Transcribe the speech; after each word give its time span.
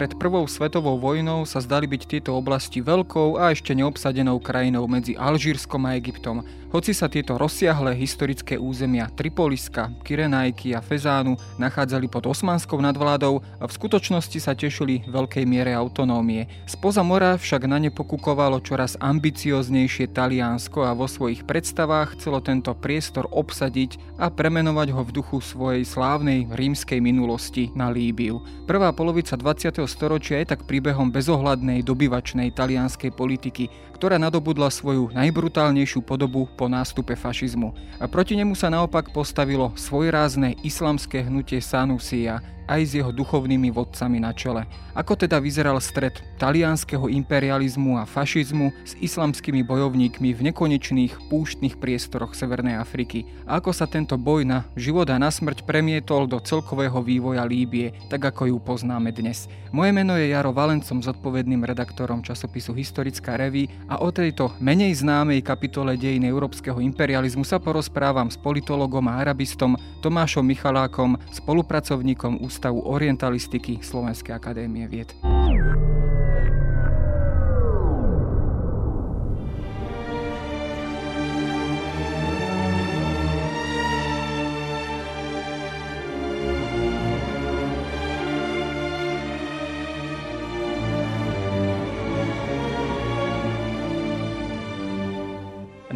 pred 0.00 0.16
prvou 0.16 0.48
svetovou 0.48 0.96
vojnou 0.96 1.44
sa 1.44 1.60
zdali 1.60 1.84
byť 1.84 2.02
tieto 2.08 2.32
oblasti 2.32 2.80
veľkou 2.80 3.36
a 3.36 3.52
ešte 3.52 3.76
neobsadenou 3.76 4.40
krajinou 4.40 4.88
medzi 4.88 5.12
Alžírskom 5.12 5.84
a 5.84 5.92
Egyptom. 6.00 6.40
Hoci 6.70 6.94
sa 6.94 7.10
tieto 7.10 7.34
rozsiahle 7.34 7.98
historické 7.98 8.54
územia 8.54 9.10
Tripoliska, 9.10 9.90
Kyrenajky 10.06 10.70
a 10.70 10.78
Fezánu 10.78 11.34
nachádzali 11.58 12.06
pod 12.06 12.30
osmanskou 12.30 12.78
nadvládou, 12.78 13.42
v 13.42 13.72
skutočnosti 13.74 14.38
sa 14.38 14.54
tešili 14.54 15.02
veľkej 15.10 15.44
miere 15.50 15.74
autonómie. 15.74 16.46
Spoza 16.70 17.02
mora 17.02 17.34
však 17.34 17.66
na 17.66 17.82
ne 17.82 17.90
pokukovalo 17.90 18.62
čoraz 18.62 18.94
ambicioznejšie 19.02 20.14
Taliansko 20.14 20.86
a 20.86 20.94
vo 20.94 21.10
svojich 21.10 21.42
predstavách 21.42 22.14
chcelo 22.14 22.38
tento 22.38 22.70
priestor 22.78 23.26
obsadiť 23.34 23.98
a 24.22 24.30
premenovať 24.30 24.94
ho 24.94 25.02
v 25.02 25.10
duchu 25.10 25.42
svojej 25.42 25.82
slávnej 25.82 26.54
rímskej 26.54 27.02
minulosti 27.02 27.74
na 27.74 27.90
Líbiu. 27.90 28.46
Prvá 28.70 28.94
polovica 28.94 29.34
20. 29.34 29.89
storočia 29.90 30.38
je 30.38 30.54
tak 30.54 30.70
príbehom 30.70 31.10
bezohľadnej 31.10 31.82
dobyvačnej 31.82 32.54
talianskej 32.54 33.10
politiky, 33.10 33.66
ktorá 34.00 34.16
nadobudla 34.16 34.72
svoju 34.72 35.12
najbrutálnejšiu 35.12 36.00
podobu 36.00 36.48
po 36.56 36.72
nástupe 36.72 37.12
fašizmu. 37.12 37.76
A 38.00 38.08
proti 38.08 38.32
nemu 38.32 38.56
sa 38.56 38.72
naopak 38.72 39.12
postavilo 39.12 39.76
svojrázne 39.76 40.56
islamské 40.64 41.20
hnutie 41.28 41.60
Sanusia, 41.60 42.40
aj 42.70 42.82
s 42.86 42.92
jeho 43.02 43.10
duchovnými 43.10 43.74
vodcami 43.74 44.22
na 44.22 44.30
čele. 44.30 44.62
Ako 44.94 45.18
teda 45.18 45.42
vyzeral 45.42 45.74
stred 45.82 46.22
talianského 46.38 47.10
imperializmu 47.10 47.98
a 47.98 48.06
fašizmu 48.06 48.70
s 48.86 48.94
islamskými 49.02 49.66
bojovníkmi 49.66 50.30
v 50.30 50.40
nekonečných 50.50 51.26
púštnych 51.26 51.82
priestoroch 51.82 52.38
Severnej 52.38 52.78
Afriky 52.78 53.26
a 53.42 53.58
ako 53.58 53.74
sa 53.74 53.90
tento 53.90 54.14
boj 54.14 54.46
na 54.46 54.62
život 54.78 55.10
a 55.10 55.18
na 55.18 55.34
smrť 55.34 55.66
premietol 55.66 56.30
do 56.30 56.38
celkového 56.38 57.02
vývoja 57.02 57.42
Líbie, 57.42 57.90
tak 58.06 58.22
ako 58.30 58.54
ju 58.54 58.56
poznáme 58.62 59.10
dnes. 59.10 59.50
Moje 59.74 59.90
meno 59.90 60.14
je 60.14 60.30
Jaro 60.30 60.54
Valencom, 60.54 61.02
zodpovedným 61.02 61.66
redaktorom 61.66 62.22
časopisu 62.22 62.70
Historická 62.78 63.34
reví 63.34 63.66
a 63.90 63.98
o 63.98 64.08
tejto 64.14 64.54
menej 64.62 65.02
známej 65.02 65.42
kapitole 65.42 65.98
dejiny 65.98 66.30
európskeho 66.30 66.78
imperializmu 66.78 67.42
sa 67.42 67.58
porozprávam 67.58 68.30
s 68.30 68.38
politologom 68.38 69.02
a 69.10 69.18
arabistom 69.18 69.74
Tomášom 69.98 70.46
Michalákom, 70.46 71.18
spolupracovníkom 71.34 72.38
Ústavu 72.38 72.86
orientalistiky 72.86 73.82
Slovenskej 73.82 74.38
akadémie 74.38 74.86
vied. 74.86 75.10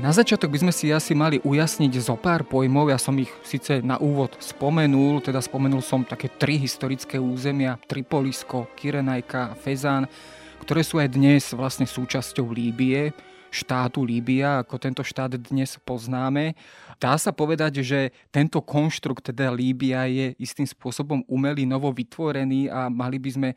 Na 0.05 0.13
začiatok 0.13 0.53
by 0.53 0.69
sme 0.69 0.73
si 0.77 0.93
asi 0.93 1.17
mali 1.17 1.41
ujasniť 1.41 1.97
zo 1.97 2.21
pár 2.21 2.45
pojmov. 2.45 2.93
Ja 2.93 3.01
som 3.01 3.17
ich 3.17 3.33
síce 3.41 3.81
na 3.81 3.97
úvod 3.97 4.37
spomenul, 4.37 5.25
teda 5.25 5.41
spomenul 5.41 5.81
som 5.81 6.05
také 6.05 6.29
tri 6.29 6.61
historické 6.61 7.17
územia, 7.17 7.81
Tripolisko, 7.89 8.69
Kyrenajka 8.77 9.41
a 9.49 9.57
Fezán, 9.57 10.05
ktoré 10.61 10.85
sú 10.85 11.01
aj 11.01 11.09
dnes 11.09 11.57
vlastne 11.57 11.89
súčasťou 11.89 12.53
Líbie, 12.53 13.17
štátu 13.55 14.03
Líbia, 14.03 14.67
ako 14.67 14.83
tento 14.83 15.07
štát 15.07 15.39
dnes 15.39 15.79
poznáme. 15.87 16.59
Dá 16.99 17.15
sa 17.15 17.31
povedať, 17.31 17.87
že 17.87 18.11
tento 18.35 18.59
konštrukt, 18.59 19.31
teda 19.31 19.55
Líbia, 19.55 20.11
je 20.11 20.35
istým 20.43 20.67
spôsobom 20.67 21.23
umelý, 21.31 21.63
novo 21.63 21.95
vytvorený 21.95 22.67
a 22.67 22.91
mali 22.91 23.23
by 23.23 23.31
sme 23.31 23.51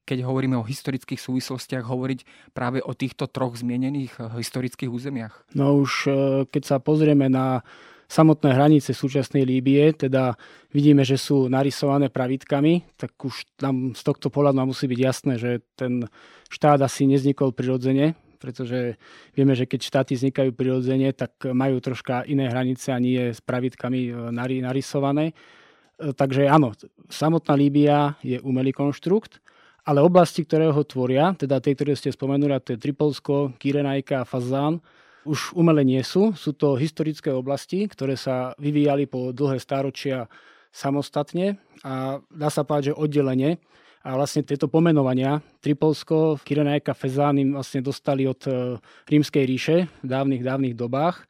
keď 0.00 0.26
hovoríme 0.26 0.58
o 0.58 0.66
historických 0.66 1.22
súvislostiach, 1.22 1.86
hovoriť 1.86 2.50
práve 2.50 2.82
o 2.82 2.90
týchto 2.98 3.30
troch 3.30 3.54
zmienených 3.54 4.18
eh, 4.18 4.26
historických 4.42 4.90
územiach? 4.90 5.54
No 5.54 5.78
už 5.78 5.92
eh, 6.06 6.14
keď 6.50 6.62
sa 6.66 6.76
pozrieme 6.82 7.30
na 7.30 7.62
samotné 8.10 8.50
hranice 8.50 8.90
súčasnej 8.90 9.46
Líbie, 9.46 9.94
teda 9.94 10.34
vidíme, 10.74 11.06
že 11.06 11.14
sú 11.14 11.46
narysované 11.46 12.10
pravitkami, 12.10 12.98
tak 12.98 13.14
už 13.22 13.46
tam 13.54 13.94
z 13.94 14.02
tohto 14.02 14.34
pohľadu 14.34 14.66
musí 14.66 14.90
byť 14.90 14.98
jasné, 14.98 15.38
že 15.38 15.62
ten 15.78 16.10
štát 16.50 16.82
asi 16.82 17.06
neznikol 17.06 17.54
prirodzene, 17.54 18.18
pretože 18.40 18.96
vieme, 19.36 19.52
že 19.52 19.68
keď 19.68 19.80
štáty 19.84 20.12
vznikajú 20.16 20.56
prirodzene, 20.56 21.12
tak 21.12 21.36
majú 21.52 21.78
troška 21.84 22.24
iné 22.24 22.48
hranice 22.48 22.90
a 22.90 22.98
nie 22.98 23.36
s 23.36 23.44
pravitkami 23.44 24.00
eh, 24.08 24.14
narysované. 24.64 25.36
Takže 26.00 26.48
áno, 26.48 26.72
samotná 27.12 27.52
Líbia 27.52 28.16
je 28.24 28.40
umelý 28.40 28.72
konštrukt, 28.72 29.36
ale 29.84 30.00
oblasti, 30.00 30.48
ktoré 30.48 30.72
ho 30.72 30.80
tvoria, 30.80 31.36
teda 31.36 31.60
tie, 31.60 31.76
ktoré 31.76 31.92
ste 31.92 32.08
spomenuli, 32.08 32.56
to 32.64 32.72
je 32.72 32.80
Tripolsko, 32.80 33.52
Kyrenajka 33.60 34.24
a 34.24 34.28
Fazán, 34.28 34.80
už 35.28 35.52
umele 35.52 35.84
nie 35.84 36.00
sú. 36.00 36.32
Sú 36.32 36.56
to 36.56 36.80
historické 36.80 37.28
oblasti, 37.28 37.84
ktoré 37.84 38.16
sa 38.16 38.56
vyvíjali 38.56 39.04
po 39.04 39.36
dlhé 39.36 39.60
stáročia 39.60 40.32
samostatne 40.72 41.60
a 41.84 42.22
dá 42.30 42.48
sa 42.48 42.64
povedať, 42.64 42.94
že 42.94 42.98
oddelenie. 42.98 43.60
A 44.00 44.16
vlastne 44.16 44.40
tieto 44.40 44.64
pomenovania 44.64 45.44
Tripolsko, 45.60 46.40
Kyrenajka, 46.40 46.96
Fezán 46.96 47.36
im 47.36 47.52
vlastne 47.52 47.84
dostali 47.84 48.24
od 48.24 48.40
e, 48.48 48.80
rímskej 49.04 49.44
ríše 49.44 49.76
v 50.00 50.06
dávnych, 50.08 50.40
dávnych 50.40 50.72
dobách. 50.72 51.28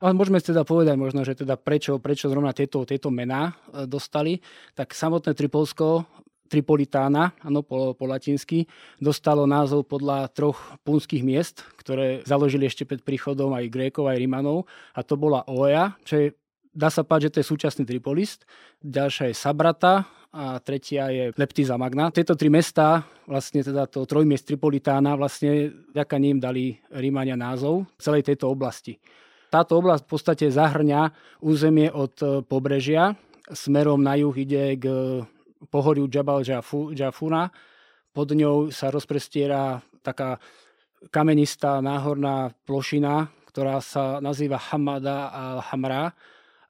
Ale 0.00 0.16
môžeme 0.16 0.40
teda 0.40 0.64
povedať 0.64 0.96
možno, 0.96 1.20
že 1.20 1.36
teda 1.36 1.60
prečo, 1.60 2.00
prečo 2.00 2.32
zrovna 2.32 2.56
tieto, 2.56 2.88
tieto 2.88 3.12
mená 3.12 3.52
e, 3.52 3.84
dostali. 3.84 4.40
Tak 4.72 4.96
samotné 4.96 5.36
Tripolsko 5.36 6.08
Tripolitána, 6.48 7.36
ano, 7.44 7.60
po, 7.60 7.92
po 7.92 8.04
latinsky, 8.08 8.64
dostalo 8.96 9.44
názov 9.44 9.84
podľa 9.84 10.32
troch 10.32 10.56
punských 10.88 11.20
miest, 11.20 11.60
ktoré 11.76 12.24
založili 12.24 12.64
ešte 12.64 12.88
pred 12.88 13.04
príchodom 13.04 13.52
aj 13.52 13.68
Grékov, 13.68 14.08
aj 14.08 14.16
Rimanov. 14.16 14.64
A 14.96 15.04
to 15.04 15.20
bola 15.20 15.44
Oea, 15.44 15.92
čo 16.08 16.16
je, 16.16 16.26
dá 16.72 16.88
sa 16.88 17.04
páť, 17.04 17.28
že 17.28 17.32
to 17.36 17.38
je 17.44 17.50
súčasný 17.52 17.84
Tripolist. 17.84 18.48
Ďalšia 18.80 19.28
je 19.28 19.36
Sabrata 19.36 20.08
a 20.28 20.60
tretia 20.60 21.08
je 21.08 21.32
Leptiza 21.32 21.80
Magna. 21.80 22.12
Tieto 22.12 22.36
tri 22.36 22.52
mesta, 22.52 23.00
vlastne 23.24 23.64
teda 23.64 23.88
to 23.88 24.04
trojmiest 24.04 24.44
Tripolitána, 24.44 25.16
vlastne 25.16 25.72
vďaka 25.92 26.16
ním 26.20 26.36
dali 26.36 26.76
Rímania 26.92 27.32
názov 27.32 27.88
celej 27.96 28.28
tejto 28.28 28.52
oblasti. 28.52 29.00
Táto 29.48 29.80
oblasť 29.80 30.04
v 30.04 30.10
podstate 30.12 30.46
zahrňa 30.52 31.00
územie 31.40 31.88
od 31.88 32.44
pobrežia, 32.44 33.16
smerom 33.48 34.04
na 34.04 34.20
juh 34.20 34.36
ide 34.36 34.76
k 34.76 34.84
pohoriu 35.72 36.04
Jabal 36.12 36.44
Jafuna. 36.92 37.48
Pod 38.12 38.28
ňou 38.28 38.68
sa 38.68 38.92
rozprestiera 38.92 39.80
taká 40.04 40.36
kamenistá 41.08 41.80
náhorná 41.80 42.52
plošina, 42.68 43.32
ktorá 43.48 43.80
sa 43.80 44.20
nazýva 44.20 44.60
Hamada 44.60 45.32
al-Hamra 45.32 46.12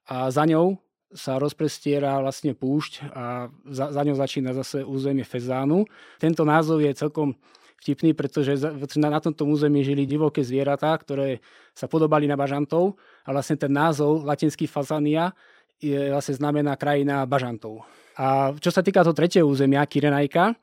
a 0.06 0.30
za 0.30 0.46
ňou 0.46 0.78
sa 1.08 1.40
rozprestiera 1.40 2.20
vlastne 2.20 2.52
púšť 2.52 3.08
a 3.16 3.48
za, 3.64 3.88
za 3.88 4.02
ňou 4.04 4.16
začína 4.16 4.52
zase 4.52 4.84
územie 4.84 5.24
Fezánu. 5.24 5.88
Tento 6.20 6.44
názov 6.44 6.84
je 6.84 6.92
celkom 6.92 7.32
vtipný, 7.80 8.12
pretože 8.12 8.58
na, 8.98 9.08
na 9.08 9.20
tomto 9.22 9.48
území 9.48 9.80
žili 9.86 10.04
divoké 10.04 10.44
zvieratá, 10.44 10.92
ktoré 10.98 11.40
sa 11.72 11.86
podobali 11.88 12.28
na 12.28 12.36
bažantov 12.36 12.98
a 13.24 13.32
vlastne 13.32 13.56
ten 13.56 13.72
názov 13.72 14.26
latinský 14.26 14.66
Fazania 14.68 15.32
je, 15.78 16.10
vlastne 16.10 16.34
znamená 16.36 16.74
krajina 16.74 17.24
bažantov. 17.24 17.86
A 18.18 18.50
čo 18.58 18.74
sa 18.74 18.82
týka 18.82 19.06
toho 19.06 19.14
tretieho 19.14 19.46
územia, 19.46 19.86
Kyrenajka, 19.86 20.58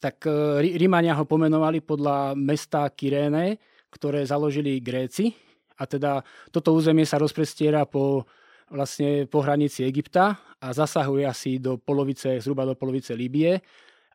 tak 0.00 0.24
e, 0.24 0.64
Rímania 0.74 1.12
ho 1.14 1.28
pomenovali 1.28 1.84
podľa 1.84 2.32
mesta 2.32 2.88
Kyréne, 2.88 3.60
ktoré 3.92 4.24
založili 4.24 4.80
Gréci. 4.80 5.36
A 5.76 5.84
teda 5.84 6.24
toto 6.48 6.72
územie 6.72 7.04
sa 7.04 7.20
rozprestiera 7.20 7.84
po, 7.84 8.24
vlastne 8.70 9.28
po 9.28 9.44
hranici 9.44 9.84
Egypta 9.84 10.38
a 10.60 10.68
zasahuje 10.72 11.24
asi 11.24 11.60
do 11.60 11.76
polovice, 11.76 12.40
zhruba 12.40 12.64
do 12.64 12.74
polovice 12.78 13.12
Líbie. 13.12 13.60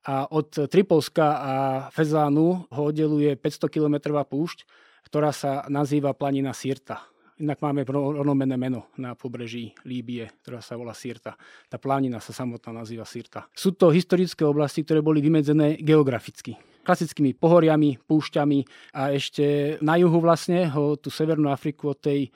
A 0.07 0.31
od 0.31 0.50
Tripolska 0.72 1.28
a 1.38 1.54
Fezánu 1.92 2.66
ho 2.72 2.81
oddeluje 2.88 3.36
500 3.36 3.68
km 3.68 4.16
púšť, 4.24 4.63
ktorá 5.06 5.36
sa 5.36 5.68
nazýva 5.68 6.16
planina 6.16 6.56
Sirta. 6.56 7.04
Inak 7.40 7.63
máme 7.63 7.88
rovnomenné 7.88 8.60
meno 8.60 8.92
na 9.00 9.16
pobreží 9.16 9.72
Líbie, 9.88 10.28
ktorá 10.44 10.60
sa 10.60 10.75
volá 10.75 10.92
Sirta. 10.92 11.40
Tá 11.72 11.80
plánina 11.80 12.19
sa 12.19 12.36
samotná 12.36 12.84
nazýva 12.84 13.07
Sirta. 13.07 13.48
Sú 13.56 13.75
to 13.75 13.92
historické 13.92 14.44
oblasti, 14.44 14.84
ktoré 14.84 15.00
boli 15.00 15.24
vymedzené 15.24 15.80
geograficky 15.80 16.60
klasickými 16.80 17.38
pohoriami, 17.38 18.01
púšťami 18.01 18.60
a 18.98 19.13
ešte 19.13 19.78
na 19.86 20.00
juhu 20.01 20.18
vlastne 20.18 20.66
ho 20.74 20.98
tú 20.98 21.13
Severnú 21.13 21.54
Afriku 21.54 21.94
od 21.94 22.01
tej 22.01 22.34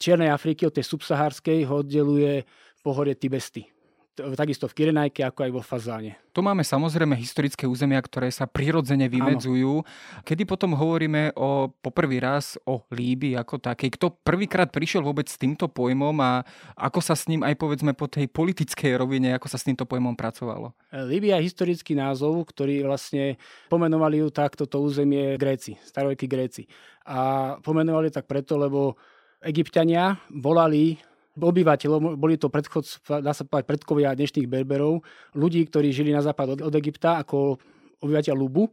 Čiernej 0.00 0.32
Afriky, 0.32 0.64
od 0.64 0.72
tej 0.72 0.88
subsahárskej 0.88 1.68
ho 1.68 1.84
oddeluje 1.84 2.48
pohorie 2.80 3.12
Tibesty. 3.12 3.68
takisto 4.16 4.68
v 4.68 4.76
Kirenajke, 4.76 5.24
ako 5.24 5.40
aj 5.44 5.50
vo 5.52 5.62
Fazáne. 5.64 6.16
Tu 6.30 6.40
máme 6.44 6.60
samozrejme 6.60 7.16
historické 7.16 7.64
územia, 7.64 8.00
ktoré 8.02 8.28
sa 8.28 8.44
prirodzene 8.44 9.08
vymedzujú. 9.08 9.84
Áno. 9.84 9.88
Kedy 10.24 10.42
potom 10.44 10.76
hovoríme 10.76 11.32
o 11.36 11.72
poprvý 11.80 12.20
raz 12.20 12.60
o 12.68 12.84
Líbii 12.92 13.36
ako 13.36 13.60
takej? 13.60 13.96
Kto 13.96 14.12
prvýkrát 14.20 14.68
prišiel 14.68 15.04
vôbec 15.04 15.28
s 15.28 15.40
týmto 15.40 15.68
pojmom 15.68 16.16
a 16.20 16.44
ako 16.76 17.00
sa 17.00 17.16
s 17.16 17.28
ním 17.30 17.44
aj 17.46 17.56
povedzme 17.56 17.92
po 17.96 18.08
tej 18.10 18.28
politickej 18.28 19.00
rovine, 19.00 19.36
ako 19.36 19.48
sa 19.48 19.56
s 19.56 19.66
týmto 19.66 19.88
pojmom 19.88 20.16
pracovalo? 20.16 20.76
Líbia 21.06 21.38
je 21.40 21.48
historický 21.48 21.96
názov, 21.96 22.40
ktorý 22.50 22.84
vlastne 22.84 23.40
pomenovali 23.72 24.20
ju 24.20 24.28
takto 24.32 24.64
to 24.68 24.80
územie 24.80 25.36
Gréci, 25.40 25.78
starovekí 25.80 26.26
Gréci. 26.28 26.68
A 27.08 27.56
pomenovali 27.64 28.12
tak 28.12 28.28
preto, 28.28 28.60
lebo 28.60 28.94
Egyptiania 29.40 30.20
volali 30.28 31.00
obyvateľov, 31.40 32.20
boli 32.20 32.36
to 32.36 32.52
predchod, 32.52 32.84
dá 33.24 33.32
sa 33.32 33.48
povedať, 33.48 33.64
predkovia 33.64 34.12
dnešných 34.12 34.44
Berberov, 34.44 35.00
ľudí, 35.32 35.64
ktorí 35.64 35.88
žili 35.88 36.12
na 36.12 36.20
západ 36.20 36.58
od, 36.58 36.60
od 36.68 36.74
Egypta 36.76 37.16
ako 37.24 37.56
obyvateľ 38.04 38.34
Lubu. 38.36 38.68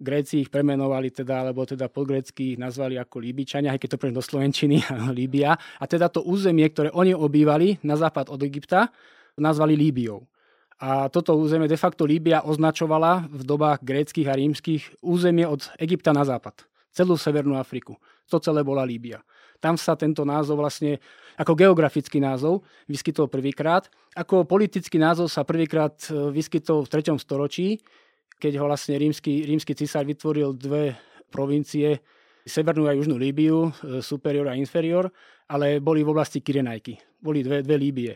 Gréci 0.00 0.42
ich 0.42 0.50
premenovali 0.50 1.12
teda, 1.12 1.44
alebo 1.44 1.62
teda 1.68 1.92
po 1.92 2.02
grécky 2.02 2.56
ich 2.56 2.58
nazvali 2.58 2.98
ako 2.98 3.20
Líbičania, 3.20 3.76
aj 3.76 3.80
keď 3.84 3.88
to 3.94 4.00
prejdem 4.00 4.18
do 4.18 4.24
Slovenčiny, 4.24 4.76
Líbia. 5.18 5.54
A 5.54 5.84
teda 5.84 6.08
to 6.08 6.24
územie, 6.24 6.66
ktoré 6.72 6.88
oni 6.90 7.12
obývali 7.12 7.78
na 7.84 7.94
západ 7.94 8.32
od 8.32 8.40
Egypta, 8.42 8.90
nazvali 9.36 9.76
Líbiou. 9.76 10.24
A 10.82 11.06
toto 11.06 11.38
územie 11.38 11.70
de 11.70 11.78
facto 11.78 12.02
Líbia 12.02 12.42
označovala 12.42 13.30
v 13.30 13.42
dobách 13.46 13.86
gréckých 13.86 14.26
a 14.26 14.34
rímskych 14.34 14.98
územie 15.04 15.46
od 15.46 15.62
Egypta 15.78 16.10
na 16.10 16.26
západ. 16.26 16.66
Celú 16.90 17.14
Severnú 17.14 17.54
Afriku. 17.54 17.94
To 18.26 18.42
celé 18.42 18.66
bola 18.66 18.82
Líbia. 18.82 19.22
Tam 19.64 19.80
sa 19.80 19.96
tento 19.96 20.28
názov 20.28 20.60
vlastne 20.60 21.00
ako 21.40 21.56
geografický 21.56 22.20
názov 22.20 22.60
vyskytol 22.84 23.32
prvýkrát. 23.32 23.88
Ako 24.12 24.44
politický 24.44 25.00
názov 25.00 25.32
sa 25.32 25.40
prvýkrát 25.40 25.96
e, 26.12 26.28
vyskytol 26.28 26.84
v 26.84 26.92
3. 26.92 27.16
storočí, 27.16 27.80
keď 28.36 28.60
ho 28.60 28.68
vlastne 28.68 29.00
rímsky, 29.00 29.48
rímsky 29.48 29.72
cisár 29.72 30.04
vytvoril 30.04 30.52
dve 30.52 31.00
provincie, 31.32 32.04
Severnú 32.44 32.84
a 32.84 32.92
Južnú 32.92 33.16
Líbiu, 33.16 33.72
e, 33.72 34.04
superior 34.04 34.52
a 34.52 34.54
inferior, 34.60 35.08
ale 35.48 35.80
boli 35.80 36.04
v 36.04 36.12
oblasti 36.12 36.44
Kyrenajky. 36.44 37.00
Boli 37.24 37.40
dve, 37.40 37.64
dve 37.64 37.80
Líbie. 37.80 38.12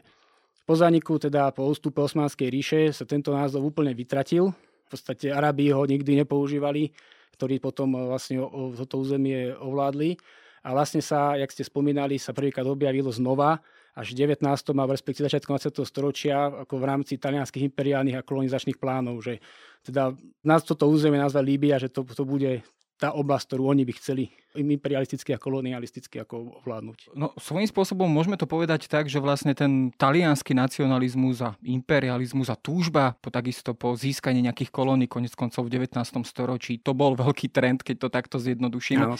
Po 0.68 0.76
zaniku, 0.76 1.16
teda 1.16 1.48
po 1.56 1.64
ústupe 1.64 2.04
Osmanskej 2.04 2.52
ríše, 2.52 2.80
sa 2.92 3.08
tento 3.08 3.32
názov 3.32 3.72
úplne 3.72 3.96
vytratil. 3.96 4.52
V 4.52 4.88
podstate 4.92 5.32
Arabii 5.32 5.72
ho 5.72 5.80
nikdy 5.88 6.12
nepoužívali, 6.28 6.92
ktorí 7.40 7.56
potom 7.56 7.96
e, 7.96 8.04
vlastne 8.04 8.44
toto 8.76 9.00
územie 9.00 9.56
ovládli 9.56 10.20
a 10.68 10.76
vlastne 10.76 11.00
sa, 11.00 11.32
jak 11.40 11.48
ste 11.48 11.64
spomínali, 11.64 12.20
sa 12.20 12.36
prvýkrát 12.36 12.68
objavilo 12.68 13.08
znova 13.08 13.64
až 13.96 14.12
v 14.12 14.28
19. 14.28 14.44
a 14.44 14.84
v 14.84 14.92
respektíve 14.92 15.24
začiatkom 15.24 15.56
20. 15.56 15.80
storočia 15.88 16.52
ako 16.68 16.76
v 16.76 16.84
rámci 16.84 17.16
talianských 17.16 17.72
imperiálnych 17.72 18.20
a 18.20 18.26
kolonizačných 18.26 18.76
plánov, 18.76 19.24
že 19.24 19.40
teda 19.80 20.12
nás 20.44 20.68
toto 20.68 20.84
územie 20.84 21.16
nazva 21.16 21.40
Líbia, 21.40 21.80
že 21.80 21.88
to, 21.88 22.04
to 22.04 22.28
bude 22.28 22.60
tá 22.98 23.14
oblasť, 23.14 23.54
ktorú 23.54 23.70
oni 23.70 23.86
by 23.86 23.94
chceli 23.94 24.24
imperialisticky 24.58 25.30
a 25.30 25.38
kolonialisticky 25.38 26.18
ako 26.18 26.58
ovládnuť. 26.66 27.14
No 27.14 27.30
svojím 27.38 27.70
spôsobom 27.70 28.10
môžeme 28.10 28.34
to 28.34 28.50
povedať 28.50 28.90
tak, 28.90 29.06
že 29.06 29.22
vlastne 29.22 29.54
ten 29.54 29.94
talianský 29.94 30.50
nacionalizmus 30.50 31.38
a 31.38 31.54
imperializmus 31.62 32.50
a 32.50 32.58
túžba 32.58 33.14
po 33.22 33.30
takisto 33.30 33.70
po 33.78 33.94
získaní 33.94 34.42
nejakých 34.42 34.74
kolónií 34.74 35.06
konec 35.06 35.30
koncov 35.38 35.70
v 35.70 35.78
19. 35.78 35.94
storočí, 36.26 36.82
to 36.82 36.90
bol 36.90 37.14
veľký 37.14 37.54
trend, 37.54 37.86
keď 37.86 37.96
to 38.02 38.08
takto 38.10 38.36
zjednodušíme. 38.42 39.04
Áno, 39.06 39.16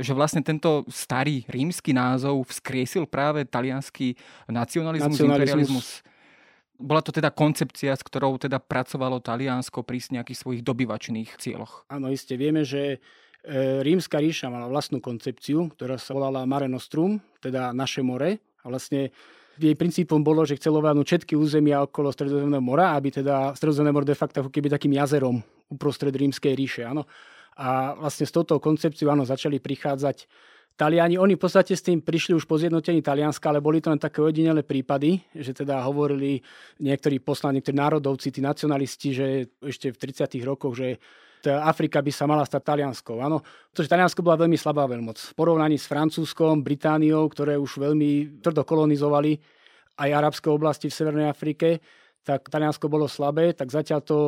že 0.00 0.12
vlastne 0.16 0.40
tento 0.40 0.88
starý 0.88 1.44
rímsky 1.44 1.92
názov 1.92 2.48
vzkriesil 2.48 3.04
práve 3.04 3.44
talianský 3.44 4.16
nacionalizmus, 4.48 5.12
nacionalizmus. 5.12 5.44
imperializmus 5.44 6.13
bola 6.84 7.00
to 7.00 7.16
teda 7.16 7.32
koncepcia, 7.32 7.96
s 7.96 8.04
ktorou 8.04 8.36
teda 8.36 8.60
pracovalo 8.60 9.24
Taliansko 9.24 9.80
pri 9.80 10.04
nejakých 10.12 10.38
svojich 10.38 10.62
dobyvačných 10.62 11.40
cieľoch. 11.40 11.88
Áno, 11.88 12.12
iste 12.12 12.36
vieme, 12.36 12.60
že 12.68 13.00
e, 13.42 13.80
rímska 13.80 14.20
ríša 14.20 14.52
mala 14.52 14.68
vlastnú 14.68 15.00
koncepciu, 15.00 15.72
ktorá 15.72 15.96
sa 15.96 16.12
volala 16.12 16.44
Mare 16.44 16.68
Nostrum, 16.68 17.16
teda 17.40 17.72
naše 17.72 18.04
more. 18.04 18.36
A 18.60 18.68
vlastne 18.68 19.08
jej 19.56 19.72
princípom 19.72 20.20
bolo, 20.20 20.44
že 20.44 20.60
chcelo 20.60 20.84
vládnuť 20.84 21.06
všetky 21.08 21.34
územia 21.38 21.80
okolo 21.88 22.12
Stredozemného 22.12 22.60
mora, 22.60 22.92
aby 22.92 23.24
teda 23.24 23.56
Stredozemné 23.56 23.88
more 23.88 24.04
de 24.04 24.18
facto 24.18 24.44
keby 24.52 24.68
takým 24.68 24.92
jazerom 24.92 25.40
uprostred 25.72 26.12
rímskej 26.12 26.52
ríše. 26.52 26.82
Áno. 26.84 27.08
A 27.54 27.94
vlastne 27.96 28.26
s 28.26 28.34
touto 28.34 28.58
koncepciou 28.58 29.14
áno, 29.14 29.22
začali 29.22 29.62
prichádzať 29.62 30.26
Taliani, 30.74 31.14
oni 31.14 31.38
v 31.38 31.42
podstate 31.46 31.78
s 31.78 31.86
tým 31.86 32.02
prišli 32.02 32.34
už 32.34 32.50
po 32.50 32.58
zjednotení 32.58 32.98
Talianska, 32.98 33.46
ale 33.46 33.62
boli 33.62 33.78
to 33.78 33.94
len 33.94 34.02
také 34.02 34.18
ojedinelé 34.18 34.66
prípady, 34.66 35.22
že 35.30 35.54
teda 35.54 35.78
hovorili 35.86 36.42
niektorí 36.82 37.22
poslani, 37.22 37.62
niektorí 37.62 37.78
národovci, 37.78 38.34
tí 38.34 38.42
nacionalisti, 38.42 39.08
že 39.14 39.26
ešte 39.62 39.94
v 39.94 39.96
30. 40.26 40.34
rokoch, 40.42 40.74
že 40.74 40.98
Afrika 41.46 42.02
by 42.02 42.10
sa 42.10 42.26
mala 42.26 42.42
stať 42.42 42.74
Talianskou. 42.74 43.22
Áno, 43.22 43.38
pretože 43.70 43.86
Taliansko 43.86 44.24
bola 44.26 44.42
veľmi 44.42 44.58
slabá 44.58 44.90
veľmoc. 44.90 45.14
V 45.20 45.32
porovnaní 45.38 45.78
s 45.78 45.86
Francúzskom, 45.86 46.66
Britániou, 46.66 47.28
ktoré 47.30 47.54
už 47.54 47.78
veľmi 47.78 48.42
tvrdo 48.42 48.66
kolonizovali 48.66 49.38
aj 49.94 50.10
arabské 50.10 50.50
oblasti 50.50 50.90
v 50.90 50.96
Severnej 50.96 51.30
Afrike, 51.30 51.78
tak 52.24 52.48
Taliansko 52.48 52.88
bolo 52.88 53.04
slabé, 53.04 53.52
tak 53.52 53.68
zatiaľ 53.68 54.00
to 54.00 54.18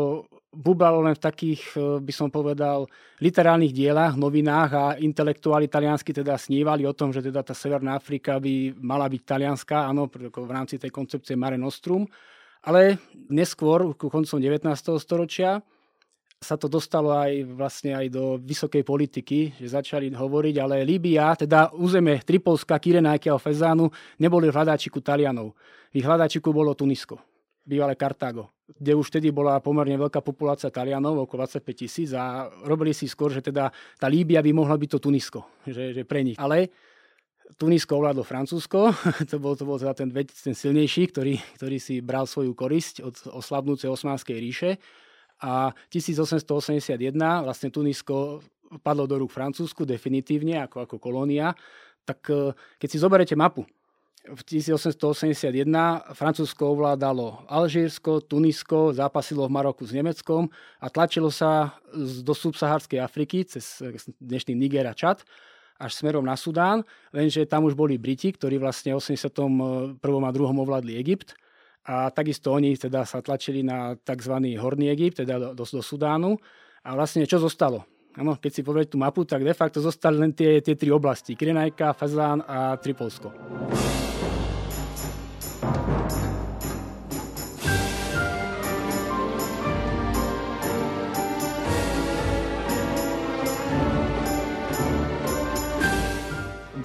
bublalo 0.52 1.00
len 1.00 1.16
v 1.16 1.25
takých, 1.25 1.62
e, 1.72 1.81
by 2.04 2.12
som 2.12 2.28
povedal, 2.28 2.84
literárnych 3.25 3.72
dielach, 3.72 4.20
novinách 4.20 4.70
a 4.76 4.84
intelektuáli 5.00 5.64
taliansky 5.69 6.12
teda 6.12 6.37
snívali 6.37 6.84
o 6.84 6.93
tom, 6.93 7.08
že 7.08 7.25
teda 7.25 7.40
tá 7.40 7.56
Severná 7.56 7.96
Afrika 7.96 8.37
by 8.37 8.76
mala 8.76 9.08
byť 9.08 9.22
talianská, 9.25 9.88
áno, 9.88 10.12
v 10.12 10.52
rámci 10.52 10.76
tej 10.76 10.93
koncepcie 10.93 11.40
Mare 11.40 11.56
Nostrum. 11.56 12.04
Ale 12.69 13.00
neskôr, 13.32 13.96
ku 13.96 14.12
koncom 14.12 14.37
19. 14.37 14.69
storočia, 15.00 15.64
sa 16.37 16.60
to 16.60 16.69
dostalo 16.69 17.16
aj 17.16 17.48
vlastne 17.48 17.96
aj 17.96 18.12
do 18.12 18.37
vysokej 18.37 18.84
politiky, 18.84 19.56
že 19.56 19.72
začali 19.72 20.12
hovoriť, 20.12 20.54
ale 20.60 20.84
Líbia, 20.84 21.32
teda 21.32 21.72
územie 21.72 22.20
Tripolska, 22.20 22.76
Kyrenajky 22.76 23.32
a 23.32 23.40
Fezánu, 23.40 23.88
neboli 24.20 24.52
v 24.52 24.56
hľadáčiku 24.60 25.00
Talianov. 25.00 25.56
V 25.88 25.94
ich 25.96 26.04
hľadáčiku 26.04 26.52
bolo 26.52 26.76
Tunisko 26.76 27.35
bývalé 27.66 27.98
Kartágo, 27.98 28.54
kde 28.70 28.94
už 28.94 29.10
vtedy 29.10 29.34
bola 29.34 29.58
pomerne 29.58 29.98
veľká 29.98 30.22
populácia 30.22 30.70
Talianov, 30.70 31.26
okolo 31.26 31.44
25 31.44 31.66
tisíc 31.74 32.14
a 32.14 32.46
robili 32.62 32.94
si 32.94 33.10
skôr, 33.10 33.34
že 33.34 33.42
teda 33.42 33.74
tá 33.98 34.06
Líbia 34.06 34.38
by 34.38 34.54
mohla 34.54 34.78
byť 34.78 34.90
to 34.96 34.98
Tunisko, 35.02 35.40
že, 35.66 35.90
že 35.90 36.02
pre 36.06 36.22
nich. 36.22 36.38
Ale 36.38 36.70
Tunisko 37.58 37.98
ovládlo 37.98 38.22
Francúzsko, 38.22 38.94
to 39.30 39.36
bol, 39.42 39.58
to 39.58 39.66
bol 39.66 39.76
teda 39.76 39.98
ten, 39.98 40.14
ten 40.14 40.54
silnejší, 40.54 41.10
ktorý, 41.10 41.34
ktorý 41.58 41.76
si 41.82 41.98
bral 41.98 42.30
svoju 42.30 42.54
korisť 42.54 43.02
od 43.02 43.14
oslabnúcej 43.34 43.90
osmanskej 43.90 44.38
ríše 44.38 44.70
a 45.42 45.74
1881 45.90 46.96
vlastne 47.19 47.69
Tunisko 47.69 48.40
padlo 48.82 49.06
do 49.06 49.19
rúk 49.20 49.30
Francúzsku 49.30 49.86
definitívne 49.86 50.64
ako, 50.66 50.86
ako 50.86 50.96
kolónia, 50.98 51.54
tak 52.06 52.30
eh, 52.30 52.54
keď 52.78 52.88
si 52.88 52.98
zoberete 52.98 53.34
mapu 53.34 53.67
v 54.26 54.40
1881 54.42 55.54
Francúzsko 56.14 56.74
ovládalo 56.74 57.46
Alžírsko, 57.46 58.26
Tunisko, 58.26 58.90
zápasilo 58.90 59.46
v 59.46 59.54
Maroku 59.54 59.86
s 59.86 59.94
Nemeckom 59.94 60.50
a 60.82 60.86
tlačilo 60.90 61.30
sa 61.30 61.78
do 61.96 62.34
subsaharskej 62.34 62.98
Afriky 62.98 63.46
cez 63.46 63.78
dnešný 64.18 64.58
Niger 64.58 64.90
a 64.90 64.94
Čad 64.96 65.22
až 65.76 65.92
smerom 65.92 66.24
na 66.24 66.34
Sudán, 66.40 66.82
lenže 67.12 67.44
tam 67.44 67.68
už 67.68 67.76
boli 67.76 68.00
Briti, 68.00 68.32
ktorí 68.32 68.56
vlastne 68.56 68.96
v 68.96 69.00
81. 69.00 70.00
a 70.00 70.30
2. 70.32 70.64
ovládli 70.64 70.96
Egypt 70.96 71.36
a 71.84 72.08
takisto 72.10 72.50
oni 72.56 72.74
teda 72.74 73.04
sa 73.04 73.20
tlačili 73.20 73.60
na 73.60 73.94
tzv. 73.94 74.34
Horný 74.56 74.90
Egypt, 74.90 75.22
teda 75.22 75.52
do, 75.52 75.62
do, 75.62 75.64
Sudánu 75.84 76.40
a 76.82 76.96
vlastne 76.96 77.28
čo 77.28 77.36
zostalo? 77.38 77.84
Ano, 78.16 78.40
keď 78.40 78.50
si 78.50 78.64
pozriete 78.64 78.96
tú 78.96 78.98
mapu, 78.98 79.28
tak 79.28 79.44
de 79.44 79.52
facto 79.52 79.84
zostali 79.84 80.16
len 80.16 80.32
tie, 80.32 80.64
tie 80.64 80.72
tri 80.72 80.88
oblasti. 80.88 81.36
Kirenajka, 81.36 81.92
Fazán 81.92 82.40
a 82.48 82.72
Tripolsko. 82.80 83.28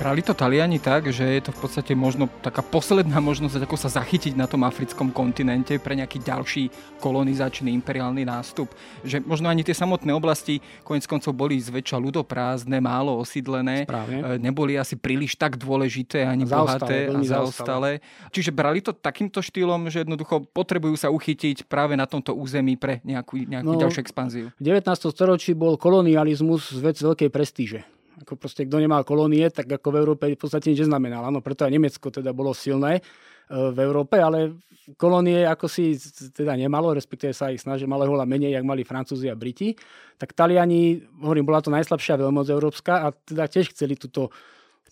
Brali 0.01 0.25
to 0.25 0.33
Taliani 0.33 0.81
tak, 0.81 1.13
že 1.13 1.21
je 1.21 1.45
to 1.45 1.53
v 1.53 1.61
podstate 1.61 1.93
možno 1.93 2.25
taká 2.41 2.65
posledná 2.65 3.21
možnosť, 3.21 3.69
ako 3.69 3.77
sa 3.77 4.01
zachytiť 4.01 4.33
na 4.33 4.49
tom 4.49 4.65
africkom 4.65 5.13
kontinente 5.13 5.77
pre 5.77 5.93
nejaký 5.93 6.25
ďalší 6.25 6.73
kolonizačný 6.97 7.69
imperiálny 7.69 8.25
nástup. 8.25 8.73
Že 9.05 9.21
možno 9.29 9.53
ani 9.53 9.61
tie 9.61 9.77
samotné 9.77 10.09
oblasti 10.09 10.57
konec 10.81 11.05
koncov 11.05 11.37
boli 11.37 11.61
zväčša 11.61 12.01
ľudoprázdne, 12.01 12.81
málo 12.81 13.13
osídlené, 13.21 13.85
Správne. 13.85 14.41
neboli 14.41 14.73
asi 14.73 14.97
príliš 14.97 15.37
tak 15.37 15.61
dôležité 15.61 16.25
ani 16.25 16.49
zaostale, 16.49 16.81
bohaté 16.81 16.97
a 17.05 17.19
zaostale. 17.21 17.91
Čiže 18.33 18.49
brali 18.49 18.81
to 18.81 18.97
takýmto 18.97 19.37
štýlom, 19.45 19.85
že 19.93 20.01
jednoducho 20.01 20.49
potrebujú 20.49 20.97
sa 20.97 21.13
uchytiť 21.13 21.69
práve 21.69 21.93
na 21.93 22.09
tomto 22.09 22.33
území 22.33 22.73
pre 22.73 23.05
nejakú, 23.05 23.45
nejakú 23.45 23.69
no, 23.69 23.77
ďalšiu 23.77 24.01
expanziu. 24.01 24.45
V 24.57 24.65
19. 24.65 24.81
storočí 25.13 25.53
bol 25.53 25.77
kolonializmus 25.77 26.73
vec 26.81 26.97
veľkej 26.97 27.29
prestíže 27.29 28.00
Ako 28.19 28.35
proste, 28.35 28.67
kto 28.67 28.83
nemal 28.83 29.07
kolónie, 29.07 29.47
tak 29.47 29.71
ako 29.71 29.87
v 29.95 29.99
Európe 30.03 30.23
v 30.27 30.35
podstate 30.35 30.67
nič 30.67 30.83
neznamenal. 30.83 31.23
Áno, 31.23 31.39
preto 31.39 31.63
aj 31.63 31.71
Nemecko 31.71 32.11
teda 32.11 32.35
bolo 32.35 32.51
silné 32.51 32.99
e, 32.99 33.01
v 33.49 33.77
Európe, 33.79 34.19
ale 34.19 34.59
kolónie 34.99 35.47
ako 35.47 35.71
si 35.71 35.95
teda 36.35 36.59
nemalo, 36.59 36.91
respektíve 36.91 37.31
sa 37.31 37.53
ich 37.53 37.63
snažili, 37.63 37.87
malo 37.87 38.03
veľa 38.03 38.27
menej, 38.27 38.51
jak 38.59 38.65
mali 38.67 38.83
Francúzi 38.83 39.31
a 39.31 39.35
Briti. 39.39 39.71
Tak 40.19 40.35
Taliani, 40.35 40.99
hovorím, 41.23 41.47
bola 41.47 41.63
to 41.63 41.71
najslabšia 41.71 42.19
veľmoc 42.19 42.51
európska 42.51 43.07
a 43.07 43.15
teda 43.15 43.47
tiež 43.47 43.71
chceli 43.71 43.95
túto 43.95 44.29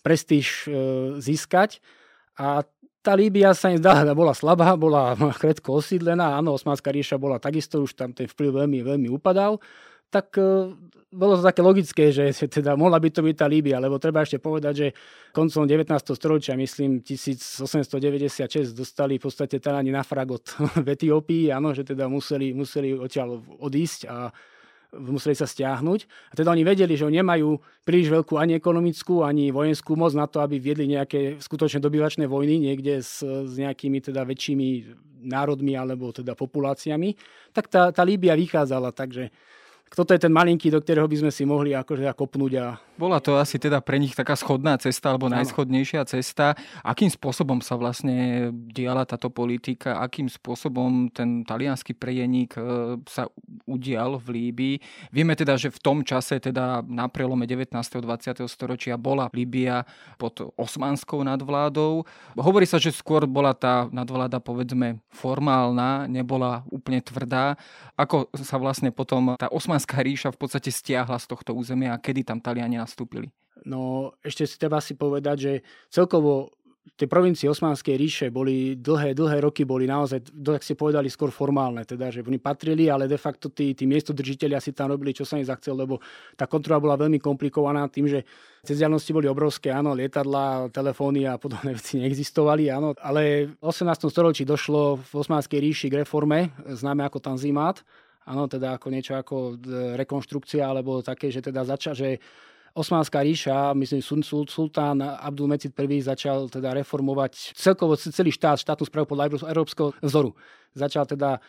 prestíž 0.00 0.64
e, 0.64 0.70
získať. 1.20 1.84
A 2.40 2.64
tá 3.00 3.12
Líbia 3.16 3.52
sa 3.52 3.72
im 3.72 3.80
zdala, 3.80 4.16
bola 4.16 4.32
slabá, 4.32 4.72
bola 4.80 5.12
krátko 5.40 5.80
osídlená, 5.80 6.40
áno, 6.40 6.56
Osmanská 6.56 6.88
ríša 6.88 7.20
bola 7.20 7.36
takisto, 7.36 7.84
už 7.84 7.92
tam 7.96 8.16
ten 8.16 8.24
vplyv 8.24 8.64
veľmi, 8.64 8.80
veľmi 8.80 9.08
upadal 9.12 9.60
tak 10.10 10.34
e, 10.36 10.74
bolo 11.10 11.38
to 11.38 11.42
také 11.42 11.62
logické, 11.62 12.10
že 12.10 12.34
teda 12.50 12.74
mohla 12.74 12.98
by 12.98 13.10
to 13.10 13.22
byť 13.22 13.36
tá 13.38 13.46
Líbia, 13.46 13.82
lebo 13.82 13.98
treba 14.02 14.22
ešte 14.22 14.42
povedať, 14.42 14.74
že 14.74 14.88
koncom 15.30 15.66
19. 15.66 15.86
storočia, 16.14 16.58
myslím 16.58 17.02
1896, 17.02 18.74
dostali 18.74 19.18
v 19.18 19.22
podstate 19.22 19.62
Taláni 19.62 19.94
na 19.94 20.02
fragot 20.02 20.54
v 20.84 20.86
Etiópii, 20.86 21.54
áno, 21.54 21.70
že 21.70 21.86
teda 21.86 22.10
museli, 22.10 22.50
museli 22.50 22.94
odtiaľ 22.94 23.42
odísť 23.62 24.00
a 24.10 24.30
museli 24.98 25.38
sa 25.38 25.46
stiahnuť. 25.46 26.00
A 26.30 26.32
teda 26.34 26.50
oni 26.50 26.66
vedeli, 26.66 26.98
že 26.98 27.06
oni 27.06 27.22
nemajú 27.22 27.62
príliš 27.86 28.10
veľkú 28.10 28.34
ani 28.34 28.58
ekonomickú, 28.58 29.22
ani 29.22 29.54
vojenskú 29.54 29.94
moc 29.94 30.10
na 30.18 30.26
to, 30.26 30.42
aby 30.42 30.58
viedli 30.58 30.90
nejaké 30.90 31.38
skutočne 31.38 31.78
dobyvačné 31.78 32.26
vojny 32.26 32.58
niekde 32.58 32.98
s, 32.98 33.22
s 33.22 33.52
nejakými 33.54 34.02
teda 34.02 34.26
väčšími 34.26 34.68
národmi 35.22 35.78
alebo 35.78 36.10
teda 36.10 36.34
populáciami. 36.34 37.14
Tak 37.54 37.70
tá, 37.70 37.82
tá 37.94 38.02
Líbia 38.02 38.34
vychádzala, 38.34 38.90
takže 38.90 39.30
toto 39.90 40.14
je 40.14 40.22
ten 40.22 40.30
malinký, 40.30 40.70
do 40.70 40.78
ktorého 40.78 41.10
by 41.10 41.16
sme 41.18 41.30
si 41.34 41.42
mohli 41.42 41.74
akože 41.74 42.06
kopnúť. 42.14 42.52
A... 42.62 42.78
Bola 42.94 43.18
to 43.18 43.34
asi 43.34 43.58
teda 43.58 43.82
pre 43.82 43.98
nich 43.98 44.14
taká 44.14 44.38
schodná 44.38 44.78
cesta, 44.78 45.10
alebo 45.10 45.26
najschodnejšia 45.26 46.06
cesta. 46.06 46.54
Akým 46.86 47.10
spôsobom 47.10 47.58
sa 47.58 47.74
vlastne 47.74 48.48
diala 48.70 49.02
táto 49.02 49.34
politika? 49.34 49.98
Akým 49.98 50.30
spôsobom 50.30 51.10
ten 51.10 51.42
talianský 51.42 51.98
prejeník 51.98 52.54
e, 52.54 53.02
sa 53.10 53.26
udial 53.66 54.22
v 54.22 54.26
Líbii? 54.30 54.76
Vieme 55.10 55.34
teda, 55.34 55.58
že 55.58 55.74
v 55.74 55.82
tom 55.82 56.06
čase, 56.06 56.38
teda 56.38 56.86
na 56.86 57.10
prelome 57.10 57.50
19. 57.50 57.74
a 57.74 58.00
20. 58.00 58.46
storočia 58.46 58.94
bola 58.94 59.26
Líbia 59.34 59.82
pod 60.22 60.54
osmanskou 60.54 61.26
nadvládou. 61.26 62.06
Hovorí 62.38 62.64
sa, 62.64 62.78
že 62.78 62.94
skôr 62.94 63.26
bola 63.26 63.58
tá 63.58 63.90
nadvláda 63.90 64.38
povedzme 64.38 65.02
formálna, 65.10 66.06
nebola 66.06 66.62
úplne 66.70 67.02
tvrdá. 67.02 67.58
Ako 67.98 68.30
sa 68.38 68.56
vlastne 68.56 68.94
potom 68.94 69.34
tá 69.34 69.50
osmanská 69.50 69.79
Osmanská 69.80 70.04
ríša 70.04 70.28
v 70.36 70.40
podstate 70.44 70.68
stiahla 70.68 71.16
z 71.16 71.24
tohto 71.24 71.56
územia 71.56 71.96
a 71.96 72.02
kedy 72.04 72.20
tam 72.20 72.36
Taliani 72.36 72.76
nastúpili? 72.76 73.32
No 73.64 74.12
ešte 74.20 74.44
si 74.44 74.60
treba 74.60 74.76
si 74.76 74.92
povedať, 74.92 75.36
že 75.40 75.52
celkovo 75.88 76.52
tie 77.00 77.08
provincie 77.08 77.48
Osmanskej 77.48 77.96
ríše 77.96 78.26
boli 78.28 78.76
dlhé, 78.76 79.16
dlhé 79.16 79.40
roky 79.40 79.64
boli 79.64 79.88
naozaj, 79.88 80.36
tak 80.36 80.60
si 80.60 80.76
povedali, 80.76 81.08
skôr 81.08 81.32
formálne, 81.32 81.80
teda, 81.88 82.12
že 82.12 82.20
oni 82.20 82.36
patrili, 82.36 82.92
ale 82.92 83.08
de 83.08 83.16
facto 83.16 83.48
tí, 83.48 83.72
tí 83.72 83.88
miestodržiteľia 83.88 84.60
si 84.60 84.76
tam 84.76 84.92
robili, 84.92 85.16
čo 85.16 85.24
sa 85.24 85.40
im 85.40 85.48
zachcel, 85.48 85.80
lebo 85.80 85.96
tá 86.36 86.44
kontrola 86.44 86.76
bola 86.76 87.00
veľmi 87.00 87.16
komplikovaná 87.16 87.88
tým, 87.88 88.04
že 88.04 88.28
cez 88.60 88.76
diálnosti 88.76 89.16
boli 89.16 89.32
obrovské, 89.32 89.72
áno, 89.72 89.96
lietadla, 89.96 90.68
telefóny 90.68 91.24
a 91.24 91.40
podobné 91.40 91.72
veci 91.80 91.96
neexistovali, 91.96 92.68
áno, 92.68 92.92
ale 93.00 93.48
v 93.48 93.64
18. 93.64 93.96
storočí 94.12 94.44
došlo 94.44 95.00
v 95.00 95.12
Osmanskej 95.24 95.56
ríši 95.56 95.88
k 95.88 96.04
reforme, 96.04 96.52
známe 96.68 97.00
ako 97.08 97.16
Tanzimat, 97.24 97.80
Áno, 98.28 98.44
teda 98.46 98.76
ako 98.76 98.86
niečo 98.92 99.16
ako 99.16 99.36
e, 99.56 99.96
rekonštrukcia, 99.96 100.60
alebo 100.60 101.00
také, 101.00 101.32
že 101.32 101.40
teda 101.40 101.64
začal, 101.64 101.94
že 101.96 102.20
Osmanská 102.70 103.26
ríša, 103.26 103.74
myslím, 103.74 103.98
sultán 104.46 105.02
Abdul 105.02 105.50
Mecid 105.50 105.74
I 105.74 105.98
začal 106.06 106.46
teda 106.46 106.70
reformovať 106.78 107.58
celkovo 107.58 107.98
celý 107.98 108.30
štát, 108.30 108.62
štátnu 108.62 108.86
správu 108.86 109.10
podľa 109.10 109.42
európskeho 109.42 109.90
vzoru. 109.98 110.38
Začal 110.78 111.02
teda 111.02 111.42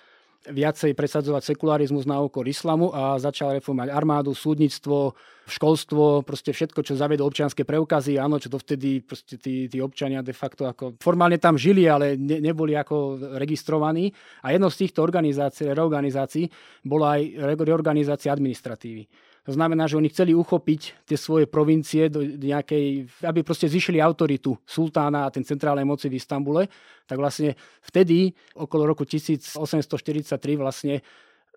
viacej 0.49 0.97
presadzovať 0.97 1.53
sekularizmus 1.53 2.09
na 2.09 2.17
okor 2.17 2.49
islamu 2.49 2.89
a 2.89 3.21
začal 3.21 3.53
reformovať 3.61 3.93
armádu, 3.93 4.33
súdnictvo, 4.33 5.13
školstvo, 5.45 6.25
proste 6.25 6.49
všetko, 6.49 6.81
čo 6.81 6.97
zavedol 6.97 7.29
občianské 7.29 7.61
preukazy, 7.61 8.17
áno, 8.17 8.41
čo 8.41 8.49
dovtedy 8.49 9.05
proste 9.05 9.37
tí, 9.37 9.69
tí 9.69 9.77
občania 9.77 10.25
de 10.25 10.33
facto 10.33 10.65
ako 10.65 10.97
formálne 10.97 11.37
tam 11.37 11.61
žili, 11.61 11.85
ale 11.85 12.17
ne, 12.17 12.41
neboli 12.41 12.73
ako 12.73 13.21
registrovaní. 13.37 14.09
A 14.41 14.55
jedno 14.55 14.73
z 14.73 14.87
týchto 14.87 15.05
organizácií, 15.05 15.69
reorganizácií 15.69 16.49
bola 16.81 17.21
aj 17.21 17.21
reorganizácia 17.61 18.33
administratívy. 18.33 19.05
To 19.41 19.51
znamená, 19.57 19.89
že 19.89 19.97
oni 19.97 20.13
chceli 20.13 20.37
uchopiť 20.37 21.09
tie 21.09 21.17
svoje 21.17 21.49
provincie 21.49 22.13
do 22.13 22.21
nejakej, 22.21 23.09
aby 23.25 23.41
proste 23.41 23.65
zvyšili 23.65 23.97
autoritu 23.97 24.53
sultána 24.69 25.25
a 25.25 25.33
ten 25.33 25.41
centrálnej 25.41 25.81
moci 25.81 26.13
v 26.13 26.21
Istambule, 26.21 26.69
tak 27.09 27.17
vlastne 27.17 27.57
vtedy, 27.81 28.37
okolo 28.53 28.93
roku 28.93 29.01
1843 29.01 29.57
vlastne 30.61 31.01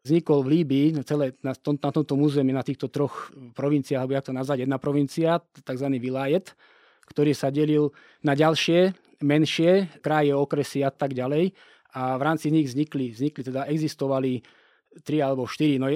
vznikol 0.00 0.44
v 0.44 0.48
Líbii 0.60 0.86
celé, 1.04 1.36
na, 1.44 1.52
tom, 1.52 1.76
na 1.76 1.92
tomto 1.92 2.16
území, 2.16 2.56
na 2.56 2.64
týchto 2.64 2.88
troch 2.88 3.32
provinciách, 3.52 4.00
alebo 4.04 4.16
jak 4.16 4.28
to 4.28 4.36
nazvať, 4.36 4.58
jedna 4.64 4.80
provincia, 4.80 5.40
tzv. 5.40 5.88
vilajet, 6.00 6.56
ktorý 7.08 7.36
sa 7.36 7.52
delil 7.52 7.92
na 8.24 8.32
ďalšie, 8.32 8.96
menšie 9.24 10.00
kraje, 10.00 10.32
okresy 10.32 10.80
a 10.84 10.92
tak 10.92 11.12
ďalej. 11.12 11.52
A 11.96 12.16
v 12.16 12.22
rámci 12.22 12.48
nich 12.48 12.68
vznikli, 12.68 13.12
vznikli 13.12 13.44
teda 13.44 13.68
existovali 13.68 14.44
tri 15.02 15.18
alebo 15.18 15.48
štyri 15.48 15.80
no, 15.80 15.90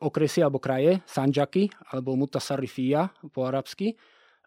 okresy 0.00 0.40
alebo 0.40 0.56
kraje, 0.56 1.04
Sanjaky 1.04 1.68
alebo 1.92 2.16
Mutasarifia 2.16 3.12
po 3.34 3.44
arabsky. 3.44 3.92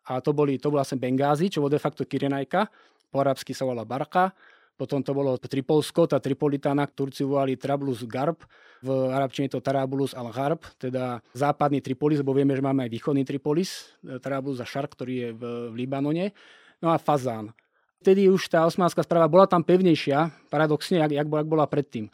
A 0.10 0.20
to, 0.20 0.34
boli, 0.36 0.58
to 0.60 0.74
bol 0.74 0.82
vlastne 0.82 1.00
Bengázi, 1.00 1.48
čo 1.48 1.64
bol 1.64 1.72
de 1.72 1.80
facto 1.80 2.04
Kirenajka. 2.04 2.68
Po 3.14 3.22
arabsky 3.22 3.54
sa 3.56 3.64
volá 3.64 3.86
Barka. 3.86 4.34
Potom 4.74 5.06
to 5.06 5.14
bolo 5.14 5.38
Tripolsko, 5.38 6.10
tá 6.10 6.18
Tripolitana, 6.18 6.90
Turci 6.90 7.22
volali 7.22 7.54
Trablus 7.54 8.02
Garb, 8.10 8.42
v 8.82 8.90
arabčine 9.14 9.46
to 9.48 9.62
Tarabulus 9.62 10.18
al-Gharb, 10.18 10.66
teda 10.82 11.22
západný 11.32 11.80
Tripolis, 11.80 12.20
lebo 12.20 12.34
vieme, 12.34 12.58
že 12.58 12.66
máme 12.66 12.84
aj 12.84 12.92
východný 12.92 13.22
Tripolis, 13.22 13.94
Tarabulus 14.02 14.60
a 14.60 14.68
Šark, 14.68 14.98
ktorý 14.98 15.14
je 15.14 15.30
v, 15.38 15.42
v 15.72 15.74
Libanone, 15.78 16.34
no 16.82 16.90
a 16.90 16.98
Fazán. 16.98 17.54
Vtedy 18.04 18.28
už 18.28 18.52
tá 18.52 18.68
osmánska 18.68 19.06
správa 19.06 19.30
bola 19.32 19.48
tam 19.48 19.64
pevnejšia, 19.64 20.52
paradoxne, 20.52 21.00
jak, 21.00 21.22
jak, 21.22 21.28
jak 21.30 21.48
bola 21.48 21.70
predtým. 21.70 22.12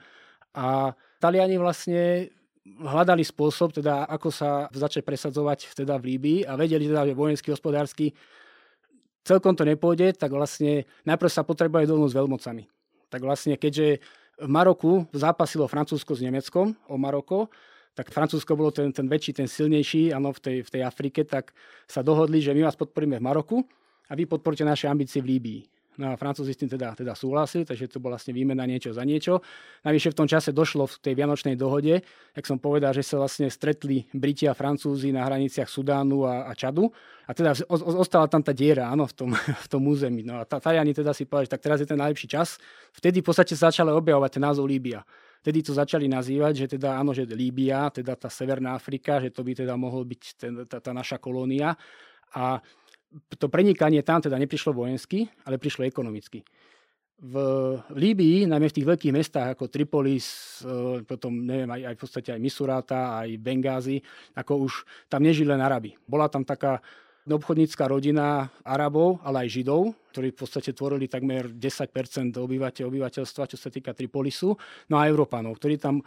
A 0.53 0.93
Taliani 1.19 1.59
vlastne 1.59 2.31
hľadali 2.63 3.23
spôsob, 3.23 3.75
teda 3.75 4.07
ako 4.07 4.29
sa 4.31 4.49
začať 4.71 5.03
presadzovať 5.03 5.75
teda 5.75 5.99
v 5.99 6.15
Líbii 6.15 6.39
a 6.47 6.55
vedeli 6.55 6.87
teda, 6.87 7.07
že 7.07 7.17
vojenský, 7.17 7.51
hospodársky 7.51 8.15
celkom 9.27 9.53
to 9.53 9.67
nepôjde, 9.67 10.15
tak 10.15 10.31
vlastne 10.31 10.87
najprv 11.03 11.31
sa 11.31 11.43
potrebuje 11.43 11.89
dohodnúť 11.89 12.11
s 12.13 12.19
veľmocami. 12.19 12.63
Tak 13.09 13.21
vlastne, 13.25 13.57
keďže 13.57 13.99
v 14.39 14.49
Maroku 14.49 15.05
zápasilo 15.11 15.67
Francúzsko 15.67 16.15
s 16.15 16.23
Nemeckom 16.23 16.71
o 16.87 16.95
Maroko, 16.95 17.51
tak 17.97 18.15
Francúzsko 18.15 18.55
bolo 18.55 18.71
ten, 18.71 18.95
ten 18.95 19.11
väčší, 19.11 19.35
ten 19.35 19.49
silnejší 19.49 20.15
ano, 20.15 20.31
v, 20.31 20.39
tej, 20.39 20.57
v 20.63 20.69
tej 20.71 20.81
Afrike, 20.87 21.27
tak 21.27 21.51
sa 21.83 21.99
dohodli, 21.99 22.39
že 22.39 22.55
my 22.55 22.63
vás 22.63 22.79
podporíme 22.79 23.19
v 23.19 23.25
Maroku 23.25 23.57
a 24.07 24.15
vy 24.15 24.23
podporíte 24.23 24.63
naše 24.63 24.87
ambície 24.87 25.19
v 25.19 25.35
Líbii. 25.35 25.61
No 25.97 26.13
a 26.13 26.15
Francúzi 26.15 26.53
s 26.53 26.59
tým 26.61 26.69
teda, 26.69 26.95
teda 26.95 27.17
súhlasili, 27.17 27.65
takže 27.65 27.89
to 27.91 27.99
bola 27.99 28.15
vlastne 28.15 28.31
výmena 28.31 28.63
niečo 28.63 28.93
za 28.93 29.01
niečo. 29.03 29.41
Navyše 29.83 30.13
v 30.13 30.17
tom 30.21 30.27
čase 30.29 30.55
došlo 30.55 30.85
v 30.87 30.95
tej 31.01 31.13
Vianočnej 31.17 31.57
dohode, 31.57 32.05
jak 32.35 32.45
som 32.45 32.61
povedal, 32.61 32.93
že 32.95 33.03
sa 33.03 33.19
vlastne 33.19 33.49
stretli 33.49 34.07
Briti 34.15 34.47
a 34.47 34.55
Francúzi 34.55 35.09
na 35.11 35.27
hraniciach 35.27 35.67
Sudánu 35.67 36.23
a, 36.29 36.47
a 36.47 36.53
Čadu. 36.55 36.87
A 37.27 37.35
teda 37.35 37.51
o, 37.67 37.75
o, 37.75 37.99
ostala 37.99 38.29
tam 38.31 38.39
tá 38.39 38.55
diera, 38.55 38.87
áno, 38.87 39.09
v 39.09 39.13
tom, 39.13 39.29
v 39.65 39.67
tom 39.67 39.81
území. 39.89 40.23
No 40.23 40.39
a 40.39 40.47
Taliani 40.47 40.95
teda 40.95 41.11
si 41.11 41.27
povedali, 41.27 41.49
že 41.49 41.53
tak 41.57 41.63
teraz 41.67 41.77
je 41.83 41.87
ten 41.89 41.99
najlepší 41.99 42.27
čas. 42.29 42.61
Vtedy 42.95 43.19
v 43.19 43.25
podstate 43.25 43.57
sa 43.57 43.67
začali 43.67 43.89
objavovať 43.89 44.39
ten 44.39 44.43
názov 44.45 44.69
Líbia. 44.69 45.03
Vtedy 45.39 45.63
to 45.63 45.71
začali 45.71 46.11
nazývať, 46.11 46.67
že 46.67 46.79
teda 46.79 46.99
áno, 46.99 47.15
že 47.15 47.23
Líbia, 47.23 47.87
teda 47.91 48.19
tá 48.19 48.27
Severná 48.27 48.75
Afrika, 48.75 49.23
že 49.23 49.31
to 49.31 49.39
by 49.39 49.55
teda 49.55 49.75
mohol 49.79 50.03
byť 50.03 50.21
ten, 50.35 50.51
tá, 50.67 50.83
tá 50.83 50.91
naša 50.91 51.15
kolónia. 51.15 51.79
A 52.35 52.59
to 53.37 53.47
prenikanie 53.49 54.05
tam 54.05 54.21
teda 54.21 54.37
neprišlo 54.37 54.73
vojensky, 54.73 55.25
ale 55.45 55.57
prišlo 55.57 55.85
ekonomicky. 55.85 56.45
V 57.19 57.35
Líbii, 57.91 58.47
najmä 58.47 58.71
v 58.71 58.75
tých 58.79 58.87
veľkých 58.87 59.15
mestách 59.15 59.47
ako 59.51 59.67
Tripolis, 59.67 60.59
e, 60.63 61.03
potom 61.03 61.43
neviem, 61.43 61.67
aj, 61.67 61.81
aj 61.91 61.95
v 61.97 61.99
podstate 61.99 62.29
aj 62.31 62.39
Misurata, 62.39 63.19
aj 63.19 63.29
Bengázi, 63.43 63.99
ako 64.39 64.71
už 64.71 64.73
tam 65.11 65.27
nežili 65.27 65.51
len 65.51 65.59
Arabi. 65.59 65.99
Bola 66.07 66.31
tam 66.31 66.47
taká 66.47 66.79
obchodnícká 67.27 67.91
rodina 67.91 68.47
Arabov, 68.63 69.19
ale 69.21 69.45
aj 69.45 69.51
Židov, 69.51 69.91
ktorí 70.15 70.31
v 70.31 70.37
podstate 70.39 70.71
tvorili 70.71 71.11
takmer 71.11 71.51
10% 71.51 72.39
obyvateľ, 72.39 72.83
obyvateľstva, 72.87 73.51
čo 73.51 73.57
sa 73.59 73.67
týka 73.67 73.91
Tripolisu, 73.91 74.55
no 74.87 74.95
a 74.95 75.03
Európanov, 75.05 75.59
ktorí 75.59 75.75
tam 75.75 75.99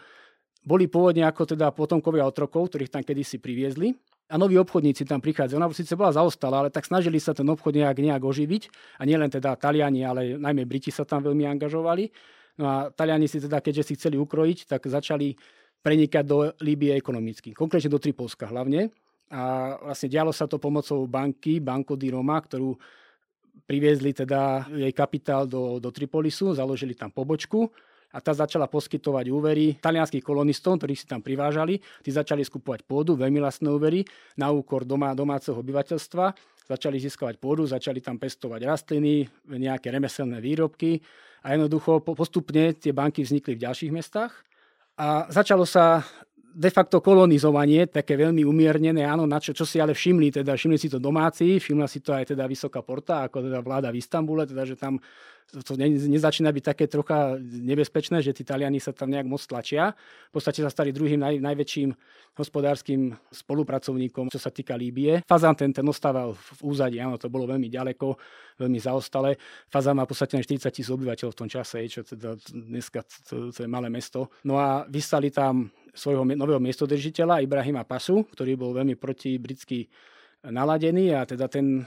boli 0.64 0.88
pôvodne 0.88 1.28
ako 1.28 1.54
teda 1.54 1.75
potomkovia 1.76 2.25
otrokov, 2.25 2.73
ktorých 2.73 2.88
tam 2.88 3.02
kedysi 3.04 3.37
priviezli 3.37 3.92
a 4.29 4.35
noví 4.41 4.57
obchodníci 4.57 5.05
tam 5.05 5.21
prichádzajú. 5.21 5.59
Ona 5.61 5.69
síce 5.75 5.93
bola 5.93 6.14
zaostala, 6.14 6.64
ale 6.64 6.71
tak 6.73 6.88
snažili 6.88 7.21
sa 7.21 7.37
ten 7.37 7.45
obchod 7.49 7.76
nejak, 7.76 7.99
nejak 8.00 8.23
oživiť. 8.23 8.62
A 9.00 9.02
nielen 9.05 9.29
teda 9.29 9.59
Taliani, 9.59 10.07
ale 10.07 10.41
najmä 10.41 10.64
Briti 10.64 10.88
sa 10.88 11.05
tam 11.05 11.21
veľmi 11.26 11.45
angažovali. 11.45 12.09
No 12.57 12.64
a 12.69 12.76
Taliani 12.88 13.29
si 13.29 13.41
teda, 13.41 13.61
keďže 13.61 13.93
si 13.93 13.93
chceli 14.00 14.17
ukrojiť, 14.17 14.69
tak 14.69 14.88
začali 14.88 15.37
prenikať 15.83 16.25
do 16.25 16.49
Líbie 16.62 16.95
ekonomicky. 16.97 17.52
Konkrétne 17.52 17.93
do 17.93 18.00
Tripolska 18.00 18.49
hlavne. 18.49 18.88
a 19.33 19.76
vlastne 19.81 20.12
dialo 20.12 20.29
sa 20.29 20.45
to 20.45 20.61
pomocou 20.61 21.09
banky, 21.09 21.57
Banco 21.57 21.97
di 21.97 22.12
Roma, 22.12 22.37
ktorú 22.37 22.76
priviezli 23.64 24.12
teda 24.12 24.69
jej 24.69 24.93
kapitál 24.93 25.49
do, 25.49 25.81
do 25.81 25.88
Tripolisu, 25.88 26.52
založili 26.52 26.93
tam 26.93 27.09
pobočku 27.09 27.73
a 28.12 28.19
tá 28.21 28.37
začala 28.37 28.69
poskytovať 28.69 29.26
úvery 29.33 29.81
talianských 29.81 30.21
kolonistom, 30.21 30.76
ktorých 30.76 31.00
si 31.00 31.07
tam 31.09 31.25
privážali. 31.25 31.81
Tí 32.04 32.11
začali 32.12 32.45
skupovať 32.45 32.85
pôdu, 32.85 33.16
veľmi 33.16 33.40
lastné 33.40 33.73
úvery 33.73 34.04
na 34.37 34.52
úkor 34.52 34.85
doma, 34.85 35.16
domáceho 35.16 35.57
obyvateľstva. 35.57 36.37
Začali 36.69 37.00
získavať 37.00 37.40
pôdu, 37.40 37.66
začali 37.66 37.99
tam 38.04 38.21
pestovať 38.21 38.69
rastliny, 38.69 39.26
nejaké 39.49 39.90
remeselné 39.90 40.38
výrobky 40.38 41.00
a 41.42 41.59
jednoducho 41.59 42.04
postupne 42.04 42.76
tie 42.76 42.95
banky 42.95 43.26
vznikli 43.26 43.59
v 43.59 43.64
ďalších 43.66 43.92
mestách. 43.92 44.33
A 45.00 45.26
začalo 45.33 45.66
sa 45.66 46.07
de 46.52 46.69
facto 46.69 47.00
kolonizovanie, 47.00 47.88
také 47.88 48.12
veľmi 48.12 48.45
umiernené, 48.45 49.09
áno, 49.09 49.25
na 49.25 49.40
čo, 49.40 49.57
čo 49.57 49.64
si 49.64 49.81
ale 49.81 49.97
všimli, 49.97 50.45
teda 50.45 50.52
všimli 50.52 50.76
si 50.76 50.92
to 50.92 51.00
domáci, 51.00 51.57
všimla 51.57 51.88
si 51.88 52.04
to 52.04 52.12
aj 52.12 52.37
teda 52.37 52.45
Vysoká 52.45 52.85
porta, 52.85 53.25
ako 53.25 53.40
teda 53.49 53.64
vláda 53.64 53.88
v 53.88 54.04
Istambule, 54.04 54.45
teda 54.45 54.69
že 54.69 54.76
tam 54.76 55.00
to 55.52 55.76
ne, 55.76 55.92
nezačína 55.92 56.49
byť 56.49 56.64
také 56.64 56.84
trocha 56.88 57.37
nebezpečné, 57.40 58.25
že 58.25 58.32
tí 58.32 58.40
Taliani 58.40 58.80
sa 58.80 58.96
tam 58.96 59.12
nejak 59.12 59.28
moc 59.28 59.44
tlačia. 59.44 59.92
V 60.32 60.40
podstate 60.40 60.64
sa 60.64 60.72
stali 60.72 60.94
druhým 60.96 61.20
naj, 61.20 61.37
najväčším 61.44 61.92
hospodárskym 62.32 63.12
spolupracovníkom, 63.28 64.32
čo 64.32 64.40
sa 64.40 64.49
týka 64.49 64.72
Líbie. 64.72 65.20
Fazan 65.28 65.52
ten, 65.52 65.68
ten 65.68 65.84
ostával 65.84 66.32
v 66.32 66.61
úzadí, 66.64 66.96
áno, 66.96 67.20
to 67.20 67.28
bolo 67.28 67.44
veľmi 67.44 67.68
ďaleko, 67.68 68.16
veľmi 68.56 68.80
zaostale. 68.80 69.37
Fazan 69.68 70.00
má 70.00 70.08
v 70.08 70.16
podstate 70.16 70.40
40 70.40 70.72
tisíc 70.72 70.88
obyvateľov 70.88 71.37
v 71.37 71.40
tom 71.44 71.49
čase, 71.52 71.84
čo 71.84 72.00
teda 72.00 72.40
dneska 72.49 73.04
to, 73.28 73.52
to 73.52 73.61
je 73.61 73.68
malé 73.68 73.92
mesto. 73.92 74.32
No 74.49 74.56
a 74.56 74.88
vystali 74.88 75.28
tam 75.28 75.68
svojho 75.92 76.25
nového 76.25 76.61
miestodržiteľa 76.64 77.44
Ibrahima 77.44 77.84
Pasu, 77.84 78.25
ktorý 78.32 78.56
bol 78.56 78.72
veľmi 78.72 78.96
proti 78.96 79.37
britsky 79.37 79.84
naladený 80.49 81.14
a 81.14 81.28
teda 81.28 81.46
ten 81.52 81.84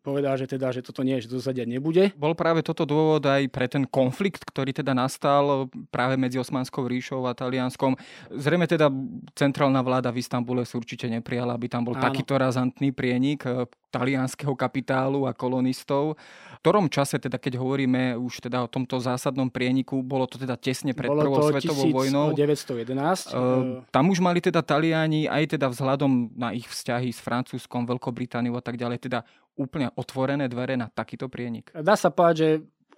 povedal, 0.00 0.34
že 0.40 0.46
teda, 0.48 0.72
že 0.74 0.82
toto 0.82 1.04
nie, 1.04 1.20
že 1.20 1.30
to 1.30 1.38
nebude. 1.66 2.10
Bol 2.18 2.34
práve 2.34 2.64
toto 2.64 2.88
dôvod 2.88 3.22
aj 3.22 3.46
pre 3.52 3.66
ten 3.70 3.84
konflikt, 3.86 4.42
ktorý 4.42 4.74
teda 4.74 4.96
nastal 4.96 5.68
práve 5.92 6.18
medzi 6.18 6.40
Osmanskou 6.40 6.86
ríšou 6.88 7.26
a 7.28 7.36
Talianskom. 7.36 7.94
Zrejme 8.32 8.66
teda 8.66 8.90
centrálna 9.38 9.84
vláda 9.84 10.10
v 10.10 10.24
Istambule 10.24 10.66
si 10.66 10.74
určite 10.74 11.06
neprijala, 11.06 11.54
aby 11.54 11.70
tam 11.70 11.86
bol 11.86 11.94
Áno. 11.94 12.04
takýto 12.04 12.34
razantný 12.34 12.90
prienik 12.90 13.46
eh, 13.46 13.68
talianského 13.94 14.58
kapitálu 14.58 15.30
a 15.30 15.30
kolonistov. 15.30 16.18
V 16.18 16.58
ktorom 16.64 16.90
čase, 16.90 17.22
teda 17.22 17.38
keď 17.38 17.60
hovoríme 17.60 18.18
už 18.18 18.42
teda 18.42 18.66
o 18.66 18.68
tomto 18.68 18.98
zásadnom 18.98 19.46
prieniku, 19.46 20.02
bolo 20.02 20.26
to 20.26 20.40
teda 20.40 20.58
tesne 20.58 20.96
pred 20.96 21.06
bolo 21.06 21.22
prvou 21.22 21.38
svetovou 21.54 22.02
vojnou. 22.02 22.34
1911. 22.34 23.30
Uh, 23.30 23.84
tam 23.94 24.10
už 24.10 24.18
mali 24.18 24.42
teda 24.42 24.64
Taliani 24.64 25.30
aj 25.30 25.54
teda 25.54 25.70
vzhľadom 25.70 26.34
na 26.34 26.50
ich 26.56 26.66
vzťahy 26.66 27.12
s 27.12 27.20
Francúzskom, 27.20 27.86
Veľkou 27.86 28.10
Britániou 28.10 28.56
a 28.58 28.64
tak 28.64 28.80
ďalej, 28.80 28.98
teda 29.06 29.22
úplne 29.54 29.90
otvorené 29.94 30.50
dvere 30.50 30.74
na 30.74 30.90
takýto 30.90 31.30
prienik? 31.30 31.70
Dá 31.74 31.94
sa 31.94 32.10
povedať, 32.10 32.36
že 32.36 32.48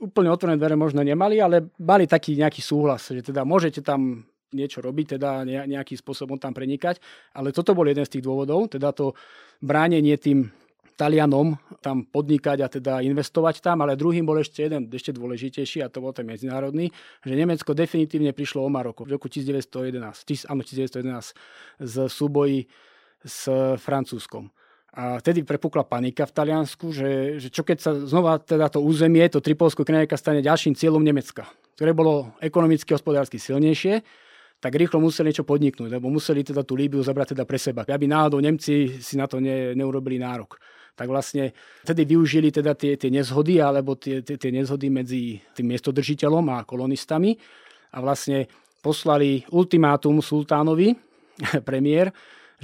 úplne 0.01 0.29
otvorené 0.33 0.61
dvere 0.61 0.77
možno 0.77 1.01
nemali, 1.01 1.41
ale 1.41 1.73
mali 1.81 2.05
taký 2.05 2.37
nejaký 2.37 2.61
súhlas, 2.61 3.09
že 3.09 3.25
teda 3.25 3.45
môžete 3.45 3.81
tam 3.81 4.25
niečo 4.55 4.81
robiť, 4.81 5.19
teda 5.19 5.45
nejakým 5.45 5.99
spôsobom 5.99 6.39
tam 6.39 6.55
prenikať. 6.55 7.03
Ale 7.35 7.51
toto 7.53 7.75
bol 7.77 7.89
jeden 7.89 8.05
z 8.07 8.19
tých 8.19 8.25
dôvodov, 8.25 8.73
teda 8.73 8.95
to 8.95 9.13
bránenie 9.61 10.17
tým 10.17 10.49
Talianom 10.97 11.61
tam 11.85 12.09
podnikať 12.09 12.59
a 12.65 12.73
teda 12.73 13.05
investovať 13.05 13.61
tam, 13.61 13.85
ale 13.85 14.01
druhým 14.01 14.25
bol 14.25 14.41
ešte 14.41 14.65
jeden, 14.65 14.89
ešte 14.89 15.13
dôležitejší 15.13 15.85
a 15.85 15.93
to 15.93 16.01
bol 16.01 16.17
ten 16.17 16.25
medzinárodný, 16.25 16.89
že 17.21 17.37
Nemecko 17.37 17.77
definitívne 17.77 18.33
prišlo 18.33 18.65
o 18.65 18.73
Maroko 18.73 19.05
v 19.05 19.21
roku 19.21 19.29
1911, 19.29 19.93
áno, 20.49 20.65
1911 20.65 21.37
z 21.85 21.95
súboji 22.09 22.65
s 23.21 23.45
Francúzskom. 23.77 24.49
A 24.97 25.21
vtedy 25.21 25.45
prepukla 25.45 25.85
panika 25.85 26.25
v 26.25 26.33
Taliansku, 26.33 26.89
že, 26.89 27.37
že 27.37 27.53
čo 27.53 27.61
keď 27.69 27.79
sa 27.85 27.93
znova 27.93 28.41
teda 28.41 28.73
to 28.73 28.81
územie, 28.81 29.29
to 29.29 29.45
Tripolsko 29.45 29.85
Krenajka 29.85 30.17
stane 30.17 30.41
ďalším 30.41 30.73
cieľom 30.73 31.05
Nemecka, 31.05 31.45
ktoré 31.77 31.93
bolo 31.93 32.33
ekonomicky 32.41 32.97
a 32.97 32.97
hospodársky 32.97 33.37
silnejšie, 33.37 34.01
tak 34.57 34.73
rýchlo 34.73 34.97
museli 34.97 35.29
niečo 35.29 35.45
podniknúť, 35.45 36.01
lebo 36.01 36.09
museli 36.09 36.41
teda 36.41 36.65
tú 36.65 36.81
Líbiu 36.81 37.05
zabrať 37.05 37.37
teda 37.37 37.45
pre 37.45 37.61
seba, 37.61 37.85
aby 37.85 38.09
náhodou 38.09 38.41
Nemci 38.41 38.97
si 39.05 39.21
na 39.21 39.29
to 39.29 39.37
ne, 39.37 39.77
neurobili 39.77 40.17
nárok. 40.17 40.57
Tak 40.97 41.13
vlastne 41.13 41.53
vtedy 41.85 42.09
využili 42.09 42.49
teda 42.49 42.73
tie, 42.73 42.97
tie 42.97 43.13
nezhody 43.13 43.61
alebo 43.61 44.01
tie, 44.01 44.25
tie, 44.25 44.41
tie 44.41 44.49
nezhody 44.49 44.89
medzi 44.89 45.45
tým 45.53 45.77
miestodržiteľom 45.77 46.57
a 46.57 46.65
kolonistami 46.65 47.37
a 47.93 48.01
vlastne 48.01 48.49
poslali 48.81 49.45
ultimátum 49.53 50.25
sultánovi, 50.25 50.97
premiér, 51.69 52.17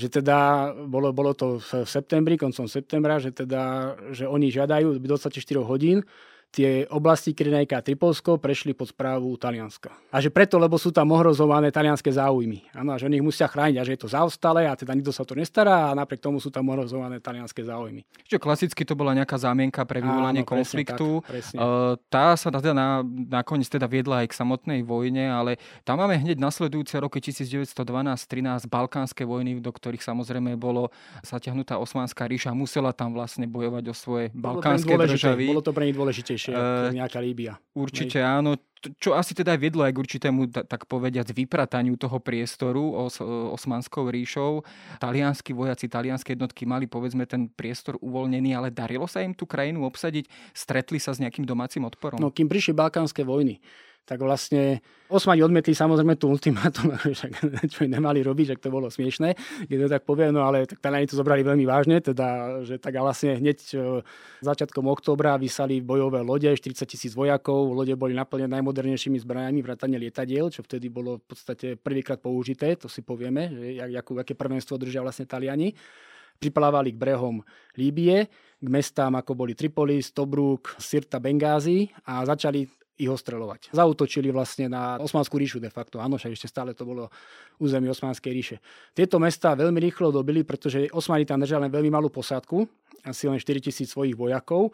že 0.03 0.11
teda 0.11 0.71
bolo, 0.91 1.15
bolo 1.15 1.31
to 1.31 1.63
v 1.63 1.87
septembri, 1.87 2.35
koncom 2.35 2.67
septembra, 2.67 3.23
že 3.23 3.31
teda, 3.31 3.95
že 4.11 4.27
oni 4.27 4.51
žiadajú 4.51 4.99
do 4.99 5.07
24 5.07 5.39
hodín 5.63 6.03
tie 6.53 6.85
oblasti 6.93 7.33
Kyrenajka 7.33 7.81
a 7.81 7.83
Tripolsko 7.83 8.37
prešli 8.37 8.77
pod 8.77 8.93
správu 8.93 9.33
Talianska. 9.41 9.89
A 10.13 10.21
že 10.21 10.29
preto, 10.29 10.61
lebo 10.61 10.77
sú 10.77 10.93
tam 10.93 11.09
ohrozované 11.17 11.73
talianské 11.73 12.13
záujmy. 12.13 12.69
Áno, 12.77 12.93
a 12.93 13.01
že 13.01 13.09
oni 13.09 13.17
ich 13.17 13.25
musia 13.25 13.49
chrániť 13.49 13.81
a 13.81 13.87
že 13.89 13.97
je 13.97 14.01
to 14.05 14.13
zaostalé 14.13 14.69
a 14.69 14.77
teda 14.77 14.93
nikto 14.93 15.17
sa 15.17 15.25
to 15.25 15.33
nestará 15.33 15.89
a 15.89 15.97
napriek 15.97 16.21
tomu 16.21 16.37
sú 16.45 16.53
tam 16.53 16.69
ohrozované 16.69 17.25
talianské 17.25 17.65
záujmy. 17.65 18.05
Čiže 18.29 18.37
klasicky 18.37 18.85
to 18.85 18.93
bola 18.93 19.17
nejaká 19.17 19.41
zámienka 19.41 19.81
pre 19.89 20.05
vyvolanie 20.05 20.45
Áno, 20.45 20.53
konfliktu. 20.53 21.25
Presne 21.25 21.25
tak, 21.25 21.33
presne. 21.33 21.57
Tá 22.13 22.37
sa 22.37 22.49
teda 22.53 22.77
na, 22.77 23.01
nakoniec 23.33 23.73
teda 23.73 23.89
viedla 23.89 24.21
aj 24.21 24.29
k 24.29 24.35
samotnej 24.37 24.85
vojne, 24.85 25.33
ale 25.33 25.57
tam 25.89 26.05
máme 26.05 26.21
hneď 26.21 26.37
nasledujúce 26.37 27.01
roky 27.01 27.25
1912-13 27.25 28.69
balkánske 28.69 29.25
vojny, 29.25 29.57
do 29.65 29.73
ktorých 29.73 30.05
samozrejme 30.05 30.61
bolo 30.61 30.93
zatiahnutá 31.25 31.81
Osmanská 31.81 32.29
ríša, 32.29 32.53
musela 32.53 32.93
tam 32.93 33.17
vlastne 33.17 33.49
bojovať 33.49 33.85
o 33.89 33.95
svoje 33.97 34.27
balkánske 34.37 34.93
državy. 34.93 35.49
Bolo 35.49 35.65
to 35.65 35.73
pre 35.73 35.89
nich 35.89 35.97
dôležitejšie 35.97 36.42
dôležitejšie, 36.51 36.91
uh, 36.91 36.99
nejaká 36.99 37.19
Líbia. 37.23 37.53
Určite 37.77 38.19
Nej. 38.19 38.27
áno. 38.27 38.51
Čo 38.99 39.15
asi 39.15 39.31
teda 39.31 39.55
viedlo 39.55 39.87
aj 39.87 39.95
k 39.95 40.03
určitému, 40.03 40.51
tak 40.51 40.91
povediať, 40.91 41.31
vyprataniu 41.31 41.95
toho 41.95 42.19
priestoru 42.19 42.99
os, 43.07 43.23
osmanskou 43.55 44.11
ríšou. 44.11 44.67
Talianskí 44.99 45.55
vojaci, 45.55 45.87
talianské 45.87 46.35
jednotky 46.35 46.67
mali 46.67 46.91
povedzme 46.91 47.23
ten 47.31 47.47
priestor 47.47 47.95
uvoľnený, 48.03 48.59
ale 48.59 48.75
darilo 48.75 49.07
sa 49.07 49.23
im 49.23 49.39
tú 49.39 49.47
krajinu 49.47 49.87
obsadiť? 49.87 50.27
Stretli 50.51 50.99
sa 50.99 51.15
s 51.15 51.23
nejakým 51.23 51.47
domácim 51.47 51.87
odporom? 51.87 52.19
No, 52.19 52.35
kým 52.35 52.51
prišli 52.51 52.75
balkánske 52.75 53.23
vojny, 53.23 53.63
tak 54.03 54.19
vlastne 54.19 54.83
Osmani 55.13 55.45
odmetli 55.45 55.77
samozrejme 55.77 56.17
tú 56.17 56.33
ultimátum, 56.33 56.97
čo 57.73 57.85
nemali 57.85 58.25
robiť, 58.25 58.57
že 58.57 58.57
to 58.59 58.73
bolo 58.73 58.89
smiešné, 58.89 59.37
keď 59.69 59.79
to 59.85 59.89
tak 59.93 60.03
poviem, 60.09 60.33
no 60.33 60.43
ale 60.43 60.65
tak 60.65 60.81
Taliani 60.81 61.05
to 61.05 61.21
zobrali 61.21 61.45
veľmi 61.45 61.69
vážne, 61.69 62.01
teda, 62.01 62.61
že 62.65 62.81
tak 62.81 62.97
vlastne 62.97 63.37
hneď 63.37 63.77
začiatkom 64.41 64.89
októbra 64.89 65.37
vysali 65.37 65.85
bojové 65.85 66.25
lode, 66.25 66.49
40 66.49 66.89
tisíc 66.89 67.13
vojakov, 67.13 67.77
lode 67.77 67.93
boli 67.95 68.17
naplnené 68.17 68.59
najmodernejšími 68.59 69.21
zbraniami, 69.21 69.61
vrátane 69.61 70.01
lietadiel, 70.01 70.49
čo 70.49 70.65
vtedy 70.65 70.89
bolo 70.89 71.21
v 71.21 71.25
podstate 71.29 71.67
prvýkrát 71.77 72.19
použité, 72.19 72.75
to 72.75 72.89
si 72.89 73.05
povieme, 73.05 73.53
že 73.53 73.67
jak, 73.77 74.07
aké 74.09 74.33
prvenstvo 74.33 74.81
držia 74.81 75.05
vlastne 75.05 75.29
Taliani. 75.29 75.77
Priplávali 76.43 76.91
k 76.91 76.99
brehom 76.99 77.39
Líbie, 77.79 78.27
k 78.59 78.67
mestám 78.67 79.15
ako 79.15 79.39
boli 79.39 79.55
Tripolis, 79.55 80.11
Tobruk, 80.11 80.75
Sirta, 80.75 81.23
Bengázi 81.23 81.87
a 82.03 82.27
začali 82.27 82.67
ich 83.03 83.11
ostreľovať. 83.11 83.75
Zautočili 83.75 84.31
vlastne 84.31 84.71
na 84.71 85.03
Osmanskú 85.03 85.43
ríšu 85.43 85.59
de 85.59 85.69
facto. 85.69 85.99
Áno, 85.99 86.15
však 86.15 86.39
ešte 86.39 86.47
stále 86.47 86.71
to 86.71 86.87
bolo 86.87 87.11
územie 87.59 87.91
Osmanskej 87.91 88.31
ríše. 88.31 88.57
Tieto 88.95 89.19
mesta 89.19 89.59
veľmi 89.59 89.83
rýchlo 89.83 90.15
dobili, 90.15 90.47
pretože 90.47 90.87
Osmani 90.95 91.27
tam 91.27 91.43
držali 91.43 91.67
len 91.67 91.73
veľmi 91.75 91.91
malú 91.91 92.07
posádku, 92.09 92.63
asi 93.03 93.27
len 93.27 93.43
4 93.43 93.59
tisíc 93.59 93.91
svojich 93.91 94.15
vojakov. 94.15 94.71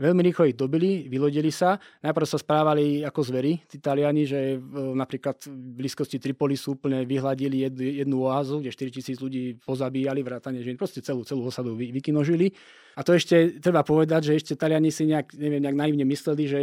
Veľmi 0.00 0.32
rýchlo 0.32 0.48
ich 0.48 0.56
dobili, 0.56 1.12
vylodili 1.12 1.52
sa. 1.52 1.76
Najprv 2.00 2.24
sa 2.24 2.40
správali 2.40 3.04
ako 3.04 3.20
zveri, 3.20 3.60
tí 3.68 3.76
Taliani, 3.76 4.24
že 4.24 4.56
napríklad 4.96 5.44
v 5.44 5.76
blízkosti 5.76 6.16
Tripolisu 6.16 6.80
úplne 6.80 7.04
vyhľadili 7.04 7.68
jednu, 7.68 7.84
jednu 7.84 8.16
oázu, 8.24 8.64
kde 8.64 8.72
4 8.72 8.96
tisíc 8.96 9.20
ľudí 9.20 9.60
pozabíjali, 9.60 10.24
vrátane 10.24 10.64
žien, 10.64 10.80
proste 10.80 11.04
celú, 11.04 11.20
celú 11.28 11.44
osadu 11.44 11.76
vy, 11.76 11.92
vykinožili. 11.92 12.48
A 12.96 13.04
to 13.04 13.12
ešte 13.12 13.60
treba 13.60 13.84
povedať, 13.84 14.32
že 14.32 14.40
ešte 14.40 14.52
Taliani 14.56 14.88
si 14.88 15.04
nejak, 15.04 15.36
neviem, 15.36 15.60
nejak 15.60 15.76
naivne 15.76 16.08
mysleli, 16.08 16.48
že 16.48 16.60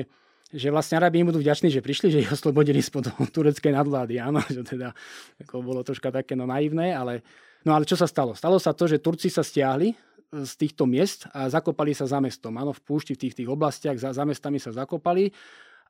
že 0.47 0.71
vlastne 0.71 0.95
Arabi 0.95 1.19
im 1.19 1.27
budú 1.27 1.43
vďační, 1.43 1.67
že 1.67 1.83
prišli, 1.83 2.07
že 2.07 2.23
ich 2.23 2.31
oslobodili 2.31 2.79
spod 2.79 3.11
tureckej 3.35 3.73
nadvlády. 3.75 4.15
Áno, 4.23 4.39
že 4.47 4.63
teda 4.63 4.95
ako 5.43 5.59
bolo 5.59 5.83
troška 5.83 6.07
také 6.07 6.39
no 6.39 6.47
naivné, 6.47 6.95
ale, 6.95 7.19
no 7.67 7.75
ale 7.75 7.83
čo 7.83 7.99
sa 7.99 8.07
stalo? 8.07 8.31
Stalo 8.31 8.55
sa 8.55 8.71
to, 8.71 8.87
že 8.87 9.03
Turci 9.03 9.27
sa 9.27 9.43
stiahli 9.43 9.91
z 10.27 10.53
týchto 10.59 10.87
miest 10.87 11.27
a 11.31 11.47
zakopali 11.51 11.91
sa 11.91 12.07
za 12.07 12.19
mestom. 12.23 12.55
Áno, 12.55 12.71
v 12.71 12.81
púšti, 12.83 13.15
v 13.15 13.27
tých, 13.27 13.43
tých 13.43 13.49
oblastiach 13.51 13.95
za, 13.99 14.15
za 14.15 14.23
mestami 14.23 14.59
sa 14.59 14.71
zakopali 14.71 15.31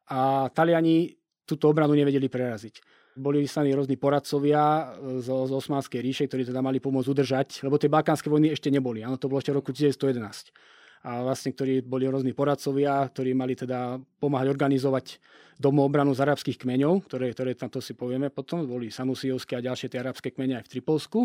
a 0.09 0.49
Taliani 0.49 1.13
túto 1.45 1.69
obranu 1.69 1.93
nevedeli 1.93 2.29
preraziť. 2.29 2.81
Boli 3.17 3.41
vyslaní 3.41 3.73
rôzni 3.73 3.97
poradcovia 3.97 4.93
z, 5.21 5.25
z 5.25 5.51
Osmanskej 5.53 6.05
ríše, 6.05 6.29
ktorí 6.29 6.45
teda 6.45 6.61
mali 6.61 6.77
pomôcť 6.77 7.09
udržať, 7.09 7.49
lebo 7.65 7.81
tie 7.81 7.89
balkánske 7.89 8.29
vojny 8.29 8.53
ešte 8.53 8.69
neboli. 8.69 9.01
Áno, 9.01 9.17
to 9.17 9.25
bolo 9.25 9.41
ešte 9.41 9.53
v 9.53 9.57
roku 9.57 9.73
1911 9.73 10.76
a 11.05 11.21
vlastne, 11.21 11.53
ktorí 11.53 11.85
boli 11.85 12.09
rôzni 12.09 12.33
poradcovia, 12.33 13.05
ktorí 13.09 13.37
mali 13.37 13.53
teda 13.53 14.01
pomáhať 14.17 14.47
organizovať 14.49 15.05
domoobranu 15.57 16.13
z 16.13 16.21
arabských 16.25 16.61
kmeňov, 16.61 17.09
ktoré, 17.09 17.33
ktoré 17.33 17.51
tam 17.57 17.69
to 17.73 17.81
si 17.81 17.97
povieme 17.97 18.29
potom, 18.29 18.65
boli 18.65 18.93
Sanusijovské 18.93 19.57
a 19.57 19.65
ďalšie 19.65 19.89
tie 19.89 19.99
arabské 20.01 20.33
kmeňe 20.33 20.61
aj 20.61 20.65
v 20.69 20.71
Tripolsku. 20.77 21.19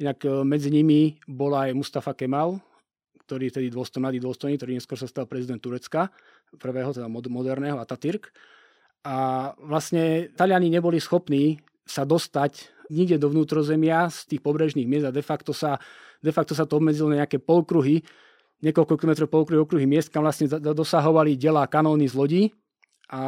Inak 0.00 0.24
e, 0.24 0.44
medzi 0.44 0.72
nimi 0.72 1.16
bol 1.28 1.52
aj 1.52 1.76
Mustafa 1.76 2.16
Kemal, 2.16 2.60
ktorý 3.28 3.52
tedy 3.52 3.68
dôstojný, 3.68 4.16
dôstojný, 4.16 4.56
ktorý 4.56 4.72
neskôr 4.76 4.96
sa 4.96 5.08
stal 5.08 5.28
prezident 5.28 5.60
Turecka, 5.60 6.08
prvého, 6.56 6.92
teda 6.96 7.08
moderného, 7.08 7.76
Atatürk. 7.76 8.32
A 9.04 9.52
vlastne 9.60 10.32
Taliani 10.34 10.72
neboli 10.72 10.98
schopní 10.98 11.60
sa 11.86 12.02
dostať 12.02 12.74
nikde 12.90 13.18
do 13.18 13.30
vnútrozemia 13.30 14.10
z 14.10 14.34
tých 14.34 14.42
pobrežných 14.42 14.86
miest 14.86 15.06
a 15.06 15.14
de 15.14 15.22
facto 15.22 15.50
sa, 15.50 15.78
de 16.22 16.30
facto 16.34 16.54
sa 16.54 16.66
to 16.66 16.78
obmedzilo 16.78 17.10
na 17.10 17.22
nejaké 17.22 17.42
polkruhy, 17.42 18.02
niekoľko 18.64 18.94
kilometrov 18.96 19.28
polkruhy 19.28 19.60
okruhy 19.60 19.86
miest, 19.88 20.08
kam 20.08 20.24
vlastne 20.24 20.48
dosahovali 20.48 21.36
delá 21.36 21.68
kanóny 21.68 22.08
z 22.08 22.14
lodí. 22.16 22.42
A 23.12 23.20